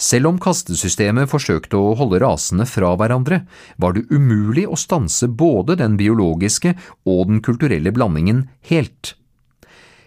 Selv 0.00 0.30
om 0.30 0.38
kastesystemet 0.40 1.28
forsøkte 1.28 1.76
å 1.76 1.92
holde 1.98 2.22
rasene 2.22 2.64
fra 2.64 2.94
hverandre, 2.96 3.42
var 3.76 3.92
det 3.96 4.06
umulig 4.08 4.64
å 4.64 4.78
stanse 4.80 5.28
både 5.28 5.76
den 5.76 5.98
biologiske 6.00 6.72
og 7.04 7.26
den 7.28 7.42
kulturelle 7.44 7.92
blandingen 7.92 8.46
helt. 8.70 9.14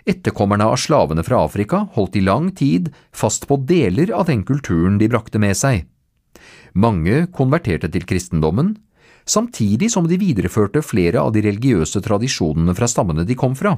Etterkommerne 0.04 0.66
av 0.68 0.76
slavene 0.82 1.24
fra 1.24 1.46
Afrika 1.46 1.86
holdt 1.96 2.18
i 2.20 2.24
lang 2.24 2.50
tid 2.52 2.90
fast 3.16 3.48
på 3.48 3.58
deler 3.64 4.12
av 4.12 4.28
den 4.28 4.44
kulturen 4.44 4.98
de 5.00 5.08
brakte 5.12 5.40
med 5.40 5.56
seg. 5.56 5.86
Mange 6.74 7.28
konverterte 7.32 7.88
til 7.94 8.04
kristendommen, 8.10 8.76
samtidig 9.24 9.92
som 9.94 10.10
de 10.10 10.20
videreførte 10.20 10.84
flere 10.84 11.22
av 11.22 11.32
de 11.36 11.44
religiøse 11.46 12.02
tradisjonene 12.04 12.76
fra 12.76 12.90
stammene 12.92 13.24
de 13.30 13.38
kom 13.40 13.56
fra. 13.56 13.78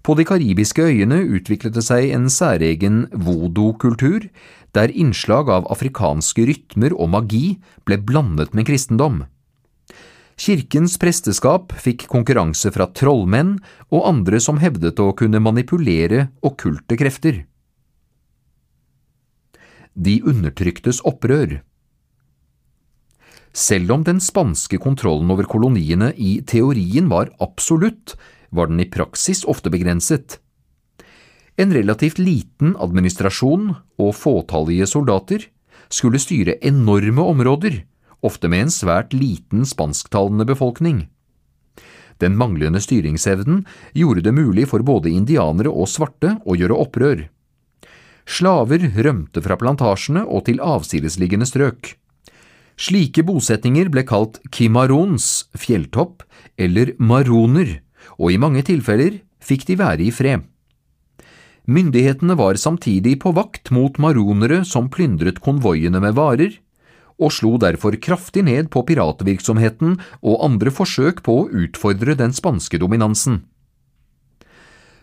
På 0.00 0.14
de 0.16 0.24
karibiske 0.24 0.84
øyene 0.86 1.18
utviklet 1.26 1.74
det 1.76 1.82
seg 1.84 2.12
en 2.14 2.30
særegen 2.32 3.02
voodoo-kultur, 3.12 4.30
der 4.72 4.94
innslag 4.94 5.50
av 5.52 5.66
afrikanske 5.72 6.46
rytmer 6.48 6.94
og 6.94 7.10
magi 7.16 7.58
ble 7.84 7.98
blandet 7.98 8.54
med 8.54 8.68
kristendom. 8.70 9.24
Kirkens 10.40 10.94
presteskap 10.96 11.74
fikk 11.76 12.06
konkurranse 12.08 12.70
fra 12.72 12.86
trollmenn 12.96 13.58
og 13.92 14.06
andre 14.08 14.38
som 14.40 14.56
hevdet 14.62 15.00
å 15.02 15.10
kunne 15.12 15.42
manipulere 15.42 16.30
okkulte 16.40 16.96
krefter. 16.96 17.42
De 19.92 20.14
undertryktes 20.24 21.02
opprør 21.04 21.58
Selv 23.52 23.92
om 23.92 24.06
den 24.06 24.22
spanske 24.24 24.78
kontrollen 24.80 25.28
over 25.34 25.44
koloniene 25.44 26.14
i 26.16 26.38
teorien 26.40 27.10
var 27.12 27.34
absolutt, 27.44 28.14
var 28.48 28.70
den 28.70 28.80
i 28.80 28.88
praksis 28.88 29.44
ofte 29.44 29.68
begrenset. 29.68 30.38
En 31.60 31.74
relativt 31.76 32.16
liten 32.22 32.78
administrasjon 32.80 33.74
og 34.00 34.16
fåtallige 34.16 34.88
soldater 34.88 35.50
skulle 35.92 36.22
styre 36.22 36.56
enorme 36.64 37.26
områder, 37.34 37.82
ofte 38.26 38.50
med 38.52 38.66
en 38.66 38.74
svært 38.74 39.14
liten 39.16 39.66
spansktalende 39.68 40.46
befolkning. 40.48 41.08
Den 42.20 42.36
manglende 42.36 42.82
styringsevnen 42.84 43.64
gjorde 43.96 44.24
det 44.26 44.34
mulig 44.36 44.66
for 44.68 44.84
både 44.84 45.12
indianere 45.12 45.72
og 45.72 45.88
svarte 45.88 46.36
å 46.44 46.56
gjøre 46.58 46.76
opprør. 46.76 47.24
Slaver 48.28 48.84
rømte 49.00 49.40
fra 49.42 49.56
plantasjene 49.58 50.26
og 50.28 50.44
til 50.46 50.60
avsidesliggende 50.62 51.48
strøk. 51.48 51.94
Slike 52.80 53.24
bosettinger 53.26 53.90
ble 53.92 54.04
kalt 54.08 54.38
kimarons, 54.52 55.48
fjelltopp, 55.56 56.22
eller 56.60 56.94
maroner, 57.00 57.80
og 58.20 58.32
i 58.32 58.38
mange 58.40 58.62
tilfeller 58.68 59.18
fikk 59.44 59.66
de 59.68 59.76
være 59.80 60.06
i 60.06 60.12
fred. 60.14 60.46
Myndighetene 61.70 62.34
var 62.38 62.56
samtidig 62.56 63.18
på 63.22 63.32
vakt 63.36 63.70
mot 63.74 63.98
maronere 64.00 64.62
som 64.66 64.88
plyndret 64.92 65.42
konvoiene 65.44 66.00
med 66.02 66.16
varer, 66.16 66.56
og 67.20 67.34
slo 67.36 67.54
derfor 67.60 67.96
kraftig 68.00 68.46
ned 68.48 68.70
på 68.72 68.82
piratvirksomheten 68.88 69.98
og 70.20 70.42
andre 70.46 70.72
forsøk 70.72 71.22
på 71.26 71.36
å 71.42 71.48
utfordre 71.66 72.16
den 72.18 72.32
spanske 72.36 72.80
dominansen. 72.80 73.42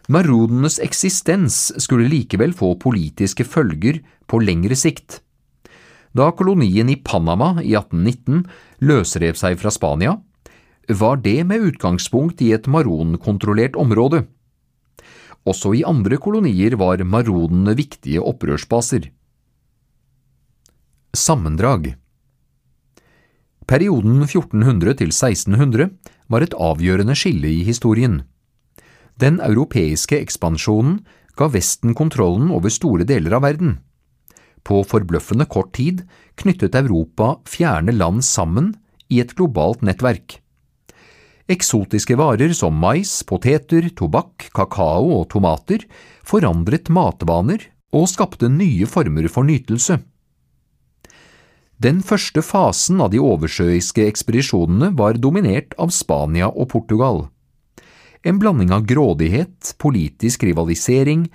Marodenes 0.08 0.80
eksistens 0.80 1.74
skulle 1.84 2.08
likevel 2.08 2.54
få 2.56 2.74
politiske 2.80 3.44
følger 3.44 4.00
på 4.28 4.40
lengre 4.40 4.76
sikt. 4.80 5.20
Da 6.16 6.32
kolonien 6.32 6.88
i 6.90 6.96
Panama 6.96 7.58
i 7.60 7.76
1819 7.76 8.46
løsrev 8.88 9.36
seg 9.38 9.60
fra 9.60 9.74
Spania, 9.74 10.16
var 10.88 11.20
det 11.20 11.44
med 11.44 11.66
utgangspunkt 11.68 12.42
i 12.42 12.54
et 12.56 12.68
maronkontrollert 12.72 13.76
område. 13.76 14.24
Også 15.48 15.74
i 15.76 15.84
andre 15.88 16.18
kolonier 16.20 16.78
var 16.80 17.04
maronene 17.04 17.76
viktige 17.76 18.24
opprørsbaser. 18.24 19.12
Sammendrag 21.16 21.96
Perioden 23.68 24.22
1400 24.24 24.94
til 25.02 25.10
1600 25.12 25.90
var 26.32 26.44
et 26.44 26.56
avgjørende 26.56 27.16
skille 27.20 27.50
i 27.52 27.66
historien. 27.68 28.22
Den 29.20 29.42
europeiske 29.44 30.16
ekspansjonen 30.22 31.02
ga 31.36 31.50
Vesten 31.52 31.92
kontrollen 31.98 32.54
over 32.56 32.72
store 32.72 33.04
deler 33.04 33.36
av 33.36 33.44
verden. 33.44 33.78
På 34.64 34.86
forbløffende 34.88 35.48
kort 35.52 35.74
tid 35.76 36.06
knyttet 36.40 36.80
Europa 36.80 37.36
fjerne 37.48 37.92
land 37.92 38.24
sammen 38.24 38.74
i 39.12 39.20
et 39.20 39.36
globalt 39.36 39.84
nettverk. 39.84 40.40
Eksotiske 41.48 42.16
varer 42.20 42.52
som 42.56 42.76
mais, 42.76 43.20
poteter, 43.28 43.88
tobakk, 43.96 44.50
kakao 44.56 45.12
og 45.22 45.30
tomater 45.32 45.84
forandret 46.28 46.88
matvaner 46.92 47.68
og 47.96 48.08
skapte 48.12 48.48
nye 48.52 48.88
former 48.88 49.28
for 49.32 49.48
nytelse. 49.48 50.00
Den 51.78 52.00
første 52.02 52.42
fasen 52.42 53.02
av 53.06 53.12
de 53.14 53.20
oversjøiske 53.22 54.02
ekspedisjonene 54.10 54.96
var 54.98 55.20
dominert 55.22 55.76
av 55.78 55.92
Spania 55.94 56.50
og 56.50 56.72
Portugal. 56.72 57.28
En 58.26 58.40
blanding 58.42 58.74
av 58.74 58.88
grådighet, 58.90 59.76
politisk 59.78 60.48
rivalisering, 60.48 61.28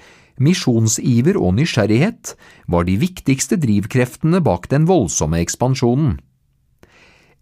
misjonsiver 0.42 1.38
og 1.38 1.54
nysgjerrighet 1.60 2.34
var 2.66 2.88
de 2.88 2.98
viktigste 2.98 3.56
drivkreftene 3.62 4.42
bak 4.42 4.66
den 4.72 4.88
voldsomme 4.90 5.38
ekspansjonen. 5.44 6.18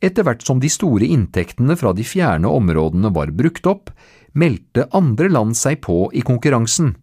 Etter 0.04 0.24
hvert 0.24 0.44
som 0.44 0.60
de 0.60 0.68
store 0.72 1.08
inntektene 1.08 1.76
fra 1.80 1.94
de 1.96 2.04
fjerne 2.04 2.52
områdene 2.52 3.12
var 3.16 3.32
brukt 3.32 3.64
opp, 3.68 3.88
meldte 4.36 4.90
andre 4.96 5.32
land 5.32 5.56
seg 5.56 5.80
på 5.84 6.06
i 6.12 6.20
konkurransen. 6.20 6.94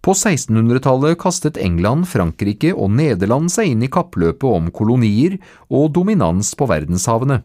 På 0.00 0.14
1600-tallet 0.14 1.18
kastet 1.18 1.58
England, 1.58 2.06
Frankrike 2.08 2.70
og 2.74 2.92
Nederland 2.94 3.50
seg 3.52 3.72
inn 3.72 3.82
i 3.82 3.90
kappløpet 3.90 4.46
om 4.46 4.70
kolonier 4.74 5.38
og 5.68 5.90
dominans 5.96 6.54
på 6.58 6.68
verdenshavene. 6.70 7.42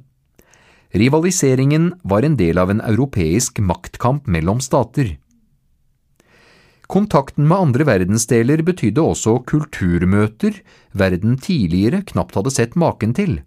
Rivaliseringen 0.93 1.95
var 2.06 2.22
en 2.22 2.38
del 2.38 2.60
av 2.62 2.70
en 2.70 2.84
europeisk 2.86 3.58
maktkamp 3.66 4.28
mellom 4.30 4.62
stater. 4.62 5.16
Kontakten 6.93 7.47
med 7.49 7.58
andre 7.58 7.88
verdensdeler 7.89 8.62
betydde 8.62 9.01
også 9.01 9.39
kulturmøter 9.49 10.60
verden 10.93 11.39
tidligere 11.41 12.04
knapt 12.12 12.38
hadde 12.38 12.54
sett 12.54 12.78
maken 12.78 13.16
til. 13.18 13.39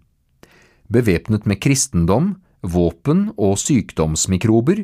Bevæpnet 0.91 1.47
med 1.47 1.61
kristendom, 1.63 2.33
våpen 2.71 3.27
og 3.35 3.57
sykdomsmikrober 3.61 4.83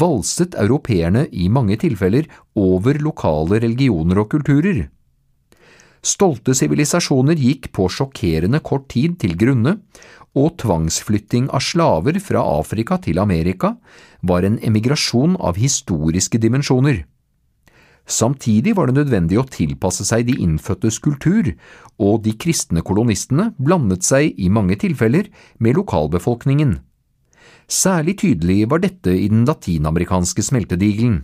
valset 0.00 0.56
europeerne 0.58 1.26
i 1.32 1.48
mange 1.52 1.78
tilfeller 1.80 2.28
over 2.58 3.00
lokale 3.02 3.60
religioner 3.64 4.22
og 4.24 4.30
kulturer. 4.34 4.86
Stolte 6.04 6.54
sivilisasjoner 6.54 7.38
gikk 7.38 7.72
på 7.74 7.88
sjokkerende 7.90 8.60
kort 8.64 8.86
tid 8.92 9.18
til 9.22 9.34
grunne, 9.38 9.78
og 10.38 10.58
tvangsflytting 10.60 11.48
av 11.50 11.64
slaver 11.64 12.20
fra 12.22 12.44
Afrika 12.58 12.98
til 13.02 13.18
Amerika 13.18 13.74
var 14.22 14.46
en 14.46 14.58
emigrasjon 14.62 15.34
av 15.40 15.58
historiske 15.58 16.38
dimensjoner. 16.38 17.04
Samtidig 18.08 18.72
var 18.76 18.88
det 18.88 19.02
nødvendig 19.02 19.36
å 19.36 19.44
tilpasse 19.44 20.06
seg 20.08 20.24
de 20.30 20.38
innfødtes 20.40 20.96
kultur, 21.04 21.50
og 22.00 22.22
de 22.24 22.32
kristne 22.40 22.80
kolonistene 22.80 23.50
blandet 23.58 24.06
seg 24.06 24.32
i 24.40 24.48
mange 24.48 24.78
tilfeller 24.80 25.28
med 25.60 25.76
lokalbefolkningen. 25.76 26.78
Særlig 27.68 28.18
tydelig 28.22 28.70
var 28.70 28.82
dette 28.82 29.12
i 29.12 29.28
den 29.28 29.44
latinamerikanske 29.48 30.44
smeltedigelen. 30.44 31.22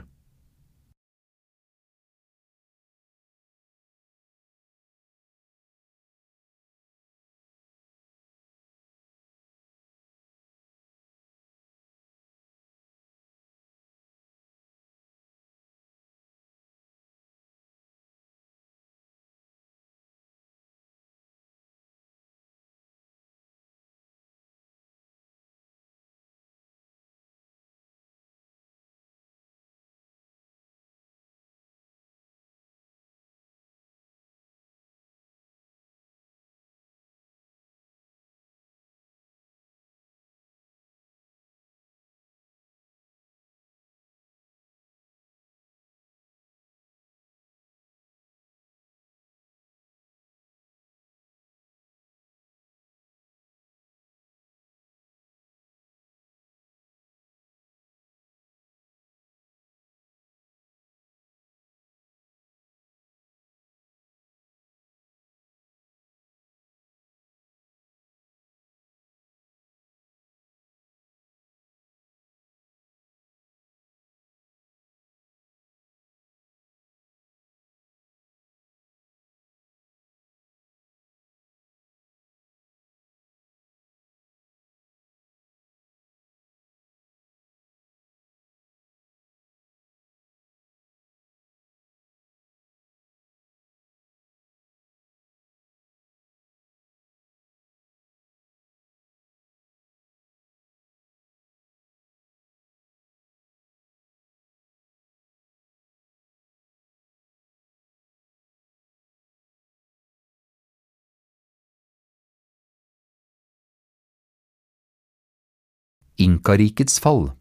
Inkarikets 116.16 117.00
fall. 117.02 117.32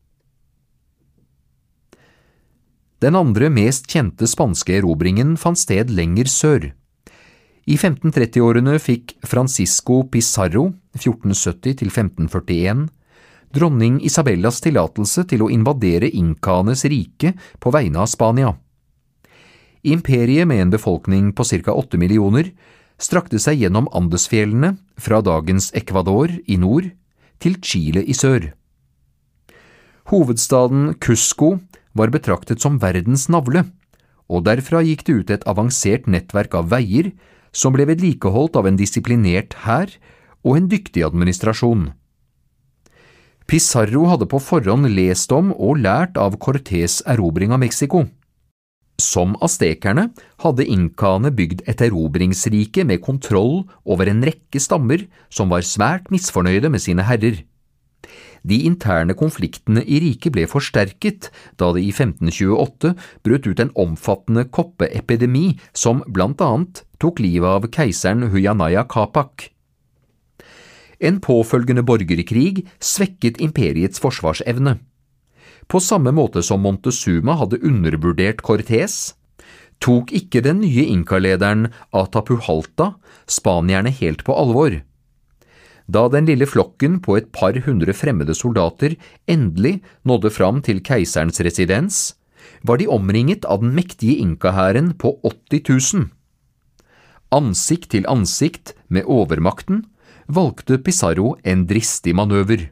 Den 3.03 3.17
andre 3.19 3.49
mest 3.51 3.89
kjente 3.91 4.27
spanske 4.29 4.77
erobringen 4.79 5.35
fant 5.37 5.59
sted 5.59 5.91
lenger 5.91 6.29
sør. 6.31 6.69
I 7.67 7.75
1530-årene 7.75 8.77
fikk 8.79 9.13
Francisco 9.27 10.03
Pizarro, 10.11 10.69
1470–1541, 10.97 12.87
dronning 13.53 13.99
Isabellas 14.03 14.61
tillatelse 14.63 15.23
til 15.29 15.43
å 15.45 15.51
invadere 15.51 16.09
inkaenes 16.09 16.85
rike 16.89 17.33
på 17.59 17.71
vegne 17.75 18.01
av 18.03 18.09
Spania. 18.11 18.55
Imperiet 19.83 20.47
med 20.47 20.63
en 20.63 20.71
befolkning 20.71 21.31
på 21.35 21.43
ca. 21.43 21.75
åtte 21.75 21.99
millioner 21.99 22.53
strakte 22.99 23.39
seg 23.39 23.59
gjennom 23.59 23.89
Andesfjellene 23.91 24.77
fra 24.97 25.19
dagens 25.21 25.71
Ecuador 25.75 26.31
i 26.47 26.57
nord 26.57 26.87
til 27.43 27.59
Chile 27.59 28.03
i 28.03 28.15
sør. 28.15 28.53
Hovedstaden 30.11 30.95
Cusco 30.99 31.59
var 31.93 32.11
betraktet 32.11 32.63
som 32.63 32.79
verdens 32.81 33.29
navle, 33.31 33.65
og 34.27 34.45
derfra 34.47 34.81
gikk 34.83 35.05
det 35.07 35.15
ut 35.19 35.33
et 35.35 35.47
avansert 35.47 36.09
nettverk 36.09 36.55
av 36.59 36.71
veier 36.73 37.11
som 37.53 37.75
ble 37.75 37.85
vedlikeholdt 37.87 38.57
av 38.59 38.67
en 38.67 38.79
disiplinert 38.79 39.55
hær 39.63 39.91
og 40.43 40.57
en 40.57 40.69
dyktig 40.71 41.05
administrasjon. 41.07 41.91
Pizarro 43.47 44.07
hadde 44.07 44.27
på 44.31 44.39
forhånd 44.39 44.89
lest 44.95 45.31
om 45.35 45.51
og 45.53 45.79
lært 45.83 46.19
av 46.19 46.37
Cortés 46.41 47.01
erobring 47.09 47.51
av 47.53 47.61
Mexico. 47.63 48.05
Som 49.01 49.33
aztekerne 49.43 50.09
hadde 50.43 50.67
inkaene 50.69 51.31
bygd 51.33 51.63
et 51.67 51.81
erobringsrike 51.81 52.85
med 52.87 53.01
kontroll 53.03 53.63
over 53.83 54.09
en 54.09 54.23
rekke 54.23 54.61
stammer 54.61 55.07
som 55.33 55.51
var 55.51 55.65
svært 55.67 56.11
misfornøyde 56.13 56.71
med 56.71 56.83
sine 56.83 57.05
herrer. 57.07 57.41
De 58.43 58.59
interne 58.67 59.15
konfliktene 59.15 59.83
i 59.87 60.01
riket 60.03 60.35
ble 60.35 60.43
forsterket 60.51 61.29
da 61.59 61.71
det 61.75 61.85
i 61.85 61.93
1528 61.93 62.91
brøt 63.23 63.47
ut 63.47 63.63
en 63.63 63.71
omfattende 63.79 64.43
koppeepidemi 64.51 65.53
som 65.71 66.03
blant 66.07 66.43
annet 66.43 66.83
tok 66.99 67.23
livet 67.23 67.47
av 67.47 67.69
keiseren 67.71 68.27
Huyanaya 68.33 68.83
Kapak. 68.83 69.49
En 71.03 71.19
påfølgende 71.23 71.83
borgerkrig 71.87 72.65
svekket 72.79 73.39
imperiets 73.43 73.99
forsvarsevne. 74.03 74.77
På 75.67 75.79
samme 75.79 76.11
måte 76.15 76.43
som 76.43 76.63
Montezuma 76.63 77.37
hadde 77.39 77.59
undervurdert 77.63 78.43
Cortés, 78.43 79.13
tok 79.83 80.11
ikke 80.15 80.43
den 80.43 80.61
nye 80.63 80.85
inkalederen 80.91 81.69
Atapuhalta 81.95 82.93
spanierne 83.27 83.91
helt 83.91 84.23
på 84.27 84.35
alvor. 84.35 84.81
Da 85.87 86.07
den 86.07 86.27
lille 86.29 86.47
flokken 86.47 86.99
på 87.03 87.17
et 87.19 87.31
par 87.35 87.57
hundre 87.65 87.93
fremmede 87.93 88.35
soldater 88.35 88.95
endelig 89.27 89.81
nådde 90.07 90.31
fram 90.31 90.61
til 90.63 90.79
keiserens 90.83 91.41
residens, 91.43 92.15
var 92.63 92.79
de 92.79 92.87
omringet 92.87 93.45
av 93.45 93.61
den 93.61 93.73
mektige 93.75 94.19
inkahæren 94.23 94.93
på 94.99 95.17
80 95.23 95.93
000. 95.95 96.09
Ansikt 97.33 97.91
til 97.91 98.07
ansikt 98.07 98.73
med 98.87 99.07
overmakten 99.09 99.83
valgte 100.27 100.77
Pizarro 100.77 101.35
en 101.43 101.65
dristig 101.67 102.15
manøver. 102.15 102.69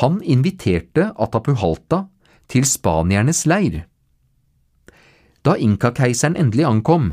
Han 0.00 0.20
inviterte 0.22 1.12
Atapuhalta 1.14 2.06
til 2.50 2.66
spaniernes 2.66 3.44
leir. 3.46 3.84
Da 5.44 5.54
inkakeiseren 5.60 6.38
endelig 6.40 6.64
ankom, 6.66 7.12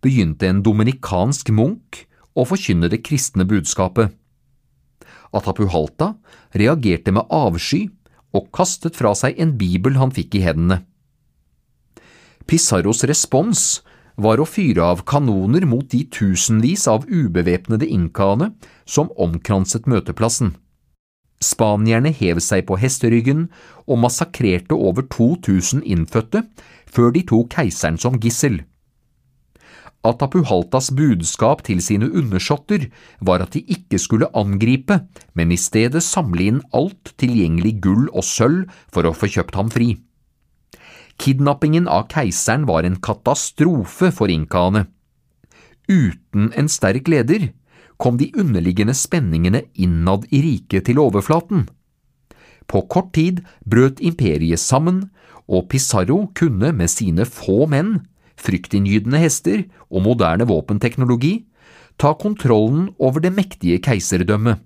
begynte 0.00 0.46
en 0.46 0.62
dominikansk 0.62 1.50
munk 1.50 2.04
å 2.36 2.44
forkynne 2.46 2.90
det 2.92 3.02
kristne 3.04 3.46
budskapet. 3.48 4.12
Atapuhalta 5.36 6.14
reagerte 6.58 7.12
med 7.14 7.28
avsky 7.30 7.86
og 8.34 8.48
kastet 8.54 8.96
fra 8.98 9.12
seg 9.18 9.38
en 9.42 9.56
bibel 9.58 9.98
han 10.00 10.12
fikk 10.14 10.38
i 10.38 10.44
hendene. 10.46 10.82
Pizarros 12.50 13.04
respons 13.06 13.82
var 14.20 14.40
å 14.42 14.48
fyre 14.48 14.84
av 14.84 15.04
kanoner 15.08 15.64
mot 15.68 15.86
de 15.92 16.02
tusenvis 16.12 16.86
av 16.90 17.06
ubevæpnede 17.06 17.86
inkaene 17.86 18.50
som 18.84 19.12
omkranset 19.16 19.86
møteplassen. 19.90 20.54
Spanierne 21.40 22.10
hev 22.12 22.40
seg 22.44 22.66
på 22.68 22.76
hesteryggen 22.76 23.46
og 23.86 24.02
massakrerte 24.02 24.76
over 24.76 25.06
2000 25.08 25.86
innfødte 25.88 26.42
før 26.90 27.14
de 27.14 27.22
tok 27.30 27.54
keiseren 27.54 27.96
som 28.02 28.18
gissel. 28.20 28.60
Atapuhaltas 30.00 30.88
budskap 30.96 31.60
til 31.66 31.82
sine 31.84 32.06
undersåtter 32.08 32.86
var 33.20 33.42
at 33.44 33.52
de 33.52 33.60
ikke 33.68 33.98
skulle 34.00 34.30
angripe, 34.32 35.02
men 35.36 35.52
i 35.52 35.58
stedet 35.60 36.00
samle 36.04 36.46
inn 36.48 36.62
alt 36.72 37.12
tilgjengelig 37.20 37.74
gull 37.84 38.06
og 38.08 38.24
sølv 38.24 38.70
for 38.88 39.04
å 39.04 39.12
få 39.12 39.28
kjøpt 39.34 39.58
ham 39.60 39.68
fri. 39.72 39.90
Kidnappingen 41.20 41.84
av 41.84 42.06
keiseren 42.08 42.64
var 42.64 42.88
en 42.88 42.96
katastrofe 42.96 44.08
for 44.16 44.32
inkaene. 44.32 44.86
Uten 45.90 46.48
en 46.56 46.70
sterk 46.72 47.10
leder 47.12 47.50
kom 48.00 48.16
de 48.16 48.30
underliggende 48.40 48.96
spenningene 48.96 49.66
innad 49.76 50.24
i 50.32 50.40
riket 50.46 50.88
til 50.88 51.02
overflaten. 51.02 51.66
På 52.64 52.86
kort 52.88 53.12
tid 53.18 53.42
brøt 53.68 54.00
imperiet 54.00 54.62
sammen, 54.62 55.10
og 55.50 55.66
Pizarro 55.68 56.30
kunne 56.38 56.70
med 56.72 56.88
sine 56.88 57.26
få 57.28 57.66
menn 57.68 57.98
fryktinngytende 58.40 59.20
hester 59.20 59.64
og 59.90 60.04
moderne 60.08 60.48
våpenteknologi 60.48 61.34
ta 62.00 62.14
kontrollen 62.16 62.88
over 62.98 63.20
det 63.20 63.32
mektige 63.36 63.80
keiserdømmet. 63.84 64.60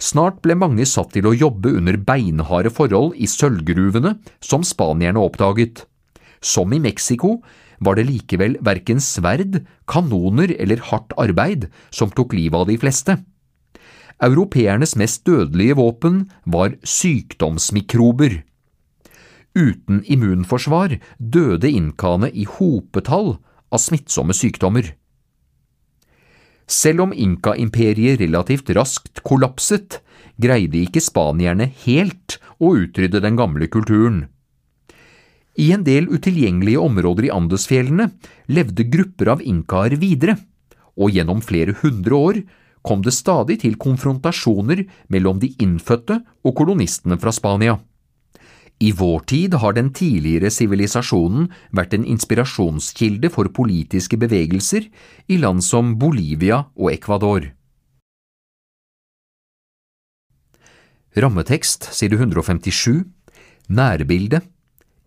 Snart 0.00 0.40
ble 0.40 0.56
mange 0.56 0.86
satt 0.88 1.12
til 1.12 1.28
å 1.28 1.36
jobbe 1.36 1.74
under 1.76 1.98
beinharde 2.00 2.72
forhold 2.72 3.12
i 3.20 3.28
sølvgruvene 3.28 4.14
som 4.40 4.64
spanierne 4.64 5.20
oppdaget. 5.20 5.84
Som 6.40 6.72
i 6.72 6.80
Mexico 6.80 7.42
var 7.84 7.98
det 7.98 8.06
likevel 8.08 8.56
verken 8.64 9.00
sverd, 9.00 9.60
kanoner 9.88 10.54
eller 10.56 10.80
hardt 10.88 11.12
arbeid 11.20 11.68
som 11.92 12.12
tok 12.12 12.32
livet 12.36 12.62
av 12.62 12.70
de 12.72 12.78
fleste. 12.80 13.18
Europeernes 14.20 14.96
mest 15.00 15.24
dødelige 15.28 15.76
våpen 15.78 16.24
var 16.44 16.74
sykdomsmikrober. 16.84 18.40
Uten 19.58 20.04
immunforsvar 20.06 20.98
døde 21.18 21.70
inkaene 21.70 22.30
i 22.30 22.46
hopetall 22.46 23.38
av 23.70 23.82
smittsomme 23.82 24.34
sykdommer. 24.36 24.92
Selv 26.70 27.02
om 27.02 27.14
Inka-imperiet 27.14 28.20
relativt 28.20 28.70
raskt 28.76 29.24
kollapset, 29.26 29.98
greide 30.38 30.84
ikke 30.84 31.02
spanierne 31.02 31.66
helt 31.82 32.38
å 32.62 32.76
utrydde 32.78 33.22
den 33.24 33.38
gamle 33.40 33.66
kulturen. 33.66 34.28
I 35.58 35.72
en 35.74 35.82
del 35.82 36.06
utilgjengelige 36.06 36.78
områder 36.78 37.26
i 37.26 37.34
Andesfjellene 37.34 38.12
levde 38.54 38.86
grupper 38.86 39.32
av 39.34 39.42
inkaer 39.42 39.98
videre, 39.98 40.38
og 40.94 41.10
gjennom 41.10 41.42
flere 41.42 41.74
hundre 41.82 42.14
år 42.14 42.42
kom 42.86 43.02
det 43.02 43.12
stadig 43.18 43.58
til 43.64 43.74
konfrontasjoner 43.80 44.86
mellom 45.12 45.42
de 45.42 45.50
innfødte 45.58 46.20
og 46.46 46.54
kolonistene 46.56 47.18
fra 47.20 47.34
Spania. 47.34 47.80
I 48.80 48.94
vår 48.96 49.26
tid 49.28 49.52
har 49.60 49.74
den 49.76 49.90
tidligere 49.92 50.48
sivilisasjonen 50.48 51.50
vært 51.76 51.92
en 51.92 52.06
inspirasjonskilde 52.08 53.28
for 53.34 53.50
politiske 53.52 54.16
bevegelser 54.16 54.86
i 55.28 55.36
land 55.36 55.60
som 55.66 55.98
Bolivia 56.00 56.62
og 56.80 56.88
Ecuador. 56.94 57.50
Rammetekst 61.12 61.92
side 61.92 62.16
157 62.16 63.04
Nærbilde. 63.68 64.40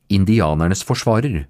Indianernes 0.10 0.84
forsvarer. 0.86 1.48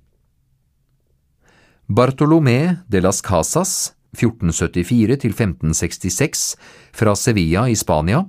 Bartolomé 1.91 2.77
de 2.87 3.01
las 3.01 3.21
Casas 3.21 3.93
1474–1566 4.15 6.57
fra 6.93 7.15
Sevilla 7.15 7.67
i 7.67 7.75
Spania 7.75 8.25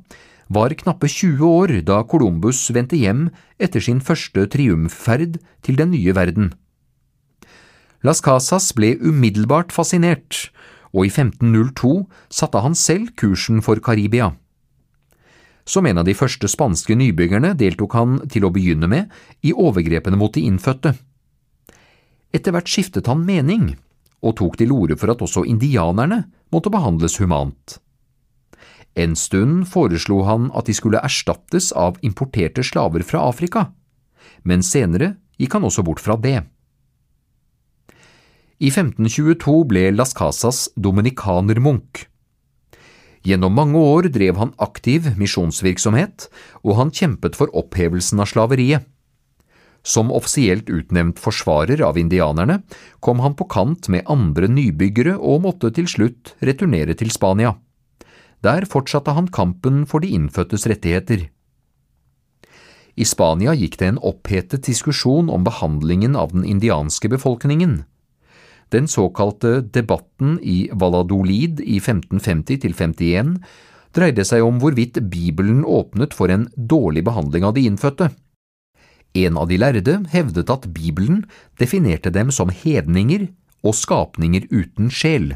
var 0.55 0.75
knappe 0.79 1.09
20 1.11 1.43
år 1.45 1.73
da 1.87 2.03
Columbus 2.07 2.69
vendte 2.75 2.99
hjem 2.99 3.29
etter 3.59 3.83
sin 3.83 4.01
første 4.01 4.47
triumfferd 4.51 5.41
til 5.67 5.81
den 5.81 5.93
nye 5.95 6.15
verden. 6.17 6.53
Las 8.05 8.21
Casas 8.21 8.71
ble 8.77 8.95
umiddelbart 9.01 9.73
fascinert, 9.73 10.51
og 10.93 11.09
i 11.09 11.11
1502 11.11 11.93
satte 12.29 12.61
han 12.61 12.77
selv 12.77 13.15
kursen 13.19 13.63
for 13.65 13.81
Karibia. 13.81 14.35
Som 15.65 15.89
en 15.89 16.03
av 16.03 16.05
de 16.05 16.13
første 16.15 16.49
spanske 16.51 16.93
nybyggerne 17.01 17.55
deltok 17.57 17.97
han 17.97 18.19
til 18.29 18.45
å 18.45 18.53
begynne 18.53 18.91
med 18.91 19.13
i 19.43 19.55
overgrepene 19.57 20.19
mot 20.21 20.35
de 20.37 20.45
innfødte. 20.45 20.93
Etter 22.35 22.53
hvert 22.53 22.69
skiftet 22.69 23.09
han 23.09 23.25
mening, 23.25 23.73
og 24.25 24.37
tok 24.37 24.59
til 24.61 24.73
orde 24.77 24.99
for 25.01 25.13
at 25.13 25.25
også 25.25 25.47
indianerne 25.49 26.25
måtte 26.53 26.73
behandles 26.73 27.17
humant. 27.23 27.79
En 28.95 29.17
stund 29.19 29.67
foreslo 29.67 30.23
han 30.29 30.51
at 30.55 30.69
de 30.71 30.75
skulle 30.77 31.03
erstattes 31.03 31.73
av 31.75 31.99
importerte 32.07 32.63
slaver 32.63 33.03
fra 33.03 33.25
Afrika, 33.27 33.69
men 34.47 34.63
senere 34.63 35.17
gikk 35.41 35.57
han 35.59 35.67
også 35.67 35.83
bort 35.87 36.03
fra 36.03 36.15
det. 36.17 36.45
I 38.63 38.71
1522 38.71 39.65
ble 39.67 39.89
Las 39.91 40.15
Casas 40.15 40.69
dominikanermunk. 40.79 42.07
Gjennom 43.25 43.57
mange 43.57 43.81
år 43.81 44.07
drev 44.15 44.39
han 44.39 44.53
aktiv 44.63 45.09
misjonsvirksomhet, 45.19 46.29
og 46.63 46.77
han 46.79 46.93
kjempet 46.95 47.35
for 47.39 47.51
opphevelsen 47.57 48.21
av 48.23 48.31
slaveriet. 48.31 48.85
Som 49.85 50.13
offisielt 50.17 50.71
utnevnt 50.73 51.19
forsvarer 51.21 51.83
av 51.85 51.99
indianerne 52.01 52.63
kom 53.05 53.21
han 53.25 53.35
på 53.37 53.49
kant 53.53 53.91
med 53.93 54.07
andre 54.09 54.49
nybyggere 54.49 55.19
og 55.19 55.43
måtte 55.45 55.73
til 55.77 55.89
slutt 55.91 56.33
returnere 56.45 56.97
til 56.97 57.13
Spania. 57.13 57.57
Der 58.45 58.67
fortsatte 58.69 59.15
han 59.17 59.31
kampen 59.33 59.87
for 59.89 60.05
de 60.05 60.13
innfødtes 60.13 60.67
rettigheter. 60.69 61.31
I 62.95 63.05
Spania 63.09 63.55
gikk 63.59 63.79
det 63.81 63.89
en 63.91 64.03
opphetet 64.05 64.69
diskusjon 64.69 65.31
om 65.33 65.47
behandlingen 65.47 66.15
av 66.15 66.35
den 66.35 66.45
indianske 66.47 67.11
befolkningen. 67.11 67.83
Den 68.71 68.87
såkalte 68.89 69.61
debatten 69.75 70.39
i 70.43 70.69
Valladolid 70.73 71.61
i 71.61 71.81
1550–51 71.81 73.39
dreide 73.95 74.25
seg 74.27 74.45
om 74.47 74.61
hvorvidt 74.63 75.01
Bibelen 75.11 75.65
åpnet 75.65 76.15
for 76.15 76.31
en 76.31 76.49
dårlig 76.57 77.05
behandling 77.07 77.47
av 77.47 77.55
de 77.57 77.67
innfødte. 77.69 78.11
En 79.15 79.39
av 79.39 79.49
de 79.51 79.59
lærde 79.59 79.99
hevdet 80.11 80.51
at 80.51 80.67
Bibelen 80.75 81.23
definerte 81.59 82.11
dem 82.11 82.33
som 82.35 82.51
hedninger 82.51 83.29
og 83.63 83.77
skapninger 83.79 84.49
uten 84.51 84.91
sjel. 84.91 85.35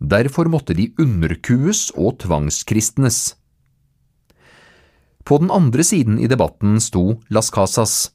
Derfor 0.00 0.50
måtte 0.52 0.76
de 0.76 0.90
underkues 1.00 1.90
og 1.96 2.18
tvangskristnes. 2.20 3.36
På 5.26 5.38
den 5.42 5.50
andre 5.50 5.82
siden 5.82 6.20
i 6.22 6.28
debatten 6.30 6.76
sto 6.80 7.16
Las 7.32 7.48
Casas. 7.50 8.12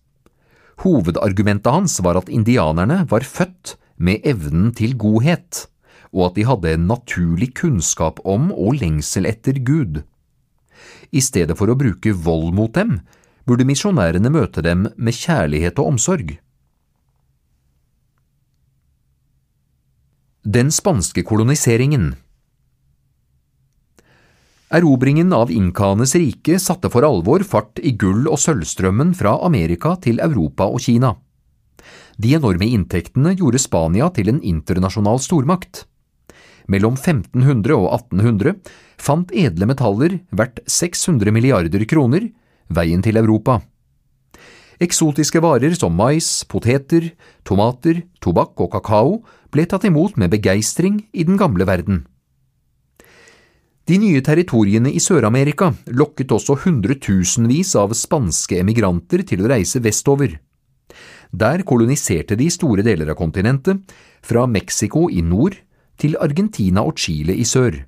Hovedargumentet 0.86 1.74
hans 1.74 1.98
var 2.06 2.20
at 2.22 2.30
indianerne 2.30 3.04
var 3.10 3.26
født 3.26 3.76
med 3.98 4.24
evnen 4.26 4.72
til 4.78 4.96
godhet, 4.98 5.66
og 6.14 6.30
at 6.30 6.38
de 6.38 6.46
hadde 6.48 6.72
en 6.76 6.88
naturlig 6.90 7.52
kunnskap 7.58 8.22
om 8.26 8.52
og 8.54 8.78
lengsel 8.80 9.28
etter 9.30 9.60
Gud. 9.60 10.04
I 11.12 11.22
stedet 11.22 11.58
for 11.60 11.70
å 11.70 11.78
bruke 11.78 12.14
vold 12.16 12.54
mot 12.56 12.72
dem, 12.78 13.02
burde 13.46 13.68
misjonærene 13.68 14.32
møte 14.32 14.64
dem 14.64 14.88
med 14.96 15.18
kjærlighet 15.18 15.82
og 15.82 15.96
omsorg. 15.96 16.38
Den 20.44 20.72
spanske 20.72 21.22
koloniseringen 21.22 22.16
Erobringen 24.74 25.34
av 25.38 25.52
inkaenes 25.54 26.16
rike 26.18 26.56
satte 26.58 26.90
for 26.90 27.06
alvor 27.06 27.44
fart 27.46 27.78
i 27.78 27.92
gull- 27.94 28.26
og 28.26 28.40
sølvstrømmen 28.42 29.12
fra 29.14 29.36
Amerika 29.46 29.94
til 30.02 30.18
Europa 30.18 30.66
og 30.66 30.82
Kina. 30.82 31.12
De 32.18 32.34
enorme 32.34 32.66
inntektene 32.74 33.36
gjorde 33.38 33.62
Spania 33.62 34.10
til 34.10 34.34
en 34.34 34.42
internasjonal 34.42 35.22
stormakt. 35.22 35.84
Mellom 36.66 36.98
1500 36.98 37.78
og 37.78 37.94
1800 38.02 38.58
fant 38.98 39.30
edle 39.38 39.70
metaller 39.70 40.24
verdt 40.34 40.64
600 40.66 41.30
milliarder 41.38 41.86
kroner 41.86 42.32
veien 42.66 43.06
til 43.06 43.22
Europa. 43.22 43.60
Eksotiske 44.82 45.38
varer 45.44 45.76
som 45.78 45.94
mais, 45.94 46.42
poteter, 46.50 47.12
tomater, 47.46 48.02
tobakk 48.18 48.64
og 48.66 48.72
kakao 48.74 49.20
ble 49.54 49.68
tatt 49.70 49.86
imot 49.86 50.18
med 50.18 50.32
begeistring 50.34 51.04
i 51.14 51.26
den 51.28 51.38
gamle 51.38 51.68
verden. 51.70 52.08
De 53.86 53.98
nye 54.02 54.22
territoriene 54.26 54.90
i 54.94 55.02
Sør-Amerika 55.02 55.72
lokket 56.00 56.34
også 56.34 56.56
hundretusenvis 56.64 57.76
av 57.78 57.94
spanske 57.98 58.58
emigranter 58.62 59.26
til 59.28 59.44
å 59.44 59.52
reise 59.52 59.82
vestover. 59.84 60.38
Der 61.32 61.62
koloniserte 61.68 62.38
de 62.40 62.50
store 62.52 62.86
deler 62.86 63.14
av 63.14 63.20
kontinentet, 63.22 63.82
fra 64.22 64.46
Mexico 64.46 65.08
i 65.10 65.22
nord 65.22 65.58
til 66.02 66.18
Argentina 66.22 66.84
og 66.86 66.98
Chile 66.98 67.34
i 67.38 67.46
sør. 67.46 67.84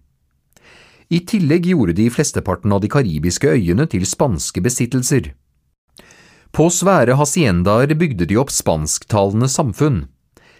I 1.13 1.19
tillegg 1.29 1.67
gjorde 1.69 1.97
de 1.97 2.09
flesteparten 2.13 2.73
av 2.73 2.81
de 2.81 2.89
karibiske 2.89 3.49
øyene 3.49 3.85
til 3.89 4.05
spanske 4.09 4.61
besittelser. 4.65 5.33
På 6.53 6.67
svære 6.69 7.15
haciendaer 7.17 7.95
bygde 7.97 8.27
de 8.29 8.35
opp 8.37 8.51
spansktalende 8.53 9.47
samfunn. 9.49 10.03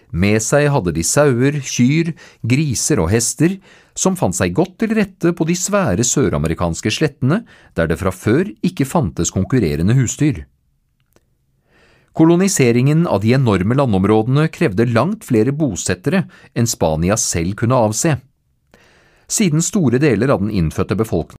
Med 0.09 0.41
seg 0.41 0.71
hadde 0.73 0.93
de 0.95 1.03
sauer, 1.05 1.59
kyr, 1.61 2.09
griser 2.41 3.01
og 3.01 3.11
hester, 3.13 3.59
som 3.93 4.17
fant 4.17 4.33
seg 4.33 4.55
godt 4.57 4.79
til 4.81 4.95
rette 4.97 5.35
på 5.37 5.45
de 5.45 5.53
svære 5.57 6.01
søramerikanske 6.01 6.89
slettene, 6.93 7.43
der 7.77 7.91
det 7.91 7.99
fra 8.01 8.09
før 8.09 8.49
ikke 8.65 8.89
fantes 8.89 9.29
konkurrerende 9.33 9.93
husdyr. 9.93 10.47
Koloniseringen 12.17 13.05
av 13.05 13.21
de 13.21 13.35
enorme 13.37 13.77
landområdene 13.77 14.47
krevde 14.53 14.89
langt 14.89 15.25
flere 15.29 15.53
bosettere 15.53 16.25
enn 16.57 16.69
Spania 16.69 17.17
selv 17.21 17.53
kunne 17.61 17.77
avse. 17.77 18.17
Siden 19.29 19.61
store 19.65 20.01
deler 20.01 20.33
av 20.33 20.41
den 20.41 20.49
innfødte 20.53 20.97
befolkningen 20.97 21.29